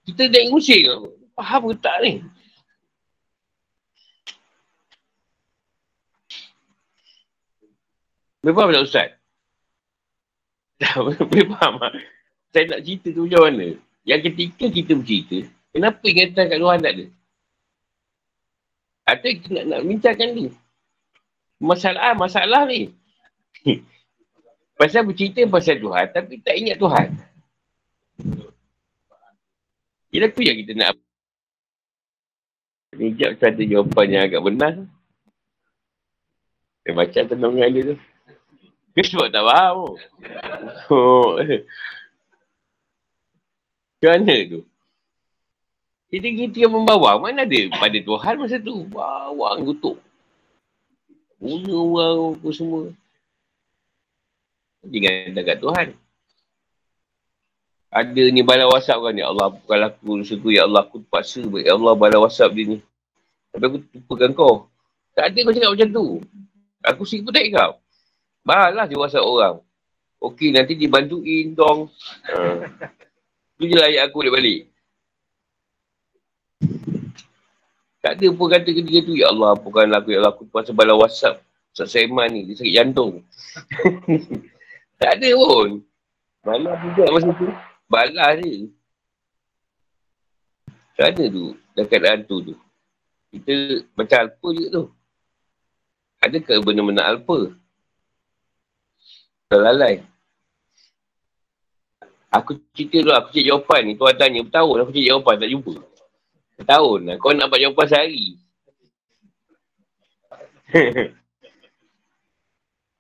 Kita 0.08 0.24
dah 0.28 0.44
ngusik 0.52 0.84
Faham 1.38 1.70
ke 1.70 1.74
tak 1.78 1.98
ni? 2.02 2.14
Boleh 8.42 8.54
faham 8.58 8.70
tak 8.74 8.84
Ustaz? 8.88 9.10
Boleh 11.30 11.46
faham 11.54 11.74
tak? 11.78 11.94
Saya 12.56 12.64
nak 12.74 12.82
cerita 12.82 13.08
tu 13.14 13.30
macam 13.30 13.42
mana? 13.44 13.68
Yang 14.08 14.22
ketika 14.32 14.66
kita 14.72 14.92
bercerita, 14.98 15.38
kenapa 15.76 16.04
ingatan 16.08 16.46
kat 16.48 16.58
Tuhan 16.58 16.80
tak 16.80 16.94
ada? 16.96 17.06
Atau 19.08 19.30
kita 19.36 19.48
nak, 19.52 19.66
nak 19.68 19.82
bincangkan 19.84 20.30
tu? 20.34 20.46
Masalah, 21.62 22.12
masalah 22.18 22.62
ni. 22.66 22.96
pasal 24.80 25.06
bercerita 25.06 25.46
pasal 25.46 25.78
Tuhan, 25.78 26.06
tapi 26.10 26.40
tak 26.42 26.56
ingat 26.58 26.82
Tuhan. 26.82 27.08
Ialah 30.18 30.34
tu 30.34 30.42
yang 30.42 30.58
kita 30.58 30.74
nak 30.74 30.98
Ni 32.98 33.14
macam 33.14 33.38
ada 33.38 33.62
jawapan 33.62 34.08
yang 34.10 34.24
agak 34.26 34.42
benar. 34.42 34.74
Dia 36.82 37.30
tenang 37.30 37.54
dengan 37.54 37.70
dia 37.70 37.84
tu. 37.94 37.98
Dia 38.98 39.04
sebab 39.06 39.28
tak 39.30 39.44
faham. 39.46 39.78
Oh. 40.90 41.38
Macam 43.98 44.12
mana 44.14 44.36
tu? 44.50 44.62
Kita 46.08 46.28
kita 46.32 46.58
yang 46.66 46.74
membawa. 46.74 47.22
Mana 47.22 47.46
ada 47.46 47.60
pada 47.76 47.98
Tuhan 48.00 48.34
masa 48.40 48.58
tu? 48.58 48.88
Bawa 48.90 49.60
kutuk. 49.62 50.00
Bunuh 51.38 51.94
orang 51.94 52.42
semua. 52.56 52.90
Jangan 54.88 55.36
dekat 55.38 55.58
Tuhan. 55.62 55.88
Ada 57.88 58.24
ni 58.36 58.44
bala 58.44 58.68
whatsapp 58.68 59.00
kan, 59.00 59.16
Ya 59.16 59.32
Allah, 59.32 59.48
bukan 59.56 59.80
aku 59.88 60.20
suku, 60.28 60.60
Ya 60.60 60.68
Allah, 60.68 60.84
aku 60.84 61.00
terpaksa, 61.08 61.40
Ya 61.64 61.74
Allah, 61.80 61.96
bala 61.96 62.20
whatsapp 62.20 62.52
dia 62.52 62.76
ni. 62.76 62.78
Tapi 63.56 63.64
aku 63.64 63.78
lupakan 63.96 64.32
kau. 64.36 64.56
Tak 65.16 65.32
ada 65.32 65.40
kau 65.40 65.54
cakap 65.56 65.72
macam 65.72 65.90
tu. 65.90 66.06
Aku 66.84 67.04
sih 67.08 67.24
pun 67.24 67.32
tak 67.32 67.48
kau. 67.50 67.80
Balas 68.44 68.86
dia 68.92 69.00
whatsapp 69.00 69.24
orang. 69.24 69.64
Okey, 70.20 70.52
nanti 70.52 70.76
dibantuin 70.76 71.56
dong. 71.56 71.88
Uh. 72.28 72.68
Tu 73.58 73.72
je 73.72 73.76
lah 73.80 73.90
aku 74.06 74.22
balik 74.22 74.34
balik. 74.36 74.60
Tak 78.04 78.14
ada 78.20 78.28
pun 78.30 78.48
kata 78.52 78.70
ketika 78.70 79.00
tu, 79.08 79.14
Ya 79.16 79.32
Allah, 79.32 79.56
bukan 79.58 79.90
aku, 79.96 80.12
Ya 80.12 80.20
Allah, 80.22 80.36
aku 80.36 80.46
terpaksa 80.46 80.76
bala 80.76 80.94
whatsapp. 80.94 81.40
Ustaz 81.72 81.94
Saiman 81.94 82.30
ni, 82.34 82.46
dia 82.46 82.58
sakit 82.58 82.74
jantung. 82.74 83.22
tak 85.02 85.18
ada 85.18 85.30
pun. 85.38 85.86
Malah 86.42 86.76
juga 86.82 87.04
masa 87.14 87.30
tu. 87.38 87.48
Balas 87.88 88.44
je. 88.44 88.68
Macam 90.98 91.14
mana 91.14 91.26
tu? 91.32 91.46
Dalam 91.74 91.88
keadaan 91.88 92.20
tu. 92.28 92.38
Kita 93.32 93.54
macam 93.96 94.18
alpa 94.28 94.48
juga 94.52 94.68
tu. 94.74 94.86
Adakah 96.20 96.58
benar-benar 96.64 97.06
alpa? 97.16 97.54
Terlalai. 99.48 100.04
Aku 102.28 102.60
cerita 102.76 103.00
dulu, 103.00 103.14
aku 103.16 103.30
cek 103.32 103.48
jawapan 103.48 103.82
ni. 103.88 103.94
Tuan 103.96 104.18
tanya, 104.20 104.44
bertahun 104.44 104.84
aku 104.84 104.92
cek 104.92 105.08
jawapan, 105.08 105.36
tak 105.40 105.50
jumpa. 105.54 105.74
Bertahun 106.60 107.00
lah. 107.08 107.16
Kau 107.22 107.32
nak 107.32 107.48
dapat 107.48 107.60
jawapan 107.64 107.88
sehari. 107.88 108.26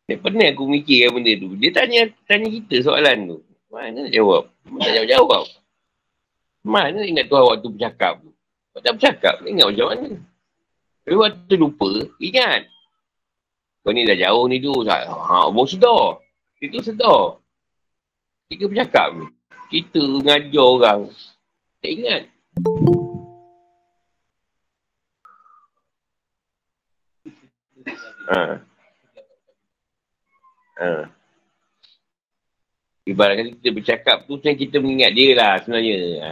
Dia 0.08 0.16
pernah 0.24 0.48
aku 0.48 0.64
mikirkan 0.72 1.20
benda 1.20 1.36
tu. 1.36 1.52
Dia 1.60 1.72
tanya 1.76 2.08
tanya 2.24 2.48
kita 2.48 2.80
soalan 2.88 3.36
tu. 3.36 3.44
Mana 3.68 4.08
nak 4.08 4.14
jawab? 4.16 4.44
Tak 4.80 4.92
jawab-jawab. 4.96 5.46
Mana 6.64 7.00
ingat 7.04 7.28
Tuhan 7.28 7.44
waktu 7.48 7.68
bercakap? 7.68 8.24
Kau 8.72 8.82
tak 8.84 8.96
bercakap, 9.00 9.36
ingat 9.44 9.66
macam 9.72 9.88
mana? 9.92 10.10
Tapi 11.08 11.16
waktu 11.16 11.54
lupa, 11.56 11.90
ingat. 12.20 12.68
Kau 13.84 13.96
ni 13.96 14.04
dah 14.04 14.20
jauh 14.20 14.46
ni 14.52 14.60
tu. 14.60 14.72
Ha, 14.84 15.48
baru 15.48 15.64
sedar. 15.64 16.20
Itu 16.60 16.84
sedar. 16.84 17.40
Kita 18.52 18.68
bercakap 18.68 19.16
ni. 19.16 19.28
Kita 19.72 20.04
ngajar 20.04 20.68
orang. 20.68 21.02
Tak 21.80 21.92
ingat. 21.92 22.22
Ha. 28.28 28.42
Ha. 30.84 31.17
Ibaratkan 33.08 33.56
kita 33.56 33.70
bercakap 33.72 34.28
tu 34.28 34.36
macam 34.36 34.52
kita 34.52 34.84
mengingat 34.84 35.12
dia 35.16 35.32
lah 35.32 35.52
sebenarnya. 35.64 36.00
Ha. 36.20 36.32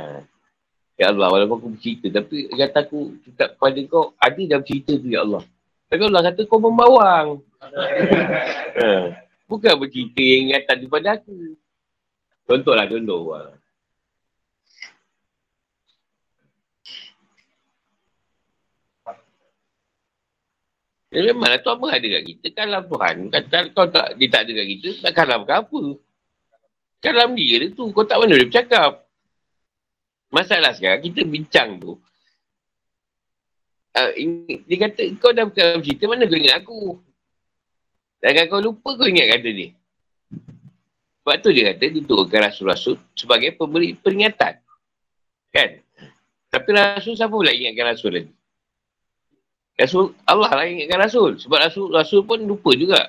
Ya 1.00 1.06
Allah, 1.12 1.28
walaupun 1.32 1.56
aku 1.56 1.70
bercerita. 1.80 2.20
Tapi 2.20 2.52
kata 2.52 2.84
aku 2.84 3.16
tetap 3.24 3.56
pada 3.56 3.80
kau, 3.88 4.12
ada 4.20 4.42
dalam 4.44 4.64
cerita 4.68 4.92
tu 4.92 5.08
ya 5.08 5.24
Allah. 5.24 5.44
Tapi 5.88 6.02
Allah 6.04 6.24
kata 6.28 6.42
kau 6.44 6.60
membawang. 6.60 7.40
ha. 8.84 8.90
Bukan 9.48 9.74
bercerita 9.80 10.20
yang 10.20 10.52
ingatan 10.52 10.76
daripada 10.84 11.08
aku. 11.16 11.56
Contohlah, 12.44 12.86
contoh. 12.92 13.24
Ha. 13.32 13.56
Ya 21.16 21.32
memanglah 21.32 21.64
Tuhan 21.64 21.80
pun 21.80 21.88
ada 21.88 22.04
kat 22.04 22.24
kita. 22.28 22.48
Kalau 22.52 22.82
Tuhan 22.92 23.16
kata 23.32 23.58
kau 23.72 23.88
tak, 23.88 24.20
dia 24.20 24.28
tak 24.28 24.44
ada 24.44 24.52
kat 24.60 24.68
kita, 24.76 24.90
tak 25.00 25.12
kalam 25.16 25.48
ke 25.48 25.54
apa? 25.56 25.82
Dalam 27.06 27.38
dia 27.38 27.70
tu, 27.70 27.94
kau 27.94 28.02
tak 28.02 28.18
mana 28.18 28.34
boleh 28.34 28.50
bercakap. 28.50 29.06
Masalah 30.34 30.74
sekarang, 30.74 31.06
kita 31.06 31.22
bincang 31.22 31.78
tu. 31.78 32.02
Uh, 33.94 34.12
dia 34.66 34.78
kata, 34.90 35.14
kau 35.22 35.30
dah 35.30 35.46
bukan 35.46 35.86
cerita, 35.86 36.10
mana 36.10 36.26
kau 36.26 36.36
ingat 36.36 36.56
aku? 36.66 36.98
Dan 38.26 38.50
kau 38.50 38.58
lupa, 38.58 38.98
kau 38.98 39.06
ingat 39.06 39.38
kata 39.38 39.50
dia. 39.54 39.70
Sebab 41.26 41.42
tu 41.42 41.50
dia 41.54 41.74
kata 41.74 41.90
diturunkan 41.90 42.40
rasul-rasul 42.50 43.02
sebagai 43.18 43.58
pemberi 43.58 43.98
peringatan. 43.98 44.62
Kan? 45.50 45.82
Tapi 46.54 46.70
rasul 46.70 47.18
siapa 47.18 47.34
pula 47.34 47.50
ingatkan 47.50 47.98
rasul 47.98 48.12
lagi? 48.14 48.34
Rasul 49.74 50.14
Allah 50.30 50.54
lah 50.54 50.66
ingatkan 50.70 51.02
rasul. 51.02 51.42
Sebab 51.42 51.58
rasul 51.58 51.90
rasul 51.90 52.22
pun 52.30 52.46
lupa 52.46 52.78
juga. 52.78 53.02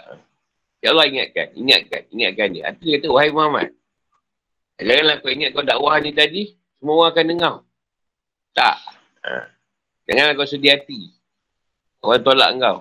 Ya 0.80 0.96
Allah 0.96 1.12
ingatkan, 1.12 1.52
ingatkan, 1.60 2.08
ingatkan 2.08 2.48
dia. 2.56 2.72
Itu 2.72 2.82
dia 2.88 2.96
kata, 3.04 3.08
wahai 3.12 3.30
Muhammad. 3.36 3.68
Janganlah 4.76 5.24
kau 5.24 5.32
ingat 5.32 5.50
kau 5.56 5.64
dakwah 5.64 5.96
ni 6.04 6.12
tadi, 6.12 6.52
semua 6.76 6.94
orang 7.00 7.10
akan 7.16 7.26
dengar. 7.32 7.54
Tak. 8.52 8.76
Ha. 9.24 9.32
Janganlah 10.04 10.32
kau 10.36 10.48
sedih 10.48 10.76
hati. 10.76 11.16
Orang 12.04 12.20
tolak 12.20 12.50
kau. 12.60 12.78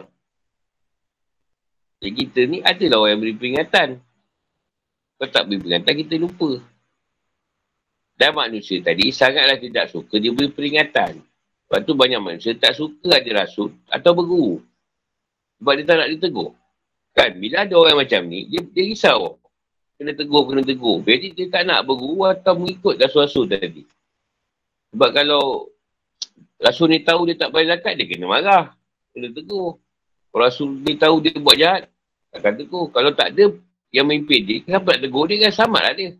Jadi 2.03 2.11
kita 2.11 2.39
ni 2.51 2.59
adalah 2.59 3.07
orang 3.07 3.11
yang 3.15 3.21
beri 3.23 3.35
peringatan. 3.39 3.89
Kau 5.15 5.27
tak 5.31 5.47
beri 5.47 5.63
peringatan, 5.63 5.93
kita 6.03 6.15
lupa. 6.19 6.59
Dan 8.15 8.31
manusia 8.31 8.79
tadi 8.79 9.11
sangatlah 9.11 9.59
tidak 9.59 9.91
suka 9.91 10.19
dia 10.19 10.31
beri 10.35 10.51
peringatan. 10.51 11.23
Sebab 11.65 11.79
tu 11.81 11.97
banyak 11.97 12.21
manusia 12.21 12.53
tak 12.55 12.77
suka 12.77 13.19
ada 13.19 13.43
rasul 13.43 13.73
atau 13.89 14.11
berguru. 14.13 14.61
Sebab 15.59 15.73
dia 15.79 15.85
tak 15.87 15.97
nak 16.03 16.09
ditegur. 16.11 16.51
Kan, 17.15 17.39
bila 17.39 17.63
ada 17.63 17.73
orang 17.79 18.03
macam 18.03 18.21
ni, 18.27 18.43
dia, 18.51 18.59
dia 18.59 18.83
risau. 18.91 19.39
Kena 19.95 20.11
tegur, 20.11 20.43
kena 20.51 20.61
tegur. 20.61 20.99
Jadi 21.07 21.31
dia 21.31 21.45
tak 21.47 21.63
nak 21.71 21.87
berguru 21.87 22.27
atau 22.27 22.59
mengikut 22.59 22.99
rasul-rasul 22.99 23.47
tadi. 23.47 23.87
Sebab 24.91 25.09
kalau 25.15 25.71
rasul 26.59 26.91
ni 26.91 26.99
tahu 26.99 27.31
dia 27.31 27.35
tak 27.39 27.55
boleh 27.55 27.71
zakat, 27.71 27.95
dia 27.95 28.07
kena 28.07 28.27
marah. 28.27 28.75
Kena 29.15 29.31
tegur. 29.31 29.79
Kalau 30.31 30.43
rasul 30.43 30.83
ni 30.83 30.99
tahu 30.99 31.23
dia 31.23 31.31
buat 31.39 31.55
jahat, 31.55 31.87
takkan 32.35 32.59
tegur. 32.59 32.91
Kalau 32.91 33.15
tak 33.15 33.31
ada 33.31 33.55
yang 33.95 34.11
memimpin 34.11 34.43
dia, 34.43 34.57
kenapa 34.67 34.95
nak 34.95 35.01
tegur 35.07 35.23
dia 35.31 35.47
kan 35.47 35.53
sama 35.55 35.79
lah 35.79 35.95
dia. 35.95 36.11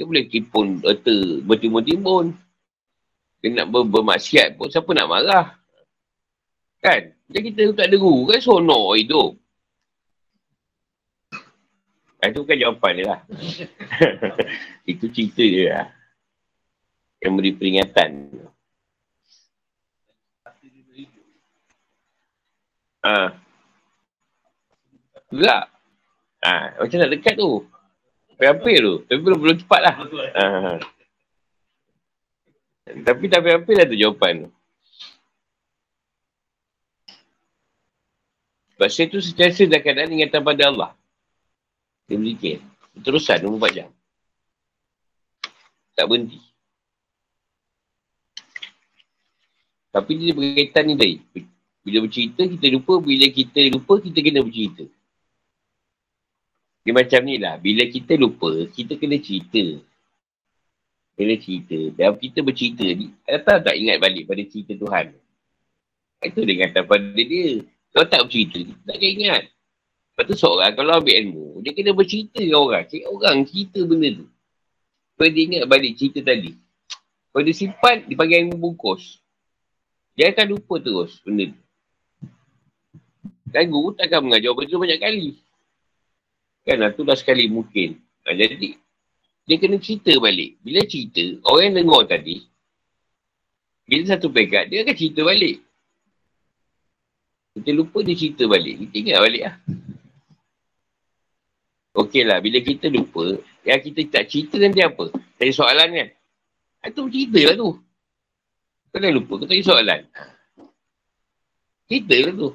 Dia 0.00 0.08
boleh 0.08 0.24
tipun 0.32 0.80
erta 0.80 1.16
bertimbun-timbun. 1.44 2.32
Dia 3.44 3.48
nak 3.56 3.68
ber- 3.68 3.88
bermaksiat 3.88 4.56
pun 4.56 4.72
siapa 4.72 4.88
nak 4.96 5.08
marah. 5.08 5.46
Kan? 6.80 7.12
Jadi 7.28 7.52
kita 7.52 7.76
tak 7.76 7.92
ada 7.92 7.96
guru 8.00 8.28
kan 8.28 8.40
sonok 8.40 8.96
hidup. 8.96 9.39
Ah, 12.20 12.28
itu 12.28 12.44
bukan 12.44 12.60
jawapan 12.60 12.92
dia 13.00 13.06
lah. 13.08 13.20
Itu 14.92 15.08
cerita 15.08 15.40
dia 15.40 15.64
lah. 15.72 15.86
Yang 17.24 17.32
beri 17.32 17.52
peringatan. 17.56 18.10
Ah. 23.00 23.32
Enggak. 25.32 25.64
Ah, 26.44 26.64
macam 26.76 26.96
nak 27.00 27.12
dekat 27.16 27.34
tu. 27.40 27.64
Hampir 28.36 28.76
tu. 28.84 28.94
Tapi 29.08 29.20
belum, 29.20 29.38
belum 29.40 29.56
cepat 29.64 29.80
lah. 29.80 29.94
Ha. 30.36 30.44
Tapi 33.00 33.24
tak 33.32 33.44
hampir 33.48 33.80
lah 33.80 33.86
tu 33.88 33.96
jawapan 33.96 34.44
tu. 34.44 34.50
Sebab 38.76 38.88
saya 38.88 39.06
tu 39.12 39.20
sentiasa 39.20 39.68
dalam 39.68 39.84
keadaan 39.84 40.12
ingatan 40.12 40.40
pada 40.40 40.62
Allah. 40.72 40.90
Dia 42.10 42.18
berzikir. 42.18 42.58
Terusan 43.06 43.38
24 43.38 43.70
jam. 43.70 43.88
Tak 45.94 46.10
berhenti. 46.10 46.42
Tapi 49.94 50.12
dia 50.18 50.34
berkaitan 50.34 50.90
ni 50.90 50.94
tadi. 50.98 51.16
Bila 51.86 52.02
bercerita, 52.02 52.42
kita 52.42 52.66
lupa. 52.74 52.98
Bila 52.98 53.26
kita 53.30 53.60
lupa, 53.70 54.02
kita 54.02 54.18
kena 54.18 54.42
bercerita. 54.42 54.90
Dia 56.82 56.92
macam 56.98 57.20
ni 57.22 57.36
lah. 57.38 57.54
Bila 57.62 57.86
kita 57.86 58.18
lupa, 58.18 58.50
kita 58.74 58.98
kena 58.98 59.16
cerita. 59.22 59.78
Kena 61.14 61.34
cerita. 61.38 61.78
Dan 61.94 62.18
kita 62.18 62.38
bercerita 62.42 62.86
ni, 62.90 63.14
tak 63.22 63.62
tak 63.62 63.74
ingat 63.78 64.02
balik 64.02 64.26
pada 64.26 64.42
cerita 64.50 64.74
Tuhan. 64.74 65.14
Itu 66.26 66.42
dia 66.42 66.66
kata 66.66 66.82
pada 66.82 67.22
dia. 67.22 67.62
Kalau 67.94 68.06
tak 68.10 68.26
bercerita, 68.26 68.66
tak 68.82 68.98
ingat. 68.98 69.46
Lepas 70.20 70.36
tu 70.36 70.44
seorang 70.44 70.76
kalau 70.76 71.00
ambil 71.00 71.16
ilmu, 71.16 71.64
dia 71.64 71.72
kena 71.72 71.96
bercerita 71.96 72.44
dengan 72.44 72.60
orang. 72.60 72.84
Cik 72.84 73.08
orang 73.08 73.40
cerita 73.48 73.80
benda 73.88 74.20
tu. 74.20 74.28
Supaya 75.16 75.28
dia 75.32 75.42
ingat 75.48 75.64
balik 75.64 75.96
cerita 75.96 76.20
tadi. 76.20 76.60
Kalau 77.32 77.40
dia 77.40 77.56
simpan, 77.56 78.04
dia 78.04 78.20
panggil 78.20 78.44
ilmu 78.44 78.60
bungkus. 78.60 79.16
Dia 80.12 80.28
akan 80.28 80.60
lupa 80.60 80.76
terus 80.76 81.24
benda 81.24 81.48
tu. 81.48 81.60
Dan 83.48 83.72
guru 83.72 83.96
takkan 83.96 84.20
mengajar 84.20 84.52
benda 84.52 84.68
tu 84.68 84.76
banyak 84.76 85.00
kali. 85.00 85.28
Kan 86.68 86.76
lah 86.84 86.92
tu 86.92 87.00
dah 87.00 87.16
sekali 87.16 87.48
mungkin. 87.48 87.96
Ha, 88.28 88.36
jadi, 88.36 88.76
dia 89.48 89.56
kena 89.56 89.80
cerita 89.80 90.12
balik. 90.20 90.60
Bila 90.60 90.84
cerita, 90.84 91.24
orang 91.48 91.72
yang 91.72 91.76
dengar 91.80 92.04
tadi, 92.04 92.44
bila 93.88 94.04
satu 94.04 94.28
pekat, 94.28 94.68
dia 94.68 94.84
akan 94.84 94.96
cerita 95.00 95.24
balik. 95.24 95.64
Kita 97.56 97.72
lupa 97.72 98.04
dia 98.04 98.12
cerita 98.12 98.44
balik. 98.44 98.84
Kita 98.84 98.94
ingat 99.00 99.16
balik 99.24 99.44
lah. 99.48 99.56
Okey 101.90 102.22
lah, 102.22 102.38
bila 102.38 102.62
kita 102.62 102.86
lupa, 102.86 103.42
yang 103.66 103.82
kita 103.82 104.06
tak 104.06 104.30
cerita 104.30 104.62
nanti 104.62 104.78
apa? 104.78 105.10
Tanya 105.34 105.50
soalan 105.50 105.88
kan? 105.90 106.08
Itu 106.86 107.02
ha, 107.02 107.10
cerita 107.10 107.40
lah 107.50 107.56
tu. 107.58 107.70
Kau 108.90 108.98
dah 109.02 109.10
lupa, 109.10 109.32
kau 109.42 109.46
tanya 109.50 109.64
soalan. 109.66 110.00
Cerita 111.90 112.16
lah 112.22 112.34
tu. 112.38 112.50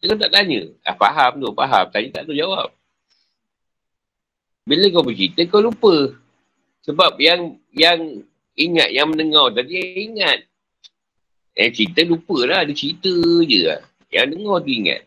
Dia 0.00 0.16
tak 0.16 0.32
tanya. 0.32 0.60
Ah, 0.80 0.96
faham 0.96 1.32
tu, 1.44 1.52
faham. 1.52 1.84
Tanya 1.92 2.08
tak 2.16 2.22
tu 2.24 2.32
jawab. 2.32 2.72
Bila 4.64 4.88
kau 4.88 5.04
bercerita, 5.04 5.44
kau 5.44 5.60
lupa. 5.60 6.16
Sebab 6.80 7.20
yang 7.20 7.60
yang 7.76 8.24
ingat, 8.56 8.88
yang 8.88 9.12
mendengar 9.12 9.52
tadi, 9.52 9.76
ingat. 10.08 10.48
Yang 11.52 11.70
cerita 11.76 12.00
lupa 12.08 12.48
lah, 12.48 12.64
dia 12.64 12.72
cerita 12.72 13.12
je 13.44 13.58
lah. 13.68 13.84
Yang 14.08 14.26
dengar 14.32 14.56
tu 14.64 14.72
ingat. 14.72 15.00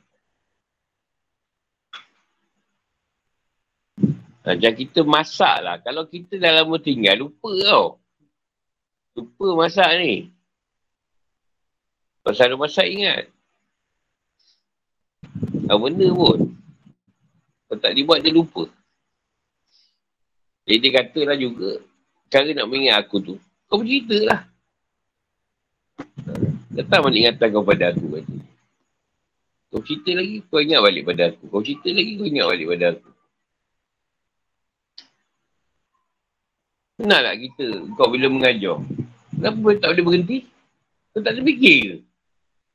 Macam 4.43 4.71
kita 4.75 4.99
masak 5.07 5.55
lah. 5.63 5.79
Kalau 5.79 6.03
kita 6.03 6.35
dah 6.35 6.61
lama 6.61 6.75
tinggal, 6.75 7.15
lupa 7.27 7.49
tau. 7.63 7.87
Lupa 9.15 9.47
masak 9.63 9.89
ni. 10.03 10.29
Pasal 12.23 12.51
ada 12.51 12.55
masak 12.59 12.87
ingat. 12.87 13.31
Apa 15.67 15.79
benda 15.79 16.07
pun. 16.11 16.59
Kalau 17.71 17.79
tak 17.79 17.95
dibuat, 17.95 18.19
dia 18.19 18.35
lupa. 18.35 18.67
Jadi 20.63 20.79
dia 20.79 20.91
katalah 20.95 21.35
juga, 21.35 21.83
cara 22.31 22.47
nak 22.55 22.67
mengingat 22.71 23.03
aku 23.03 23.19
tu, 23.19 23.35
kau 23.67 23.83
bercerita 23.83 24.17
lah. 24.23 24.41
Datang 26.71 27.03
mana 27.03 27.15
ingatan 27.19 27.47
kau 27.51 27.67
pada 27.67 27.91
aku 27.91 28.05
kata. 28.15 28.35
Kau 29.67 29.83
cerita 29.83 30.11
lagi, 30.15 30.39
kau 30.47 30.63
ingat 30.63 30.79
balik 30.79 31.03
pada 31.03 31.23
aku. 31.35 31.43
Kau 31.51 31.59
cerita 31.59 31.91
lagi, 31.91 32.11
kau 32.15 32.27
ingat 32.31 32.45
balik 32.47 32.67
pada 32.71 32.85
aku. 32.95 33.09
Kenal 36.93 37.21
tak 37.25 37.37
kita, 37.41 37.67
kau 37.97 38.07
bila 38.13 38.29
mengajar? 38.29 38.77
Kenapa 39.33 39.67
tak 39.81 39.89
boleh 39.93 40.05
berhenti? 40.05 40.37
Kau 41.09 41.21
tak 41.25 41.33
ada 41.33 41.41
fikir 41.41 41.77
ke? 41.81 41.95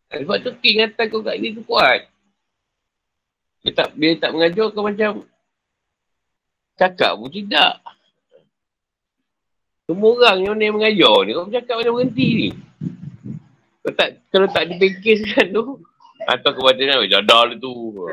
Sebab 0.08 0.36
tu 0.40 0.50
ingatan 0.64 1.04
kau 1.06 1.22
kat 1.22 1.36
ni 1.38 1.54
tu 1.54 1.62
kuat. 1.62 2.08
Bila 3.62 3.70
tak, 3.74 3.88
bila 3.94 4.12
tak 4.18 4.30
mengajar, 4.34 4.66
kau 4.74 4.82
macam 4.86 5.12
Cakap 6.78 7.18
pun 7.18 7.26
tidak. 7.26 7.82
Semua 9.90 10.14
orang 10.14 10.46
yang 10.46 10.54
ni 10.54 10.70
mengajar 10.70 11.16
ni, 11.26 11.34
kau 11.34 11.50
cakap 11.50 11.82
macam 11.82 11.98
berhenti 11.98 12.28
ni. 12.38 12.48
Kalau 13.82 13.94
tak, 13.98 14.08
kalau 14.30 14.46
tak 14.46 14.64
dipikirkan 14.70 15.50
tu, 15.50 15.82
atau 16.22 16.50
kepada 16.54 16.78
ni, 16.78 17.10
jadal 17.10 17.58
tu. 17.58 17.74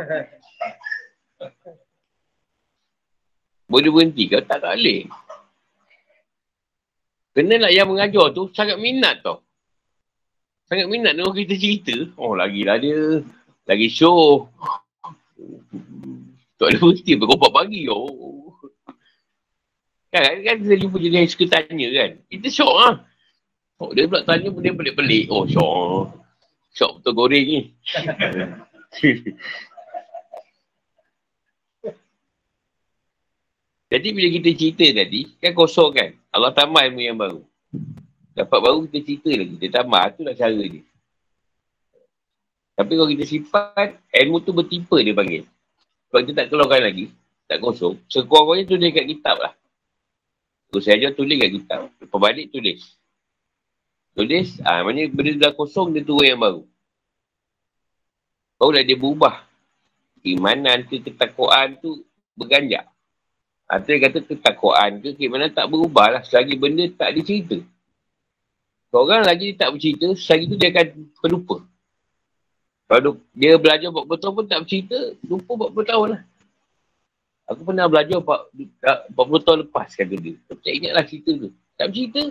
Boleh 3.69 3.91
berhenti 3.93 4.25
kau 4.29 4.41
tak, 4.41 4.65
tak 4.65 4.81
boleh. 4.81 5.05
Kenalah 7.35 7.67
yang 7.67 7.91
mengajar 7.91 8.31
tu 8.31 8.47
sangat 8.55 8.79
minat 8.79 9.19
tau. 9.19 9.43
Sangat 10.71 10.87
minat 10.87 11.19
dengan 11.19 11.35
kita 11.35 11.59
cerita. 11.59 12.15
Oh, 12.15 12.31
lagilah 12.31 12.79
dia. 12.79 13.19
Lagi 13.67 13.91
show. 13.91 14.47
Tak 16.55 16.71
ada 16.71 16.77
berhenti 16.79 17.19
berkopak 17.19 17.51
pagi. 17.51 17.91
Oh. 17.91 18.55
Kan, 20.15 20.47
kan 20.47 20.55
kita 20.63 20.79
jumpa 20.79 20.95
jenis 20.95 21.27
yang 21.27 21.27
suka 21.27 21.45
tanya 21.51 21.87
kan. 21.91 22.23
Kita 22.31 22.47
syok 22.47 22.75
lah. 22.79 23.03
Oh, 23.83 23.91
dia 23.91 24.07
pula 24.07 24.23
tanya 24.23 24.47
benda 24.55 24.71
pelik-pelik. 24.71 25.27
Oh, 25.27 25.43
syok. 25.43 26.15
Syok 26.71 27.03
betul 27.03 27.13
goreng 27.19 27.43
ni. 27.43 27.59
Jadi 33.91 34.07
bila 34.11 34.27
kita 34.31 34.49
cerita 34.55 34.85
tadi, 35.03 35.35
kan 35.43 35.51
kosong 35.51 35.91
kan? 35.93 36.09
Allah 36.35 36.51
tambah 36.51 36.83
ilmu 36.83 36.99
yang 36.99 37.15
baru. 37.15 37.39
Dapat 38.35 38.59
baru 38.59 38.83
kita 38.91 38.99
cerita 39.07 39.31
lagi. 39.31 39.55
Dia 39.55 39.71
tambah. 39.71 40.03
Itulah 40.11 40.35
cara 40.35 40.51
dia. 40.59 40.83
Tapi 42.75 42.91
kalau 42.91 43.09
kita 43.15 43.23
simpan, 43.23 43.95
ilmu 44.11 44.43
tu 44.43 44.51
bertipa 44.51 44.99
dia 44.99 45.15
panggil. 45.15 45.47
Sebab 46.11 46.19
kita 46.27 46.35
tak 46.43 46.47
keluarkan 46.51 46.81
lagi. 46.83 47.05
Tak 47.47 47.63
kosong. 47.63 47.95
Sekurang-kurangnya 48.11 48.67
tulis 48.67 48.91
kat 48.91 49.05
kitab 49.07 49.37
lah. 49.39 49.53
Guru 50.67 50.83
saya 50.83 50.99
ajar 50.99 51.11
tulis 51.15 51.39
kat 51.39 51.51
kitab. 51.55 51.79
Lepas 52.03 52.19
balik 52.19 52.51
tulis. 52.51 52.83
Tulis, 54.15 54.47
ah, 54.63 54.79
ha, 54.79 54.83
maknanya 54.83 55.11
benda 55.11 55.31
dah 55.47 55.51
kosong, 55.55 55.91
dia 55.91 56.03
turun 56.03 56.23
yang 56.23 56.39
baru. 56.39 56.63
Barulah 58.55 58.83
dia 58.83 58.95
berubah. 58.95 59.43
Keimanan 60.23 60.87
ke 60.87 61.03
ketakuan 61.03 61.75
tu 61.79 62.03
berganjak. 62.35 62.87
Atau 63.65 63.97
dia 63.97 64.01
kata 64.05 64.21
ketakuan 64.21 65.01
ke 65.01 65.17
keimanan 65.17 65.49
tak 65.49 65.65
berubah 65.65 66.19
lah 66.19 66.21
selagi 66.21 66.53
benda 66.53 66.85
tak 66.93 67.17
dicerita. 67.17 67.57
Orang 68.95 69.27
lagi 69.27 69.51
tak 69.59 69.75
bercerita, 69.75 70.15
selagi 70.15 70.45
tu 70.47 70.55
dia 70.55 70.71
akan 70.71 70.87
terlupa. 71.19 71.57
Kalau 72.85 73.19
dia 73.35 73.57
belajar 73.59 73.89
buat 73.91 74.05
betul 74.07 74.31
pun 74.31 74.45
tak 74.47 74.63
bercerita, 74.63 74.95
lupa 75.25 75.51
buat 75.57 75.71
betul 75.73 76.15
lah. 76.15 76.21
Aku 77.45 77.61
pernah 77.61 77.85
belajar 77.85 78.21
40 78.21 79.45
tahun 79.45 79.57
lepas 79.67 79.93
kata 79.93 80.15
dia. 80.17 80.33
Tak 80.49 80.71
ingatlah 80.71 81.03
cerita 81.05 81.31
tu. 81.35 81.49
Tak 81.77 81.85
bercerita. 81.91 82.23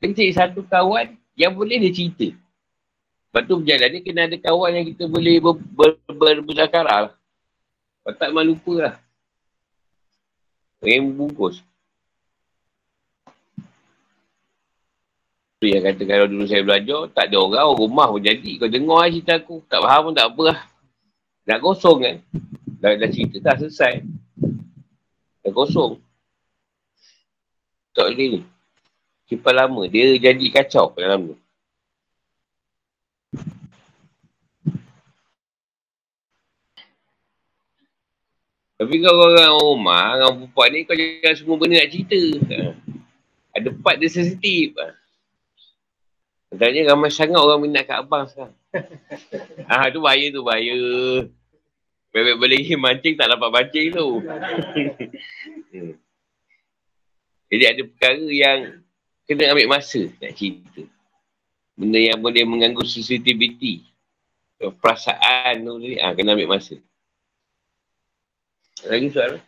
Dia 0.00 0.12
cari 0.12 0.32
satu 0.32 0.60
kawan 0.64 1.06
yang 1.36 1.52
boleh 1.52 1.76
dia 1.80 1.92
cerita. 1.92 2.28
Lepas 2.32 3.42
tu 3.50 3.54
berjalan 3.60 3.88
dia 3.90 4.00
kena 4.00 4.20
ada 4.30 4.36
kawan 4.38 4.70
yang 4.78 4.86
kita 4.94 5.04
boleh 5.10 5.36
ber, 5.42 5.58
ber, 5.58 5.90
ber, 6.06 6.36
ber 6.40 6.54
lah. 6.86 7.12
Kalau 8.04 8.14
tak 8.14 8.28
memang 8.30 8.46
lupa 8.46 8.74
lah. 8.78 8.94
Yang 10.82 11.14
bungkus. 11.14 11.56
Yang 15.64 15.96
kata 15.96 16.02
kalau 16.04 16.26
dulu 16.28 16.44
saya 16.44 16.60
belajar, 16.60 17.08
tak 17.16 17.32
ada 17.32 17.36
orang, 17.40 17.72
rumah 17.72 18.06
pun 18.12 18.20
jadi. 18.20 18.50
Kau 18.60 18.68
dengar 18.68 19.04
lah 19.04 19.08
cerita 19.08 19.32
aku. 19.40 19.64
Tak 19.64 19.80
faham 19.80 20.00
pun 20.10 20.14
tak 20.16 20.26
apa 20.28 20.42
lah. 20.52 20.58
Nak 21.48 21.58
kosong 21.64 21.98
kan. 22.04 22.16
Dah, 22.80 22.92
dah 23.00 23.08
cerita 23.08 23.36
dah 23.40 23.56
selesai. 23.56 24.04
Dah 25.40 25.52
kosong. 25.56 25.96
Tak 27.96 28.12
boleh 28.12 28.26
ni. 28.28 28.40
Simpan 29.24 29.54
lama. 29.56 29.88
Dia 29.88 30.20
jadi 30.20 30.46
kacau 30.52 30.92
dalam 30.98 31.32
tu. 31.32 31.36
Tapi 38.74 38.96
kalau 38.98 39.30
orang 39.30 39.54
rumah, 39.54 40.18
orang 40.18 40.32
perempuan 40.42 40.68
ni 40.74 40.82
kau 40.82 40.98
jangan 40.98 41.34
semua 41.38 41.56
benda 41.58 41.78
nak 41.78 41.90
cerita. 41.94 42.20
Ada 43.54 43.68
part 43.78 43.96
dia 44.02 44.10
sensitif. 44.10 44.74
Katanya 46.50 46.94
ramai 46.94 47.10
sangat 47.10 47.38
orang 47.38 47.62
minat 47.62 47.86
kat 47.86 48.02
abang 48.02 48.26
sekarang. 48.26 48.54
Ah 49.70 49.86
tu 49.94 50.02
bahaya 50.02 50.26
tu 50.34 50.42
bahaya. 50.42 50.74
Bebek 52.14 52.38
boleh 52.38 52.62
mancing 52.78 53.14
tak 53.18 53.30
dapat 53.30 53.50
mancing 53.50 53.90
tu. 53.90 54.22
Jadi 57.50 57.64
ada 57.70 57.82
perkara 57.86 58.26
yang 58.30 58.58
kena 59.26 59.54
ambil 59.54 59.78
masa 59.78 60.10
nak 60.18 60.34
cerita. 60.34 60.82
Benda 61.74 61.98
yang 61.98 62.18
boleh 62.22 62.42
mengganggu 62.46 62.86
sensitivity. 62.86 63.82
Perasaan 64.58 65.66
tu 65.66 65.78
ni, 65.82 65.98
ha, 65.98 66.14
kena 66.14 66.38
ambil 66.38 66.54
masa. 66.54 66.78
Lagi 68.84 69.08
soalan? 69.08 69.40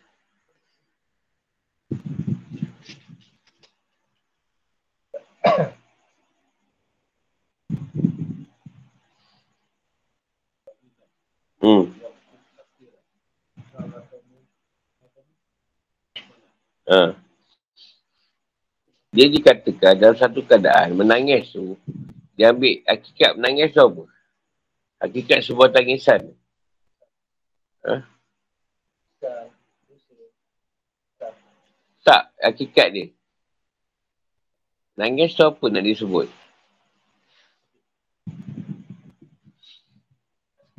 Hmm. 11.61 11.85
Ha. 16.87 17.13
Dia 19.11 19.27
dikatakan 19.33 19.95
dalam 20.01 20.17
satu 20.17 20.41
keadaan 20.47 20.97
menangis 20.97 21.51
tu, 21.53 21.77
dia 22.39 22.53
ambil 22.57 22.81
hakikat 22.89 23.37
menangis 23.37 23.75
tu 23.75 23.83
apa? 23.85 24.05
Hakikat 25.05 25.45
sebuah 25.45 25.69
tangisan. 25.75 26.33
Ha? 27.85 28.16
Tak, 32.07 32.31
hakikat 32.39 32.89
dia. 32.95 33.07
Nangis 34.95 35.35
tu 35.35 35.43
apa 35.43 35.65
nak 35.67 35.83
disebut? 35.83 36.31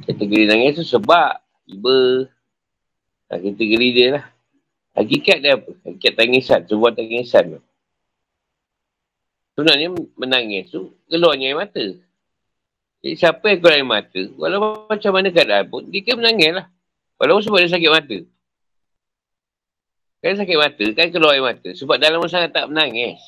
Kategori 0.08 0.48
nangis 0.48 0.80
tu 0.80 0.88
sebab, 0.88 1.36
iba. 1.68 1.98
Ha, 3.28 3.44
kategori 3.44 3.90
dia 3.92 4.08
lah. 4.16 4.26
Hakikat 4.96 5.38
dia 5.44 5.60
apa? 5.60 5.68
Hakikat 5.84 6.14
tangisan. 6.16 6.64
Sebuah 6.64 6.96
tangisan 6.96 7.60
tu. 7.60 7.62
Sebenarnya 9.60 9.92
menangis 10.16 10.72
tu 10.72 10.96
keluarnya 11.12 11.52
air 11.52 11.60
mata. 11.60 11.86
Jadi 13.04 13.14
siapa 13.20 13.52
yang 13.52 13.60
keluar 13.60 13.76
air 13.76 13.84
mata, 13.84 14.22
walaupun 14.40 14.88
macam 14.88 15.12
mana 15.12 15.28
keadaan 15.28 15.66
pun, 15.68 15.84
dia 15.92 16.08
kan 16.08 16.16
menangis 16.24 16.52
lah. 16.56 16.66
Walaupun 17.20 17.44
sebab 17.44 17.60
dia 17.60 17.74
sakit 17.76 17.92
mata. 17.92 18.18
Kan 20.18 20.34
sakit 20.34 20.58
mata, 20.58 20.86
kan 20.98 21.08
keluar 21.14 21.38
air 21.38 21.46
mata. 21.46 21.70
Sebab 21.78 22.02
dalam 22.02 22.26
masa 22.26 22.50
tak 22.50 22.74
menangis. 22.74 23.22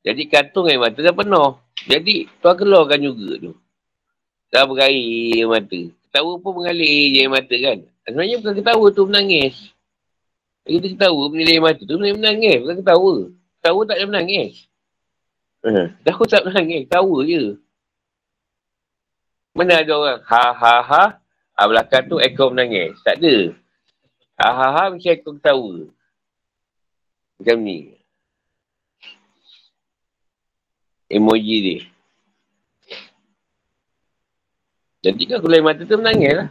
Jadi 0.00 0.24
kantung 0.30 0.70
air 0.72 0.80
mata 0.80 0.96
dah 0.96 1.12
penuh. 1.12 1.60
Jadi 1.84 2.24
tuan 2.40 2.56
keluarkan 2.56 3.00
juga 3.04 3.30
tu. 3.36 3.52
Dah 4.48 4.64
berair 4.64 4.96
air 4.96 5.44
mata. 5.44 5.80
Ketawa 6.08 6.32
pun 6.40 6.52
mengalir 6.62 7.12
je 7.12 7.18
air 7.20 7.28
mata 7.28 7.54
kan. 7.60 7.78
Sebenarnya 8.08 8.36
bukan 8.40 8.54
ketawa 8.56 8.86
tu 8.94 9.02
menangis. 9.04 9.56
Kita 10.64 10.86
ketawa 10.96 11.22
menilai 11.28 11.60
mata 11.60 11.82
tu 11.84 11.96
menangis. 12.00 12.56
Bukan 12.64 12.76
ketawa. 12.80 13.14
Ketawa 13.60 13.80
tak 13.84 13.96
ada 14.00 14.06
menangis. 14.08 14.52
Uh, 15.60 15.92
dah 16.06 16.14
aku 16.14 16.24
tak 16.24 16.46
menangis. 16.48 16.88
Ketawa 16.88 17.16
je. 17.28 17.60
Mana 19.52 19.84
ada 19.84 19.92
orang 19.92 20.20
ha 20.24 20.44
ha 20.56 20.74
ha. 20.80 21.04
Ah, 21.56 21.66
belakang 21.68 22.08
tu 22.08 22.16
ekor 22.16 22.52
menangis. 22.52 22.96
Tak 23.04 23.20
ada. 23.20 23.65
Ha 24.36 24.48
ha 24.52 24.66
ha 24.76 24.82
mesti 24.92 25.08
ekor 25.08 25.40
ketawa. 25.40 25.88
Macam 27.40 27.56
ni. 27.64 27.96
Emoji 31.08 31.56
dia. 31.64 31.78
Jadi 35.06 35.22
kan 35.24 35.38
kulai 35.40 35.62
mata 35.64 35.88
tu 35.88 35.96
menangis 35.96 36.34
lah. 36.34 36.48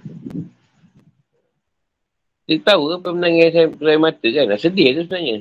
Dia 2.45 2.61
tahu 2.61 2.93
apa 2.97 3.09
menangis 3.13 3.53
saya 3.53 3.69
kulai 3.69 4.01
mata 4.01 4.25
kan. 4.25 4.57
Sedih 4.57 4.97
tu 4.97 5.01
sebenarnya. 5.05 5.37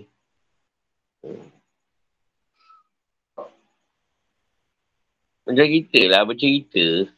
Macam 5.44 5.66
kita 5.68 6.00
lah 6.08 6.28
bercerita. 6.28 7.08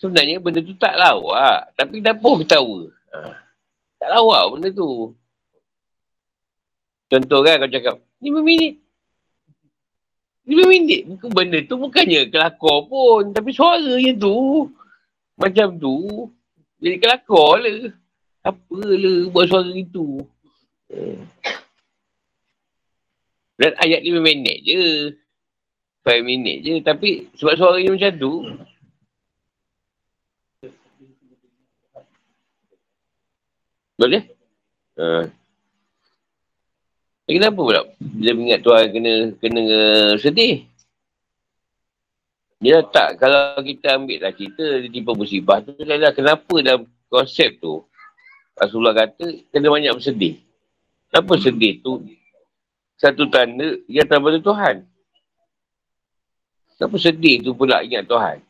Sebenarnya 0.00 0.40
benda 0.40 0.60
tu 0.64 0.76
tak 0.76 0.96
lawak. 0.96 1.72
Tapi 1.76 2.00
dah 2.00 2.16
pun 2.16 2.40
ketawa. 2.40 2.88
Ha. 3.12 3.43
Tak 4.04 4.12
lawak 4.12 4.52
benda 4.52 4.68
tu. 4.68 5.16
Contoh 7.08 7.40
kan 7.40 7.56
kau 7.64 7.72
cakap, 7.72 7.96
5 8.20 8.44
minit. 8.44 8.76
5 10.44 10.60
minit. 10.68 11.08
Bukan 11.08 11.32
benda 11.32 11.56
tu 11.64 11.80
bukannya 11.80 12.28
kelakor 12.28 12.84
pun. 12.84 13.32
Tapi 13.32 13.48
suara 13.56 13.96
je 13.96 14.12
tu. 14.12 14.68
Macam 15.40 15.80
tu. 15.80 16.28
Jadi 16.84 17.00
kelakor 17.00 17.64
lah. 17.64 17.96
Apa 18.44 18.76
lah 18.76 19.32
buat 19.32 19.48
suara 19.48 19.72
itu. 19.72 20.20
Dan 23.56 23.72
ayat 23.80 24.04
5 24.04 24.20
minit 24.20 24.60
je. 24.68 25.16
5 26.04 26.20
minit 26.20 26.60
je. 26.60 26.74
Tapi 26.84 27.32
sebab 27.40 27.56
suara 27.56 27.80
macam 27.80 28.12
tu. 28.20 28.32
Boleh? 33.94 34.22
Ha. 34.98 35.30
Kenapa 37.24 37.56
pula 37.56 37.80
bila 37.98 38.30
ingat 38.36 38.60
Tuhan 38.60 38.84
kena 38.92 39.12
kena 39.40 39.62
sedih? 40.20 40.68
Dia 42.64 42.80
tak, 42.80 43.20
kalau 43.20 43.60
kita 43.60 44.00
ambil 44.00 44.24
lah 44.24 44.32
cerita, 44.32 44.64
dia 44.80 44.88
tiba 44.88 45.12
musibah 45.12 45.60
tu, 45.60 45.76
lah, 45.84 46.12
kenapa 46.16 46.54
dalam 46.64 46.88
konsep 47.12 47.60
tu, 47.60 47.84
Rasulullah 48.56 48.96
kata, 49.04 49.24
kena 49.52 49.68
banyak 49.68 49.92
bersedih. 49.92 50.40
Kenapa 51.12 51.32
sedih 51.36 51.84
tu? 51.84 52.00
Satu 52.96 53.28
tanda, 53.28 53.76
tak 53.84 54.16
pada 54.16 54.38
Tuhan. 54.40 54.76
Kenapa 56.74 56.96
sedih 56.96 57.44
tu 57.44 57.52
pula 57.52 57.84
ingat 57.84 58.08
Tuhan? 58.08 58.40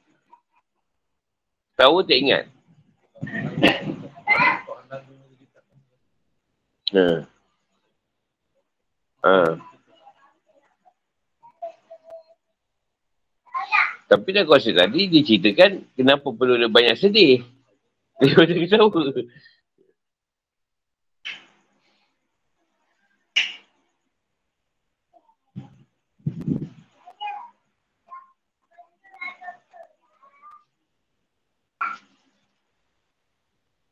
Tahu 1.75 2.07
tak 2.07 2.19
ingat? 2.19 2.45
Krishna. 6.95 7.27
Ha. 9.25 9.31
Ah. 9.35 9.53
Tapi 14.05 14.31
dah 14.31 14.47
kuasa 14.47 14.71
tadi 14.71 15.11
dia 15.11 15.27
ceritakan 15.27 15.91
kenapa 15.99 16.31
perlu 16.31 16.55
dia 16.55 16.71
banyak 16.71 16.95
sedih. 16.95 17.43
Dia 18.23 18.31
macam 18.39 18.57
kisah 18.63 18.79
apa? 18.79 19.01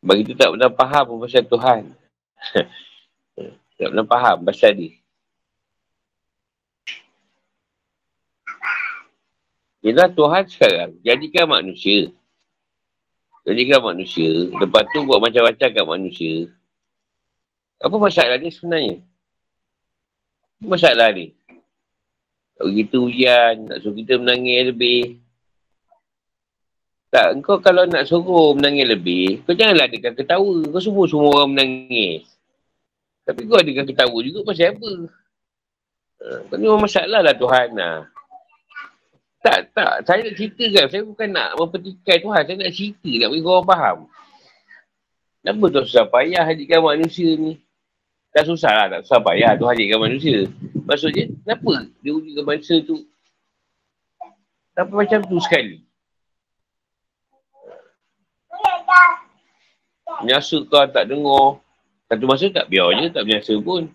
Bagi 0.07 0.23
tu 0.23 0.39
tak 0.39 0.55
pernah 0.55 0.71
faham 0.71 1.19
pasal 1.19 1.43
Tuhan. 1.51 1.83
tak 3.83 3.91
pernah 3.91 4.07
faham 4.07 4.39
pasal 4.47 4.73
dia. 4.79 4.95
Ialah 9.83 10.15
Tuhan 10.15 10.47
sekarang 10.47 10.91
jadikan 11.03 11.51
manusia. 11.51 12.15
Jadikan 13.43 13.83
manusia. 13.83 14.55
Lepas 14.55 14.87
tu 14.95 15.03
buat 15.03 15.19
macam-macam 15.19 15.69
kat 15.75 15.83
manusia. 15.83 16.47
Apa 17.83 17.99
masalah 17.99 18.39
ni 18.39 18.55
sebenarnya? 18.55 19.03
Apa 20.63 20.67
masalah 20.71 21.11
ni? 21.11 21.35
Tak 22.55 22.65
begitu 22.71 22.97
hujan, 23.03 23.67
nak 23.67 23.83
suruh 23.83 23.99
kita 23.99 24.23
menangis 24.23 24.71
lebih. 24.71 25.03
Tak, 27.11 27.43
kau 27.43 27.59
kalau 27.59 27.83
nak 27.91 28.07
suruh 28.07 28.55
menangis 28.55 28.87
lebih, 28.87 29.43
kau 29.43 29.59
janganlah 29.59 29.91
adakan 29.91 30.15
ketawa. 30.15 30.63
Kau 30.71 30.79
semua 30.79 31.05
semua 31.11 31.29
orang 31.35 31.51
menangis. 31.59 32.32
Tapi 33.23 33.41
kau 33.47 33.59
adakan 33.59 33.87
ketawa 33.87 34.19
juga 34.19 34.41
pasal 34.43 34.75
apa? 34.75 34.91
Ha, 36.23 36.27
kau 36.51 36.57
ni 36.59 36.67
memang 36.67 36.83
masalah 36.83 37.21
lah 37.23 37.35
Tuhan. 37.35 37.69
Ha. 37.79 37.91
Tak, 39.43 39.59
tak. 39.75 39.93
Saya 40.07 40.27
nak 40.27 40.35
cerita 40.39 40.65
kan. 40.71 40.87
Saya 40.91 41.03
bukan 41.03 41.29
nak 41.35 41.49
mempertikai 41.59 42.23
Tuhan. 42.23 42.43
Saya 42.47 42.57
nak 42.59 42.73
cerita. 42.75 43.11
Nak 43.11 43.29
bagi 43.31 43.43
orang 43.43 43.67
faham. 43.67 43.99
Kenapa 45.43 45.65
tu 45.75 45.83
susah 45.87 46.07
payah 46.07 46.43
hadirkan 46.47 46.81
manusia 46.83 47.31
ni? 47.35 47.59
Tak 48.31 48.47
susah 48.47 48.71
lah. 48.71 48.87
Tak 48.99 49.01
susah 49.07 49.21
payah 49.23 49.51
tu 49.59 49.67
hadirkan 49.67 49.99
manusia. 49.99 50.47
Maksudnya, 50.87 51.31
kenapa 51.43 51.91
dia 52.03 52.11
ujikan 52.15 52.45
manusia 52.47 52.79
tu? 52.83 53.03
Kenapa 54.75 54.93
macam 54.99 55.21
tu 55.27 55.37
sekali? 55.43 55.83
Menyasa 60.23 60.57
kau 60.67 60.87
tak 60.87 61.07
dengar. 61.07 61.62
Satu 62.13 62.29
masa 62.29 62.53
tak 62.53 62.69
biar 62.69 62.93
je, 63.01 63.09
tak 63.09 63.25
menyasa 63.25 63.57
pun. 63.57 63.89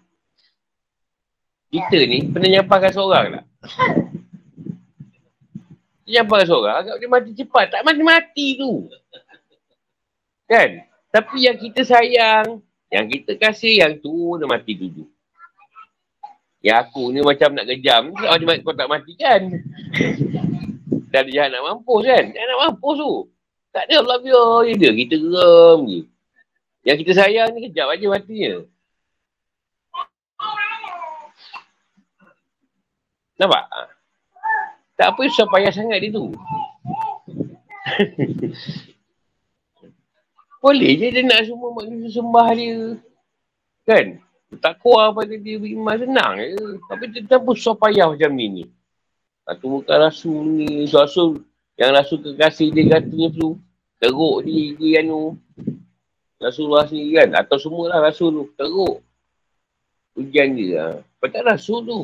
Kita 1.69 2.01
ni 2.09 2.25
pernah 2.33 2.49
nyampahkan 2.49 2.89
seorang 2.89 3.25
tak? 3.29 3.45
Dia 6.01 6.25
nyampahkan 6.25 6.47
seorang, 6.49 6.75
agak 6.81 6.95
dia 6.97 7.09
mati 7.13 7.31
cepat. 7.37 7.65
Tak 7.69 7.85
mati-mati 7.85 8.57
tu. 8.57 8.89
Kan? 10.49 10.81
Tapi 11.13 11.45
yang 11.45 11.61
kita 11.61 11.85
sayang, 11.85 12.65
yang 12.89 13.05
kita 13.05 13.37
kasih, 13.37 13.85
yang 13.85 14.01
tu 14.01 14.33
dah 14.41 14.49
mati 14.49 14.73
dulu. 14.73 15.05
Yang 16.65 16.77
aku 16.89 17.13
ni 17.13 17.21
macam 17.21 17.53
nak 17.53 17.69
kejam, 17.69 18.17
kau 18.65 18.73
tak 18.73 18.89
mati 18.89 19.13
kan? 19.13 19.45
Dan 21.13 21.23
dia 21.29 21.53
nak 21.53 21.61
mampus 21.61 22.01
kan? 22.01 22.33
Dia 22.33 22.49
nak 22.49 22.59
mampus 22.65 22.97
tu. 22.97 23.13
Tak 23.69 23.85
ada 23.85 24.01
Allah 24.01 24.17
biar 24.25 24.65
je 24.65 24.73
dia. 24.73 24.89
Kita 24.89 25.15
geram 25.21 25.85
je. 25.85 26.01
Yang 26.87 27.03
kita 27.03 27.19
sayang 27.19 27.51
ni 27.51 27.67
kejap 27.67 27.91
aja 27.91 28.07
matinya. 28.07 28.63
Nampak? 33.35 33.67
Tak 34.95 35.07
apa 35.11 35.19
susah 35.27 35.51
payah 35.51 35.67
sangat 35.75 35.99
dia 35.99 36.15
tu. 36.15 36.31
Boleh 40.63 40.95
je 40.95 41.11
dia 41.11 41.27
nak 41.27 41.43
semua 41.43 41.75
manusia 41.75 42.23
sembah 42.23 42.49
dia. 42.55 42.95
Kan? 43.83 44.23
Tak 44.63 44.79
kuat 44.79 45.11
pada 45.11 45.35
dia 45.35 45.59
beriman 45.59 45.99
senang 45.99 46.39
je. 46.39 46.79
Tapi 46.87 47.03
dia 47.11 47.35
susah 47.35 47.75
payah 47.75 48.15
macam 48.15 48.31
ni 48.31 48.47
ni. 48.47 48.63
Satu 49.43 49.83
bukan 49.83 50.07
rasul 50.07 50.39
ni. 50.55 50.87
Rasul 50.87 51.43
yang 51.75 51.91
rasul 51.91 52.23
kekasih 52.23 52.71
dia 52.71 52.95
katanya 52.95 53.27
tu 53.35 53.59
teruk 53.99 54.47
di, 54.47 54.71
di 54.79 54.95
anu 54.95 55.35
Rasulullah 56.37 56.85
sendiri 56.85 57.17
kan? 57.17 57.29
Atau 57.33 57.57
semualah 57.57 57.97
Rasul 58.01 58.29
tu 58.29 58.45
teruk. 58.53 59.01
Hujan 60.13 60.53
dia 60.53 60.73
ha. 60.77 60.85
Pasal 61.17 61.45
Rasul 61.45 61.79
tu. 61.85 61.99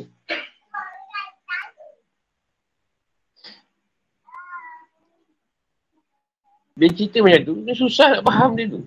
Dia 6.74 6.90
cerita 6.90 7.22
macam 7.22 7.42
tu 7.46 7.54
dia 7.62 7.74
susah 7.78 8.18
nak 8.18 8.22
faham 8.26 8.58
dia 8.58 8.66
tu. 8.66 8.82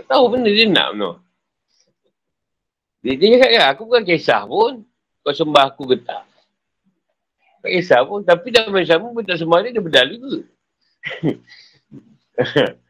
Tak 0.00 0.04
tahu 0.08 0.24
benda 0.32 0.48
dia 0.48 0.64
nak 0.64 0.96
no. 0.96 1.20
dia, 3.04 3.12
dia 3.20 3.36
cakap 3.36 3.50
kan 3.52 3.64
aku 3.68 3.82
bukan 3.84 4.04
kisah 4.08 4.48
pun. 4.48 4.80
Kau 5.20 5.32
sembah 5.36 5.64
aku 5.68 5.92
ke 5.92 5.96
tak? 6.00 6.24
Tak 7.60 7.68
kisah 7.68 8.00
pun. 8.08 8.24
Tapi 8.24 8.48
dah 8.48 8.72
macam 8.72 9.12
pun 9.12 9.24
tak 9.24 9.36
sembah 9.36 9.58
dia 9.60 9.76
dia 9.76 9.84
berdali 9.84 10.16
ke 10.16 10.40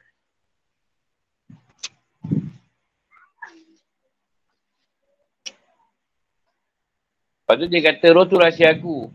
Lepas 7.44 7.60
tu 7.60 7.68
dia 7.68 7.80
kata 7.84 8.06
roh 8.16 8.24
tu 8.24 8.40
rahsia 8.40 8.72
aku. 8.72 9.12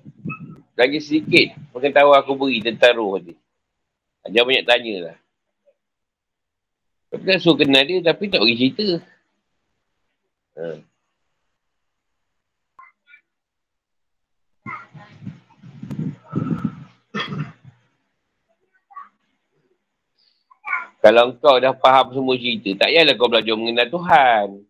Lagi 0.77 1.01
sedikit 1.01 1.57
pengetahuan 1.73 2.21
aku 2.21 2.37
beri 2.37 2.61
tentang 2.61 3.01
roh 3.01 3.17
ni. 3.17 3.33
Dia 4.29 4.45
banyak 4.45 4.69
tanya 4.69 4.95
lah. 5.09 5.17
Kan 7.09 7.41
suruh 7.41 7.57
kenal 7.57 7.81
dia 7.89 8.05
tapi 8.05 8.29
tak 8.29 8.45
bagi 8.45 8.69
cerita. 8.69 9.01
Ha. 10.61 10.77
Kalau 21.01 21.33
kau 21.41 21.57
dah 21.57 21.73
faham 21.73 22.13
semua 22.13 22.37
cerita, 22.37 22.85
tak 22.85 22.93
payahlah 22.93 23.15
kau 23.17 23.25
belajar 23.25 23.57
mengenal 23.57 23.89
Tuhan. 23.89 24.68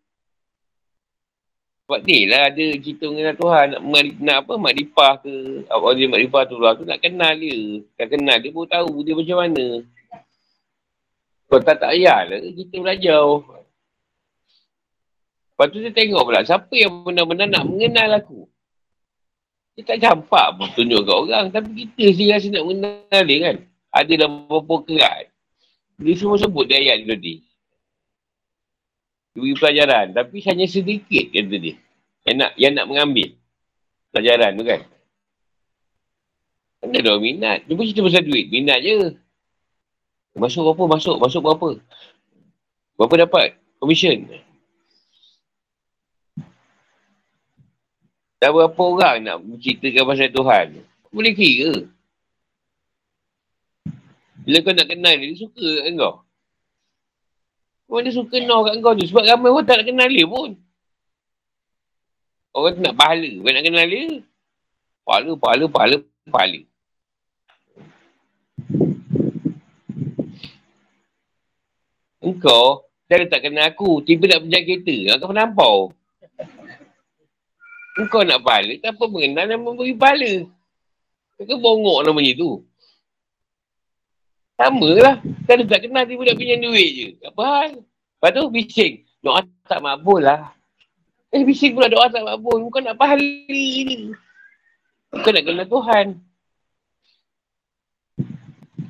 Sebab 1.89 2.05
ni 2.05 2.29
lah 2.29 2.53
ada 2.53 2.65
cerita 2.77 3.09
mengenal 3.09 3.33
Tuhan. 3.33 3.65
Nak, 3.81 3.81
nak 4.21 4.37
apa, 4.45 4.53
makrifah 4.61 5.25
ke, 5.25 5.65
apa 5.65 5.89
dia 5.97 6.05
makrifah 6.05 6.45
tu 6.45 6.61
lah. 6.61 6.77
Tu 6.77 6.85
nak 6.85 7.01
kenal 7.01 7.33
dia. 7.33 7.81
Kan 7.97 8.13
kenal 8.13 8.37
dia 8.37 8.53
pun 8.53 8.69
tahu 8.69 9.01
dia 9.01 9.17
macam 9.17 9.37
mana. 9.41 9.65
Kau 11.49 11.57
tak 11.57 11.81
tak 11.81 11.97
payah 11.97 12.29
lah 12.29 12.37
kita 12.45 12.75
belajar. 12.77 13.25
Lepas 15.49 15.65
tu 15.73 15.81
dia 15.81 15.89
tengok 15.89 16.29
pula, 16.29 16.45
siapa 16.45 16.73
yang 16.77 16.93
benar-benar 17.01 17.49
nak 17.49 17.65
mengenal 17.65 18.21
aku. 18.21 18.45
Dia 19.73 19.81
tak 19.89 19.97
campak 19.97 20.61
pun 20.61 20.69
tunjuk 20.77 21.01
kat 21.09 21.17
orang. 21.25 21.45
Tapi 21.49 21.69
kita 21.73 22.13
sendiri 22.13 22.37
rasa 22.37 22.47
nak 22.53 22.65
mengenal 22.69 23.21
dia 23.25 23.37
kan. 23.41 23.55
Ada 23.89 24.11
dalam 24.13 24.45
beberapa 24.45 24.75
kerat. 24.85 25.33
Dia 25.97 26.13
semua 26.13 26.37
sebut 26.37 26.69
dia 26.69 26.77
ayat 26.85 27.01
tadi. 27.01 27.48
Dia 29.39 29.47
beri 29.47 29.55
pelajaran. 29.55 30.05
Tapi 30.11 30.43
hanya 30.51 30.67
sedikit 30.67 31.31
kata 31.31 31.55
dia. 31.55 31.79
Yang 32.27 32.35
nak, 32.35 32.51
yang 32.59 32.73
nak 32.75 32.85
mengambil 32.91 33.39
pelajaran 34.11 34.51
tu 34.59 34.63
kan. 34.67 34.81
Mana 36.83 36.99
ada 36.99 37.15
minat. 37.23 37.63
Dia 37.63 37.73
pun 37.79 37.87
cerita 37.87 38.03
pasal 38.03 38.27
duit. 38.27 38.51
Minat 38.51 38.83
je. 38.83 39.15
Masuk 40.35 40.67
berapa? 40.67 40.83
Masuk. 40.91 41.15
Masuk 41.23 41.39
berapa? 41.39 41.79
Berapa 42.99 43.15
dapat? 43.15 43.47
Commission. 43.79 44.27
Dah 48.43 48.51
berapa 48.51 48.75
orang 48.75 49.23
nak 49.23 49.39
ceritakan 49.63 50.03
pasal 50.03 50.27
Tuhan? 50.35 50.67
Boleh 51.15 51.31
kira. 51.31 51.87
Bila 54.43 54.57
kau 54.63 54.75
nak 54.75 54.87
kenal 54.87 55.15
dia, 55.15 55.31
dia 55.31 55.39
suka 55.39 55.63
kat 55.63 55.91
kau. 55.95 56.15
Orang 57.89 58.05
dia 58.05 58.13
suka 58.13 58.37
kenal 58.37 58.61
kat 58.61 58.77
kau 58.85 58.93
tu. 58.93 59.09
Sebab 59.09 59.25
ramai 59.25 59.49
orang 59.49 59.65
tak 59.65 59.81
nak 59.81 59.87
kenal 59.89 60.09
dia 60.13 60.29
pun. 60.29 60.53
Orang 62.53 62.77
tu 62.77 62.81
nak 62.85 62.93
pahala. 62.93 63.29
Bukan 63.41 63.53
nak 63.57 63.65
kenal 63.65 63.85
dia. 63.89 64.05
Pahala, 65.01 65.31
pahala, 65.41 65.65
pahala, 65.65 65.95
pahala. 66.29 66.59
Engkau, 72.21 72.85
dia 73.09 73.25
tak 73.25 73.41
kenal 73.41 73.73
aku. 73.73 74.05
Tiba 74.05 74.29
nak 74.29 74.45
berjalan 74.45 74.65
kereta. 74.69 74.95
Kau 75.17 75.29
penampau. 75.33 75.77
Engkau 77.97 78.21
nak 78.21 78.45
pahala. 78.45 78.77
Tak 78.85 78.93
apa 78.93 79.03
mengenal 79.09 79.45
dan 79.49 79.65
memberi 79.65 79.97
pahala. 79.97 80.45
Kau 81.41 81.57
bongok 81.57 82.05
namanya 82.05 82.37
tu. 82.37 82.68
Sama 84.59 84.89
lah. 84.99 85.15
Kalau 85.47 85.63
tak 85.63 85.87
kenal 85.87 86.03
dia 86.03 86.19
budak 86.19 86.35
pinjam 86.35 86.59
duit 86.59 86.89
je. 86.91 87.07
Apa 87.23 87.43
hal? 87.47 87.71
Lepas 87.79 88.29
tu 88.35 88.51
bising. 88.51 89.07
Doa 89.23 89.39
tak 89.63 89.79
makbul 89.79 90.19
lah. 90.19 90.51
Eh 91.31 91.47
bising 91.47 91.79
pula 91.79 91.87
doa 91.87 92.11
tak 92.11 92.27
makbul. 92.27 92.67
Bukan 92.67 92.83
nak 92.83 92.99
pahala 92.99 93.23
ni. 93.23 94.11
Bukan 95.15 95.31
nak 95.31 95.43
kenal 95.47 95.67
Tuhan. 95.71 96.05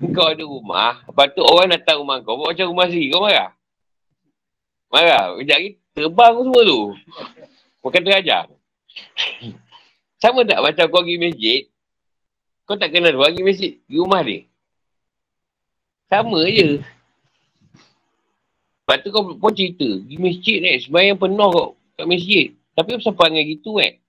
Kau 0.10 0.34
ada 0.34 0.42
rumah. 0.42 1.06
Lepas 1.06 1.38
tu 1.38 1.46
orang 1.46 1.70
datang 1.70 2.02
rumah 2.02 2.18
kau. 2.26 2.42
Buat 2.42 2.58
macam 2.58 2.68
rumah 2.74 2.90
sendiri. 2.90 3.14
Kau 3.14 3.22
marah? 3.22 3.50
Marah. 4.90 5.38
Kejap 5.38 5.58
lagi 5.62 5.72
terbang 5.94 6.34
semua 6.34 6.62
tu. 6.66 6.82
Bukan 7.86 8.02
terajar. 8.02 8.44
Sama 10.18 10.42
tak 10.50 10.66
macam 10.66 10.86
kau 10.90 11.06
pergi 11.06 11.22
masjid. 11.22 11.62
Kau 12.66 12.74
tak 12.74 12.90
kenal 12.90 13.14
orang 13.22 13.38
pergi 13.38 13.46
masjid. 13.46 13.72
Di 13.86 13.96
rumah 14.02 14.26
dia. 14.26 14.50
Sama 16.10 16.42
je. 16.50 16.82
Lepas 18.82 18.98
tu 19.06 19.14
kau 19.14 19.38
pun 19.38 19.54
cerita. 19.54 19.86
Di 19.86 20.18
masjid 20.18 20.58
ni, 20.58 20.82
sebenarnya 20.82 21.14
penuh 21.14 21.50
kau 21.54 21.68
kat 21.94 22.06
masjid. 22.10 22.46
Tapi 22.74 22.98
apa 22.98 23.10
panggil 23.14 23.46
gitu 23.54 23.78
eh? 23.78 24.02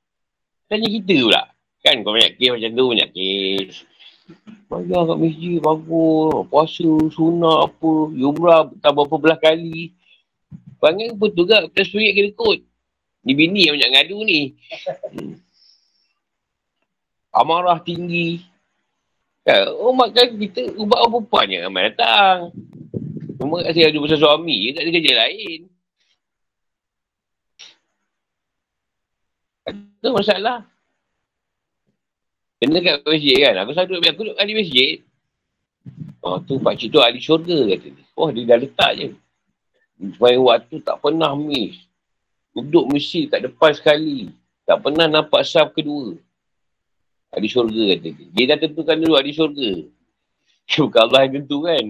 Tanya 0.73 0.89
kita 0.89 1.15
pula. 1.21 1.43
Kan 1.85 2.01
kau 2.01 2.17
banyak 2.17 2.41
kes 2.41 2.51
macam 2.57 2.71
tu, 2.73 2.85
banyak 2.97 3.11
kes. 3.13 3.75
Bayar 4.73 5.03
kat 5.05 5.19
masjid, 5.21 5.57
bagus. 5.61 6.49
Puasa, 6.49 6.91
sunat 7.13 7.59
apa. 7.69 7.93
Yumrah, 8.17 8.73
tak 8.81 8.97
berapa 8.97 9.15
belah 9.21 9.37
kali. 9.37 9.93
Panggil 10.81 11.13
apa 11.13 11.25
tu 11.29 11.45
kak? 11.45 11.63
Kita 11.77 11.81
sebenarnya 11.85 12.13
kena 12.17 12.31
kot. 12.33 12.59
Ni 13.21 13.33
bini 13.37 13.69
yang 13.69 13.77
banyak 13.77 13.91
ngadu 13.93 14.19
ni. 14.25 14.41
Hmm. 15.13 15.37
Amarah 17.37 17.85
tinggi. 17.85 18.41
Ya, 19.49 19.73
oh 19.73 19.97
makan 19.97 20.37
kita 20.37 20.69
ubah 20.77 21.01
orang 21.01 21.13
perempuan 21.17 21.47
yang 21.49 21.63
ramai 21.69 21.89
datang. 21.89 22.53
Cuma 23.41 23.65
kasi 23.65 23.81
ada 23.81 23.97
pasal 23.97 24.21
suami, 24.21 24.77
tak 24.77 24.85
ada 24.85 24.91
kerja 24.93 25.13
lain. 25.17 25.61
Itu 29.71 30.09
masalah. 30.13 30.69
Kena 32.61 32.85
kat 32.85 33.01
masjid 33.09 33.37
kan. 33.41 33.55
Aku 33.65 33.73
selalu 33.73 33.89
duduk, 33.97 34.11
aku 34.13 34.23
duduk 34.29 34.37
kat 34.37 34.53
masjid. 34.53 34.97
Oh 36.21 36.37
tu 36.45 36.61
pakcik 36.61 36.93
tu 36.93 37.01
ahli 37.01 37.17
syurga 37.17 37.57
kata 37.73 37.89
dia. 37.97 38.05
Oh 38.13 38.29
dia 38.29 38.45
dah 38.45 38.61
letak 38.61 38.93
je. 39.01 39.09
Supaya 39.97 40.37
waktu 40.37 40.77
tak 40.85 41.01
pernah 41.01 41.33
miss. 41.33 41.81
Duduk 42.53 42.93
mesti 42.93 43.25
kat 43.33 43.49
depan 43.49 43.73
sekali. 43.73 44.29
Tak 44.69 44.85
pernah 44.85 45.09
nampak 45.09 45.49
saf 45.49 45.73
kedua. 45.73 46.21
Ahli 47.31 47.47
syurga 47.47 47.95
kata 47.95 48.09
dia. 48.11 48.27
Dia 48.35 48.45
dah 48.55 48.59
tentukan 48.59 48.97
dulu 48.99 49.15
ahli 49.15 49.31
syurga. 49.31 49.71
Bukan 50.83 51.01
Allah 51.07 51.21
yang 51.27 51.33
tentu 51.43 51.63
kan. 51.63 51.85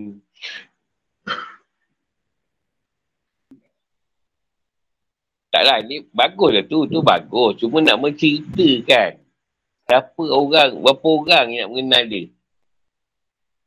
Taklah, 5.50 5.82
ni 5.82 6.06
bagus 6.14 6.50
lah 6.54 6.64
tu. 6.64 6.86
Tu 6.86 6.98
bagus. 7.04 7.58
Cuma 7.60 7.84
nak 7.84 7.98
menceritakan. 8.00 9.20
Siapa 9.84 10.22
orang, 10.22 10.78
berapa 10.78 11.06
orang 11.10 11.46
yang 11.50 11.60
nak 11.66 11.70
mengenal 11.74 12.02
dia. 12.06 12.22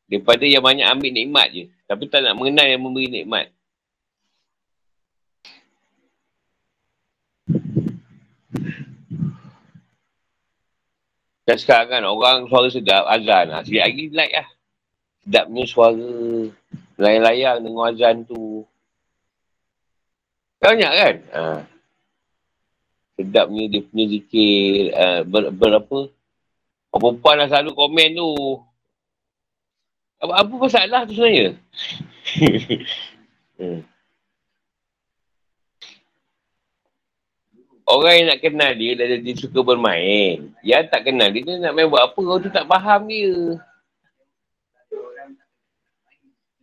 Daripada 0.07 0.45
yang 0.47 0.63
banyak 0.63 0.87
ambil 0.87 1.11
nikmat 1.13 1.47
je. 1.53 1.63
Tapi 1.85 2.03
tak 2.09 2.25
nak 2.25 2.33
mengenal 2.33 2.65
yang 2.65 2.81
memberi 2.81 3.07
nikmat. 3.11 3.52
Dan 11.43 11.57
sekarang 11.59 11.87
kan 11.91 12.03
orang 12.07 12.37
suara 12.47 12.67
sedap, 12.71 13.03
azan 13.07 13.51
lah. 13.51 13.61
Sikit 13.67 13.83
lagi 13.83 14.03
like 14.15 14.31
lah. 14.31 14.47
Sedapnya 15.23 15.63
suara 15.67 16.11
layang-layang 16.95 17.57
dengan 17.63 17.83
azan 17.91 18.23
tu. 18.23 18.63
Banyak 20.63 20.91
kan? 20.95 21.15
Ha. 21.35 21.43
Sedapnya 23.19 23.63
dia 23.67 23.83
punya 23.83 24.05
zikir. 24.07 24.95
Uh, 24.95 25.21
ber, 25.27 25.51
berapa? 25.51 25.99
Perempuan 26.93 27.35
lah 27.35 27.47
selalu 27.51 27.71
komen 27.75 28.09
tu. 28.15 28.31
Apa, 30.23 30.47
apa 30.47 30.53
masalah 30.55 31.01
tu 31.03 31.13
sebenarnya? 31.19 31.59
hmm. 33.59 33.92
Orang 37.83 38.13
yang 38.15 38.27
nak 38.31 38.39
kenal 38.39 38.71
dia, 38.79 38.95
dia, 38.95 39.19
dia 39.19 39.33
suka 39.35 39.59
bermain. 39.59 40.55
Yang 40.63 40.83
tak 40.87 41.03
kenal 41.03 41.27
dia, 41.29 41.43
dia 41.43 41.59
nak 41.59 41.75
main 41.75 41.91
buat 41.91 42.03
apa, 42.07 42.19
kau 42.19 42.39
tu 42.39 42.47
tak 42.47 42.63
faham 42.63 43.11
dia. 43.11 43.59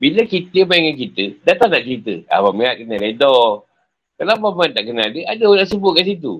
Bila 0.00 0.24
kita 0.24 0.64
main 0.64 0.80
dengan 0.88 0.96
kita, 0.96 1.24
datang 1.44 1.68
tak 1.76 1.84
cerita. 1.84 2.24
Abang 2.32 2.56
Merah 2.56 2.72
kena 2.72 2.96
redor. 2.96 3.68
Kalau 4.16 4.32
Abang 4.32 4.56
Merah 4.56 4.72
tak 4.72 4.88
kenal 4.88 5.12
dia, 5.12 5.28
ada 5.28 5.42
orang 5.44 5.60
nak 5.60 5.68
sebut 5.68 5.92
kat 5.92 6.08
situ. 6.08 6.34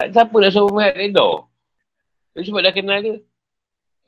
Tak 0.00 0.08
siapa 0.16 0.32
nak 0.32 0.56
Abang 0.56 0.74
Merah 0.80 0.96
redor. 0.96 1.34
Sebab 2.32 2.60
dah 2.64 2.72
kenal 2.72 2.98
dia. 3.04 3.14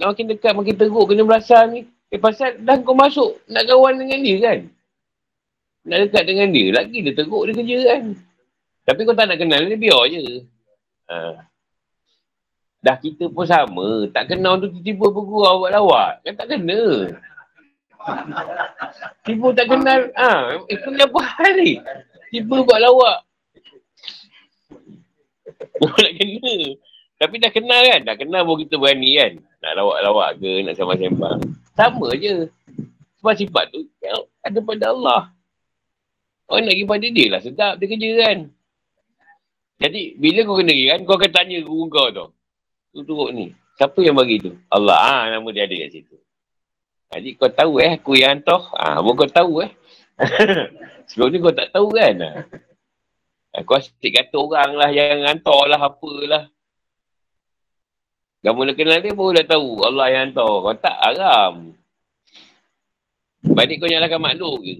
Nak 0.00 0.06
makin 0.12 0.26
dekat, 0.32 0.52
makin 0.56 0.74
teruk 0.76 1.04
kena 1.08 1.22
berasa 1.24 1.64
ni. 1.68 1.88
Eh 2.08 2.20
pasal 2.20 2.56
dah 2.62 2.80
kau 2.80 2.96
masuk 2.96 3.40
nak 3.48 3.68
kawan 3.68 4.00
dengan 4.00 4.20
dia 4.20 4.36
kan. 4.40 4.58
Nak 5.86 5.98
dekat 6.08 6.22
dengan 6.26 6.48
dia, 6.50 6.66
lagi 6.74 6.98
dia 7.04 7.12
teruk 7.14 7.42
dia 7.46 7.54
kerja 7.54 7.78
kan. 7.94 8.02
Tapi 8.86 9.00
kau 9.02 9.18
tak 9.18 9.26
nak 9.26 9.38
kenal 9.42 9.66
dia, 9.66 9.74
biar 9.74 10.02
je. 10.06 10.46
Ha. 11.10 11.42
Dah 12.86 12.96
kita 13.02 13.26
pun 13.26 13.42
sama. 13.42 14.06
Tak 14.14 14.30
kenal 14.30 14.62
tu 14.62 14.70
tiba-tiba 14.70 15.10
bergurau 15.10 15.66
buat 15.66 15.74
lawak. 15.74 16.22
Kan 16.22 16.34
tak 16.38 16.54
kena. 16.54 16.82
Tiba 19.26 19.46
tak 19.58 19.66
kenal. 19.66 20.00
Ha. 20.14 20.30
Eh, 20.70 20.78
kenapa 20.78 21.18
hal 21.18 21.52
ni? 21.58 21.82
Tiba 22.30 22.62
buat 22.62 22.78
lawak. 22.78 23.18
Kau 25.82 25.90
nak 25.98 26.14
kena. 26.14 26.56
Tapi 27.16 27.34
dah 27.42 27.50
kenal 27.50 27.80
kan? 27.90 28.00
Dah 28.06 28.14
kenal 28.14 28.46
pun 28.46 28.62
kita 28.62 28.78
berani 28.78 29.10
kan? 29.18 29.32
Nak 29.66 29.72
lawak-lawak 29.82 30.30
ke, 30.38 30.62
nak 30.62 30.74
sembang-sembang. 30.78 31.40
Sama 31.74 32.08
je. 32.14 32.46
Sebab 33.18 33.34
sifat 33.34 33.64
tu 33.74 33.82
ada 34.46 34.58
pada 34.62 34.84
Allah. 34.94 35.22
Orang 36.46 36.70
nak 36.70 36.74
pergi 36.78 36.86
pada 36.86 37.06
dia 37.10 37.26
lah 37.26 37.40
sedap 37.42 37.74
dia 37.82 37.86
kerja 37.90 38.10
kan. 38.22 38.38
Jadi, 39.76 40.16
bila 40.16 40.40
kau 40.48 40.56
kena 40.56 40.72
kan, 40.72 40.98
kau 41.04 41.16
akan 41.20 41.30
tanya 41.32 41.58
guru 41.60 41.84
kau 41.92 42.08
tu. 42.08 42.26
Tu 42.96 43.00
turut 43.04 43.30
ni. 43.36 43.52
Siapa 43.76 44.00
yang 44.00 44.16
bagi 44.16 44.40
tu? 44.40 44.56
Allah. 44.72 44.96
Ah, 44.96 45.20
ha, 45.28 45.30
nama 45.36 45.48
dia 45.52 45.68
ada 45.68 45.76
kat 45.76 45.90
situ. 45.92 46.16
Jadi, 47.12 47.28
kau 47.36 47.52
tahu 47.52 47.84
eh, 47.84 48.00
aku 48.00 48.16
yang 48.16 48.40
hantar. 48.40 48.72
Ah, 48.72 48.98
ha, 48.98 49.04
kau 49.04 49.28
tahu 49.28 49.64
eh. 49.68 49.70
Sebelum 51.12 51.28
ni 51.28 51.38
kau 51.44 51.52
tak 51.52 51.68
tahu 51.76 51.92
kan? 51.92 52.14
Ha. 52.24 52.30
Kau 53.68 53.76
asyik 53.76 54.12
kata 54.12 54.36
orang 54.36 54.72
lah 54.76 54.90
yang 54.92 55.28
hantar 55.28 55.60
lah, 55.68 55.80
apalah. 55.80 56.48
Kamu 58.44 58.62
nak 58.62 58.76
kenal 58.78 59.02
dia 59.02 59.10
baru 59.10 59.42
dah 59.42 59.46
tahu 59.58 59.70
Allah 59.82 60.06
yang 60.12 60.22
hantar. 60.30 60.50
Kau 60.62 60.76
tak 60.76 60.96
haram. 61.02 61.54
Balik 63.46 63.76
kau 63.82 63.90
nyalakan 63.90 64.20
makhluk 64.22 64.56
ke? 64.62 64.74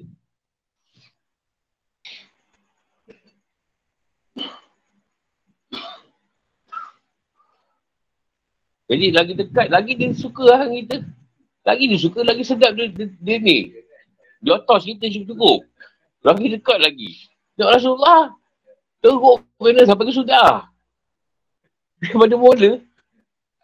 Jadi 8.87 9.07
lagi 9.11 9.32
dekat, 9.34 9.66
lagi 9.66 9.93
dia 9.99 10.14
suka 10.14 10.47
lah 10.47 10.70
kita. 10.70 11.03
Lagi 11.66 11.84
dia 11.91 11.99
suka, 11.99 12.22
lagi 12.22 12.43
sedap 12.47 12.72
dia, 12.78 12.87
dia, 12.87 13.07
dia 13.18 13.37
ni. 13.43 13.74
Di 14.39 14.51
atas 14.55 14.87
kita 14.87 15.11
cukup. 15.11 15.66
Lagi 16.22 16.47
dekat 16.55 16.78
lagi. 16.78 17.11
Ya 17.59 17.66
Rasulullah. 17.66 18.30
Teruk 19.03 19.43
kena 19.59 19.82
sampai 19.82 20.07
ke 20.07 20.14
sudah. 20.14 20.70
Daripada 21.99 22.34
mula. 22.39 22.78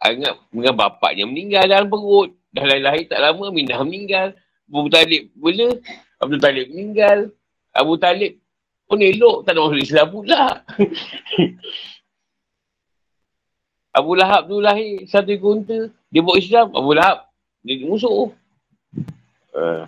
Ingat 0.03 0.35
dengan 0.51 0.75
bapaknya 0.75 1.23
meninggal 1.23 1.63
dalam 1.71 1.87
perut. 1.87 2.35
Dah 2.51 2.67
lahir 2.67 3.07
tak 3.07 3.23
lama, 3.23 3.49
Minah 3.49 3.79
meninggal. 3.81 4.27
Abu 4.67 4.91
Talib 4.91 5.31
mula. 5.39 5.79
Abu 6.19 6.35
Talib 6.39 6.65
meninggal. 6.67 7.31
Abu 7.71 7.95
Talib 7.95 8.35
pun 8.91 8.99
elok. 8.99 9.47
Tak 9.47 9.55
ada 9.55 9.59
masuk 9.63 9.79
Islam 9.79 10.07
pula. 10.11 10.43
Abu 13.93 14.17
Lahab 14.17 14.49
tu 14.49 14.57
lahir 14.57 15.05
satu 15.05 15.29
ekor 15.29 15.61
unta. 15.61 15.93
Dia 16.09 16.25
buat 16.25 16.41
Islam. 16.41 16.73
Abu 16.73 16.97
Lahab. 16.97 17.29
Dia 17.61 17.85
musuh. 17.85 18.33
Uh. 19.53 19.85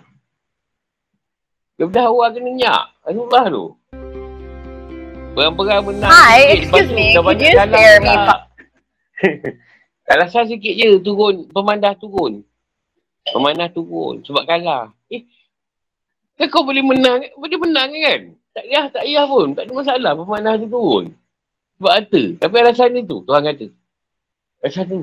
Dia 1.74 1.90
dah 1.90 2.06
awal 2.06 2.30
kena 2.30 2.54
nyak. 2.54 2.82
Rasulullah 3.02 3.44
tu. 3.50 3.64
Perang-perang 5.36 5.84
menang. 5.84 6.08
Hi, 6.08 6.56
excuse 6.56 6.88
me. 6.94 7.12
Could 7.12 7.42
you 7.42 7.52
spare 7.52 8.00
me? 8.00 8.14
Alasan 10.14 10.48
sikit 10.48 10.72
je 10.72 11.02
turun. 11.02 11.50
Pemandah 11.50 11.92
turun. 11.98 12.46
Pemandah 13.28 13.68
turun. 13.74 14.22
Sebab 14.22 14.46
kalah. 14.46 14.94
Eh. 15.10 15.26
Kan 16.38 16.46
kau 16.48 16.62
boleh 16.62 16.80
menang. 16.80 17.26
Boleh 17.36 17.58
menang 17.58 17.90
kan? 17.90 18.20
Tak 18.54 18.64
payah, 18.70 18.84
tak 18.88 19.04
payah 19.04 19.24
pun. 19.28 19.52
Tak 19.52 19.68
ada 19.68 19.72
masalah. 19.74 20.12
Pemandah 20.14 20.54
tu 20.62 20.68
turun. 20.70 21.04
Sebab 21.76 21.90
harta. 21.92 22.22
Tapi 22.40 22.54
alasan 22.56 22.88
ni 22.94 23.02
tu. 23.04 23.20
Tuhan 23.26 23.44
kata. 23.44 23.66
Macam 24.62 24.84
tu. 24.88 25.00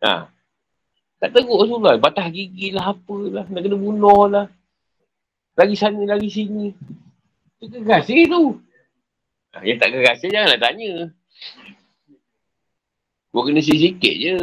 Ha. 0.00 0.26
Tak 1.20 1.28
teruk 1.36 1.60
Rasulullah. 1.60 2.00
Batah 2.00 2.26
gigi 2.32 2.72
lah 2.72 2.96
apalah. 2.96 3.44
Nak 3.46 3.60
kena 3.60 3.76
bunuh 3.76 4.24
lah. 4.26 4.46
Lagi 5.54 5.76
sana, 5.76 6.00
lagi 6.08 6.32
sini. 6.32 6.72
Itu 7.60 7.84
kekasih 7.84 8.26
tu. 8.32 8.42
Ha, 9.52 9.60
yang 9.66 9.76
tak 9.76 9.92
kekasih 9.92 10.32
janganlah 10.32 10.60
tanya. 10.60 10.92
Gua 13.30 13.46
kena 13.46 13.60
sikit-sikit 13.62 14.14
je. 14.16 14.36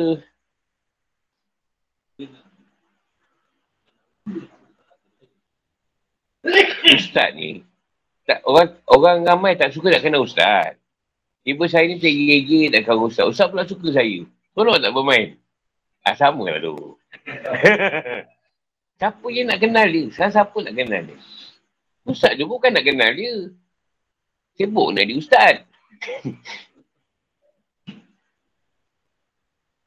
Ustaz 6.87 7.35
ni. 7.35 7.67
Tak, 8.23 8.43
orang 8.47 8.69
orang 8.87 9.17
ramai 9.25 9.59
tak 9.59 9.73
suka 9.75 9.91
nak 9.91 10.03
kena 10.03 10.23
ustaz. 10.23 10.76
Tiba 11.47 11.63
saya 11.71 11.87
ni 11.87 11.95
tergigit 11.95 12.75
tak 12.75 12.91
kau 12.91 13.07
Ustaz. 13.07 13.23
Ustaz 13.23 13.47
pula 13.47 13.63
suka 13.63 13.87
saya. 13.95 14.19
Tolong 14.51 14.83
tak 14.83 14.91
bermain. 14.91 15.39
Ah, 16.03 16.11
sama 16.11 16.43
lah 16.43 16.59
tu. 16.59 16.75
siapa 18.99 19.25
je 19.31 19.41
nak 19.47 19.63
kenal 19.63 19.87
dia? 19.87 20.11
Saya 20.11 20.27
siapa 20.27 20.57
nak 20.59 20.75
kenal 20.75 21.07
dia? 21.07 21.15
Ustaz 22.03 22.35
tu 22.35 22.51
bukan 22.51 22.75
nak 22.75 22.83
kenal 22.83 23.15
dia. 23.15 23.47
Sibuk 24.59 24.91
nak 24.91 25.07
jadi 25.07 25.15
ustaz. 25.15 25.63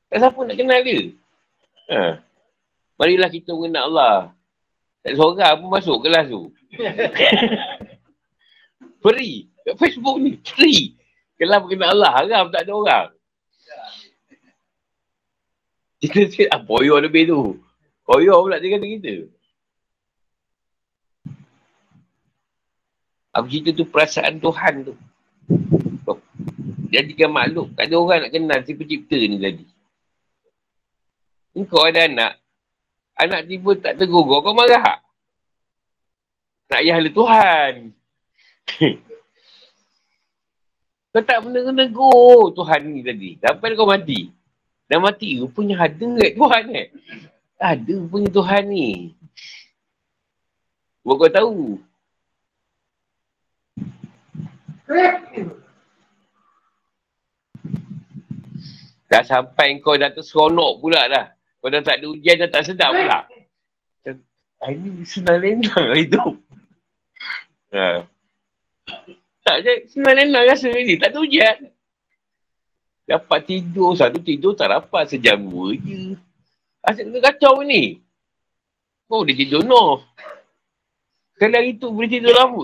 tak 0.09 0.17
siapa 0.17 0.41
nak 0.41 0.57
kenal 0.57 0.81
dia. 0.81 1.13
Ha. 1.93 2.25
Marilah 2.97 3.29
kita 3.29 3.53
mengenal 3.53 3.93
Allah. 3.93 4.33
Tak 5.05 5.13
seorang 5.13 5.61
pun 5.61 5.69
masuk 5.77 6.09
kelas 6.09 6.25
tu. 6.25 6.49
free. 9.05 9.53
Kat 9.69 9.77
Facebook 9.77 10.17
ni. 10.25 10.41
Free. 10.41 10.97
Kelas 11.41 11.65
mengenal 11.65 11.97
Allah. 11.97 12.13
Haram 12.21 12.53
tak 12.53 12.69
ada 12.69 12.73
orang. 12.77 13.09
Kita 16.05 16.29
cakap, 16.29 16.53
ah, 16.53 16.61
poyo 16.61 17.01
lebih 17.01 17.33
tu. 17.33 17.57
Poyo 18.05 18.45
pula 18.45 18.61
dia 18.61 18.77
kata 18.77 18.87
kita. 18.89 19.15
Aku 23.31 23.47
cerita 23.47 23.71
tu 23.71 23.87
perasaan 23.87 24.43
Tuhan 24.43 24.75
tu. 24.91 24.95
Jadikan 26.91 27.31
makhluk. 27.31 27.71
Tak 27.79 27.87
ada 27.87 27.95
orang 27.95 28.27
nak 28.27 28.33
kenal 28.35 28.61
si 28.67 28.75
pencipta 28.75 29.15
ni 29.15 29.39
tadi. 29.39 29.65
Kau 31.71 31.87
ada 31.87 32.11
anak. 32.11 32.33
Anak 33.15 33.47
tiba 33.47 33.71
tak 33.79 33.95
tegur 34.01 34.27
kau, 34.27 34.51
marah. 34.51 34.99
Tak 36.67 36.83
payah 36.83 36.99
lah 36.99 37.13
Tuhan. 37.15 37.73
kau 41.11 41.23
tak 41.27 41.43
pernah 41.43 41.75
negur 41.75 42.55
Tuhan 42.55 42.81
ni 42.87 43.03
tadi. 43.03 43.31
Sampai 43.43 43.75
kau 43.75 43.87
mati. 43.87 44.31
Dah 44.91 44.99
mati, 44.99 45.39
rupanya 45.39 45.87
ada 45.87 46.07
kat 46.19 46.33
Tuhan 46.35 46.65
eh. 46.75 46.89
Ada 47.61 47.95
punya 48.11 48.29
Tuhan 48.31 48.63
ni. 48.71 49.15
Buat 51.07 51.17
kau 51.19 51.31
tahu. 51.31 51.61
Dah 59.11 59.23
sampai 59.27 59.83
kau 59.83 59.99
dah 59.99 60.11
terseronok 60.15 60.79
pula 60.79 61.07
dah. 61.11 61.27
Kau 61.59 61.69
dah 61.71 61.83
tak 61.83 61.99
ada 62.03 62.07
ujian 62.11 62.39
dah 62.39 62.51
tak 62.51 62.67
sedap 62.67 62.95
pula. 62.95 63.27
Ini 64.61 65.03
senang 65.09 65.41
lenang 65.41 65.85
lah 65.89 65.97
hidup. 65.97 66.33
Ha. 67.73 68.05
Tak 69.41 69.65
je, 69.65 69.89
senang 69.89 70.17
lenang 70.17 70.45
rasa 70.45 70.69
ni. 70.69 71.01
Tak 71.01 71.17
ada 71.17 71.25
ujian. 71.25 71.73
Dapat 73.09 73.41
tidur, 73.49 73.97
satu 73.99 74.23
tidur 74.23 74.55
tak 74.55 74.71
dapat 74.71 75.11
sejam 75.11 75.41
dua 75.41 75.75
je. 75.75 76.15
Asyik 76.87 77.11
kena 77.11 77.19
kacau 77.21 77.63
ni. 77.67 77.99
Kau 79.11 79.27
boleh 79.27 79.35
tidur 79.35 79.67
no. 79.67 80.07
Sekali 81.35 81.55
hari 81.57 81.73
tu 81.81 81.91
boleh 81.91 82.07
tidur 82.07 82.37
lama. 82.37 82.63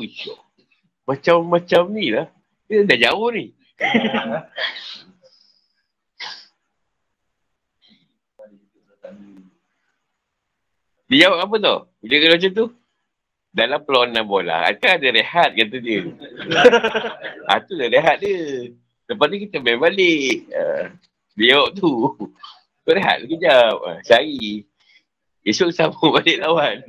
Macam-macam 1.08 1.82
ni 1.90 2.14
lah. 2.14 2.30
Dia 2.70 2.86
dah 2.86 2.98
jauh 2.98 3.30
ni. 3.34 3.50
dia 11.10 11.26
jawab 11.26 11.50
apa 11.50 11.56
tu? 11.58 11.76
Dia 12.06 12.22
kata 12.22 12.38
macam 12.38 12.52
tu. 12.54 12.70
Dalam 13.56 13.80
perlawanan 13.80 14.28
bola, 14.28 14.68
kan 14.76 15.00
ada 15.00 15.08
rehat 15.08 15.56
kata 15.56 15.76
dia. 15.80 16.04
ha, 17.48 17.56
tu 17.64 17.72
dah 17.72 17.88
rehat 17.88 18.20
dia. 18.20 18.68
Lepas 19.08 19.26
ni 19.32 19.36
kita 19.48 19.64
main 19.64 19.80
balik. 19.80 20.44
Uh, 20.52 20.92
dia 21.32 21.56
jawab 21.56 21.72
tu. 21.72 22.12
Kau 22.84 22.92
rehat 22.92 23.24
sekejap. 23.24 23.74
Uh, 23.80 23.98
cari. 24.04 24.68
Esok 25.40 25.72
sambung 25.72 26.12
balik 26.20 26.36
lawan. 26.44 26.84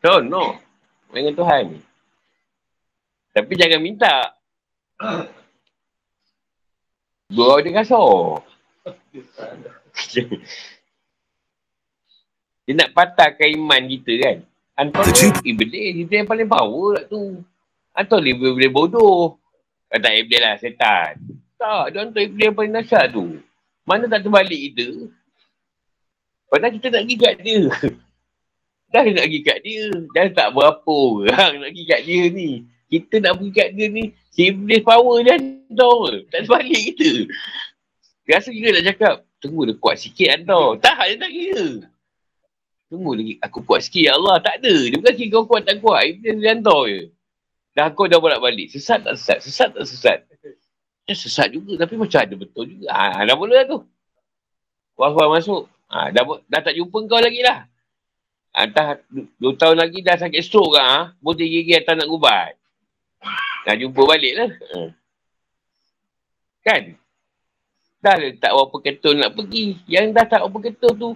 So, 0.00 0.24
no 0.24 0.64
dengan 1.14 1.32
Tuhan. 1.38 1.66
Tapi 3.30 3.52
jangan 3.54 3.80
minta. 3.80 4.34
Gua 7.30 7.62
dia 7.62 7.72
kasar. 7.74 8.42
dia 12.64 12.72
nak 12.72 12.92
patahkan 12.96 13.48
iman 13.60 13.82
kita 13.84 14.12
kan. 14.20 14.36
Ni 14.74 15.52
iblis. 15.54 15.90
Kita 16.04 16.12
yang 16.24 16.28
paling 16.28 16.48
power 16.48 16.98
lah 16.98 17.04
tu. 17.06 17.44
Anton 17.94 18.20
ni 18.24 18.34
boleh 18.34 18.72
bodoh. 18.72 19.38
Ah, 19.92 20.00
tak 20.02 20.18
iblis 20.18 20.40
lah, 20.42 20.58
setan. 20.58 21.14
Tak, 21.60 21.94
dia 21.94 21.98
Anton 22.02 22.24
iblis 22.24 22.44
yang 22.50 22.56
paling 22.56 22.74
nasyat 22.74 23.12
tu. 23.12 23.38
Mana 23.86 24.08
tak 24.08 24.24
terbalik 24.24 24.58
kita? 24.72 25.12
Padahal 26.48 26.72
kita 26.74 26.86
nak 26.90 27.02
pergi 27.04 27.16
kat 27.20 27.34
dia. 27.44 27.60
Dah 28.94 29.02
nak 29.02 29.26
pergi 29.26 29.40
kat 29.44 29.58
dia. 29.60 29.84
Dah 30.14 30.26
tak 30.32 30.48
berapa 30.54 30.98
orang 31.28 31.52
nak 31.60 31.70
pergi 31.70 31.84
kat 31.84 32.00
dia 32.06 32.22
ni. 32.32 32.50
Kita 32.88 33.14
nak 33.20 33.32
pergi 33.38 33.52
kat 33.52 33.68
dia 33.76 33.86
ni. 33.92 34.04
Siblis 34.32 34.82
power 34.82 35.20
dia 35.22 35.36
hantar. 35.36 36.02
Tak 36.32 36.40
sebalik 36.48 36.80
kita. 36.94 37.10
Rasa 38.24 38.48
juga 38.50 38.68
nak 38.74 38.84
cakap. 38.88 39.14
Tunggu 39.38 39.68
dia 39.68 39.76
kuat 39.76 40.00
sikit 40.00 40.28
hantar. 40.32 40.80
Tak, 40.80 40.96
dia 41.12 41.16
tak 41.20 41.30
kira. 41.30 41.68
Tunggu 42.94 43.18
lagi. 43.18 43.34
Aku 43.42 43.66
kuat 43.66 43.82
sikit 43.82 44.06
ya 44.06 44.14
Allah. 44.14 44.38
Tak 44.38 44.62
ada. 44.62 44.70
Dia 44.70 44.94
bukan 45.02 45.14
kau 45.34 45.42
kuat 45.50 45.66
tak 45.66 45.82
kuat. 45.82 46.14
Dia 46.22 46.54
hantar 46.54 46.86
je. 46.86 47.10
Dah 47.74 47.90
kau 47.90 48.06
dah 48.06 48.22
bolak 48.22 48.38
balik. 48.38 48.70
Sesat 48.70 49.02
tak 49.02 49.18
sesat? 49.18 49.42
Sesat 49.42 49.68
tak 49.74 49.82
sesat? 49.82 50.18
Dia 51.02 51.14
sesat 51.18 51.50
juga. 51.50 51.74
Tapi 51.74 51.98
macam 51.98 52.22
ada 52.22 52.34
betul 52.38 52.70
juga. 52.70 52.94
Ha, 52.94 53.26
dah 53.26 53.34
lah 53.34 53.66
tu. 53.66 53.82
Kuat-kuat 54.94 55.26
masuk. 55.26 55.66
Ha, 55.90 56.14
dah, 56.14 56.22
dah 56.46 56.60
tak 56.62 56.78
jumpa 56.78 57.02
kau 57.10 57.18
lagi 57.18 57.42
lah. 57.42 57.66
Entah 58.54 59.02
dua 59.42 59.58
tahun 59.58 59.82
lagi 59.82 59.98
dah 59.98 60.14
sakit 60.14 60.38
stroke 60.38 60.78
kan. 60.78 60.86
Ha? 60.86 60.98
Boleh 61.18 61.50
gigi 61.50 61.74
atas 61.74 61.98
nak 61.98 62.06
ubat. 62.06 62.54
Nak 63.66 63.74
jumpa 63.82 64.00
balik 64.06 64.34
lah. 64.38 64.50
Ha. 64.54 64.78
Kan? 66.62 66.94
Dah 67.98 68.14
tak 68.38 68.54
berapa 68.54 68.76
ketul 68.86 69.18
nak 69.18 69.34
pergi. 69.34 69.82
Yang 69.90 70.14
dah 70.14 70.24
tak 70.30 70.40
berapa 70.46 70.70
ketul 70.70 70.92
tu. 70.94 71.10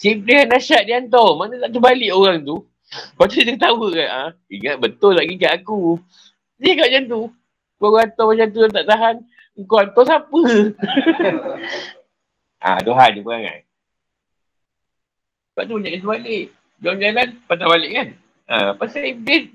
Siblis 0.00 0.48
nasyat 0.48 0.88
dia 0.88 0.96
hantar. 0.96 1.36
Mana 1.36 1.60
tak 1.60 1.76
terbalik 1.76 2.08
orang 2.16 2.40
tu. 2.40 2.64
Lepas 2.88 3.26
tu 3.28 3.44
dia 3.44 3.56
tahu 3.60 3.92
kan. 3.92 4.08
Ha? 4.08 4.24
Ingat 4.48 4.76
betul 4.80 5.12
lagi 5.12 5.36
kat 5.36 5.60
aku. 5.60 6.00
Dia 6.56 6.72
kat 6.72 6.88
macam 6.88 7.04
tu. 7.04 7.22
Kau 7.76 7.96
hantar 8.00 8.24
macam 8.24 8.48
tu 8.48 8.60
tak 8.72 8.86
tahan. 8.88 9.16
Kau 9.68 9.76
hantar 9.84 10.04
siapa? 10.08 10.40
ha, 12.64 12.80
Tuhan 12.80 13.10
je 13.12 13.20
perangai. 13.20 13.60
Lepas 15.52 15.64
tu 15.68 15.76
banyak 15.76 16.00
balik. 16.00 16.46
Jalan-jalan, 16.80 17.28
patah 17.44 17.68
balik 17.68 17.90
kan? 17.92 18.08
Ha, 18.48 18.72
pasal 18.72 19.04
iblis, 19.04 19.52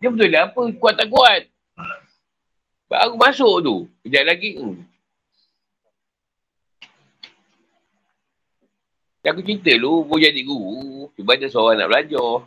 dia 0.00 0.08
betul 0.08 0.32
lah 0.32 0.48
apa, 0.48 0.60
kuat 0.80 0.96
tak 0.96 1.12
kuat. 1.12 1.44
Baru 2.88 3.20
masuk 3.20 3.54
tu, 3.60 3.76
kejap 4.00 4.24
lagi. 4.32 4.56
Hmm. 4.56 4.80
Aku 9.24 9.40
cerita 9.40 9.72
lu, 9.80 10.04
mau 10.04 10.20
jadi 10.20 10.36
guru, 10.44 11.08
cuba 11.16 11.32
ada 11.32 11.48
seorang 11.48 11.80
nak 11.80 11.88
belajar. 11.88 12.44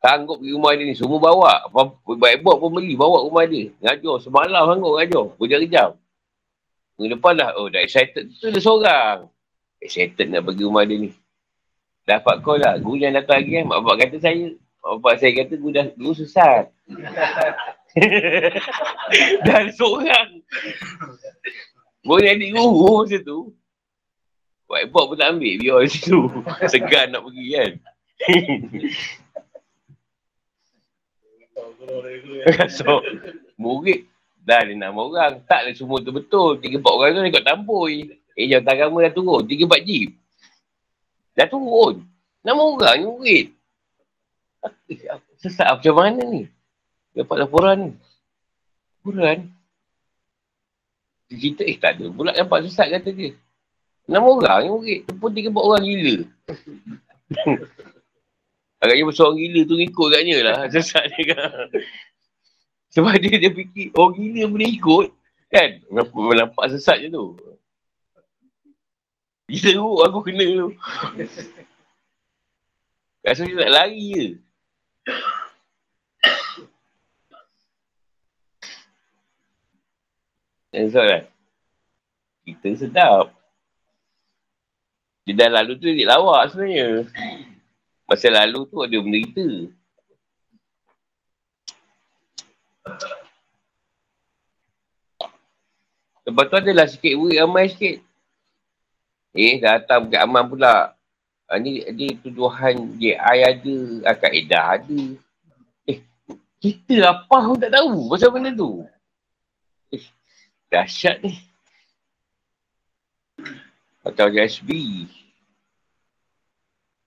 Sanggup 0.00 0.40
pergi 0.40 0.56
rumah 0.56 0.72
dia 0.72 0.88
ni, 0.88 0.96
semua 0.96 1.20
bawa. 1.20 1.68
Baik 2.16 2.40
buat 2.40 2.56
pun 2.56 2.72
beli, 2.72 2.96
bawa 2.96 3.28
rumah 3.28 3.44
dia. 3.44 3.68
Ngajar, 3.84 4.16
semalam 4.24 4.64
sanggup 4.64 4.96
ngajar. 4.96 5.24
Berjam-jam. 5.36 6.00
Minggu 6.96 7.20
depan 7.20 7.36
lah, 7.36 7.52
oh 7.60 7.68
dah 7.68 7.84
excited. 7.84 8.32
Tu 8.32 8.48
dia 8.48 8.64
seorang. 8.64 9.28
Excited 9.84 10.32
nak 10.32 10.48
pergi 10.48 10.64
rumah 10.64 10.88
dia 10.88 10.96
ni. 10.96 11.12
Dapat 12.08 12.40
kau 12.40 12.56
lah. 12.56 12.80
Guru 12.80 12.96
yang 12.96 13.12
datang 13.12 13.44
lagi 13.44 13.60
kan. 13.60 13.64
Mak 13.68 13.78
bapak 13.84 13.96
kata 14.08 14.16
saya. 14.24 14.56
Mak 14.80 14.90
bapak 14.96 15.14
saya 15.20 15.32
kata 15.36 15.54
guru 15.60 15.72
dah 15.76 15.86
guru 15.92 16.16
sesat. 16.16 16.72
Dan 19.44 19.64
seorang. 19.76 20.40
Yang 22.06 22.32
adik 22.32 22.50
guru 22.56 23.04
macam 23.04 23.20
tu. 23.20 23.38
Whiteboard 24.66 25.06
pun 25.14 25.16
tak 25.18 25.30
ambil. 25.38 25.54
Biar 25.62 25.78
di 25.86 25.90
situ. 25.90 26.18
Segan 26.66 27.14
nak 27.14 27.22
pergi 27.22 27.46
kan. 27.54 27.72
so, 32.78 32.98
murid 33.54 34.10
dah 34.42 34.66
ada 34.66 34.72
enam 34.74 34.98
orang. 34.98 35.42
Tak 35.46 35.66
lah 35.66 35.72
semua 35.74 36.02
tu 36.02 36.10
betul. 36.10 36.58
Tiga 36.58 36.82
empat 36.82 36.94
orang 36.94 37.10
tu 37.14 37.20
nak 37.22 37.30
ikut 37.30 37.46
tampoi. 37.46 37.96
Eh, 38.36 38.46
jauh 38.50 38.62
agama 38.66 39.06
dah 39.06 39.12
turun. 39.14 39.42
Tiga 39.46 39.70
empat 39.70 39.82
jeep. 39.86 40.10
Dah 41.38 41.46
turun. 41.46 42.02
Nama 42.42 42.60
orang 42.60 42.94
ni 42.98 43.06
murid. 43.06 43.46
Sesat 45.42 45.78
macam 45.78 45.94
mana 45.94 46.22
ni? 46.26 46.42
Dapat 47.14 47.36
laporan 47.46 47.76
ni. 47.78 47.90
Laporan. 49.02 49.38
Dia 51.26 51.34
cerita, 51.42 51.62
eh 51.66 51.76
tak 51.78 51.98
ada. 51.98 52.06
Pula 52.14 52.30
nampak 52.30 52.62
sesat 52.70 52.86
kata 52.86 53.10
dia. 53.10 53.34
Nama 54.06 54.22
orang 54.22 54.58
ni 54.62 54.70
murid. 54.70 55.00
Tepun 55.10 55.34
tiga 55.34 55.50
buat 55.50 55.66
orang 55.66 55.82
gila. 55.82 56.14
Agaknya 58.82 59.02
pasal 59.10 59.34
orang 59.34 59.38
gila 59.42 59.60
tu 59.66 59.74
ikut 59.82 60.08
katnya 60.14 60.36
lah. 60.46 60.58
Sesat 60.72 61.10
dia 61.14 61.34
kan. 61.34 61.66
Sebab 62.94 63.18
dia, 63.20 63.36
dia 63.36 63.50
fikir 63.52 63.92
orang 63.98 64.14
gila 64.14 64.42
boleh 64.48 64.68
ikut. 64.72 65.08
Kan? 65.52 65.84
Nampak 65.92 66.64
sesat 66.74 67.04
je 67.04 67.12
tu. 67.12 67.36
Dia 69.46 69.62
teruk 69.62 70.02
aku 70.02 70.26
kena 70.26 70.42
tu. 70.42 70.74
Rasa 73.22 73.46
dia 73.46 73.54
nak 73.54 73.70
lari 73.70 74.10
je. 74.10 74.42
Dan 80.74 80.90
soalan. 80.90 81.30
Kita 82.48 82.74
sedap. 82.74 83.35
Dia 85.26 85.34
dah 85.34 85.58
lalu 85.58 85.74
tu 85.82 85.90
dia 85.90 86.06
lawak 86.06 86.54
sebenarnya. 86.54 87.02
Masa 88.06 88.30
lalu 88.30 88.62
tu 88.70 88.78
ada 88.78 88.96
menderita. 89.02 89.46
Lepas 96.26 96.44
tu 96.46 96.56
adalah 96.62 96.86
sikit 96.86 97.14
wuri 97.18 97.42
ramai 97.42 97.66
sikit. 97.74 97.98
Eh, 99.34 99.58
datang 99.58 100.06
bukit 100.06 100.22
aman 100.22 100.46
pula. 100.46 100.94
Ha, 101.50 101.58
ni 101.58 101.82
dia 101.90 102.14
tuduhan 102.22 102.94
JI 102.94 103.18
ada, 103.18 103.76
akad 104.06 104.30
edah 104.30 104.78
ada. 104.78 105.02
Eh, 105.90 106.06
kita 106.62 107.02
apa 107.02 107.36
pun 107.50 107.58
tak 107.58 107.74
tahu 107.74 108.14
pasal 108.14 108.30
benda 108.30 108.54
tu. 108.54 108.86
Eh, 109.90 110.06
dahsyat 110.70 111.18
ni. 111.26 111.34
Atau 114.06 114.30
JSB. 114.30 114.70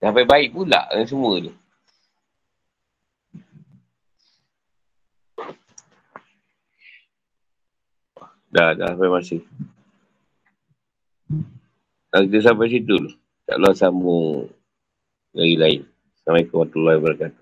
Sampai 0.00 0.24
baik 0.28 0.52
pula 0.52 0.84
dengan 0.92 1.08
semua 1.08 1.40
tu. 1.40 1.52
Dah, 8.50 8.74
dah 8.74 8.92
sampai 8.92 9.08
masih. 9.08 9.40
Dah 12.10 12.20
kita 12.26 12.52
sampai 12.52 12.66
situ. 12.68 12.98
Tak 13.46 13.56
lah 13.62 13.72
sambung 13.72 14.50
dari 15.30 15.54
lain. 15.54 15.80
Assalamualaikum 16.18 16.56
warahmatullahi 16.58 16.98
wabarakatuh. 16.98 17.39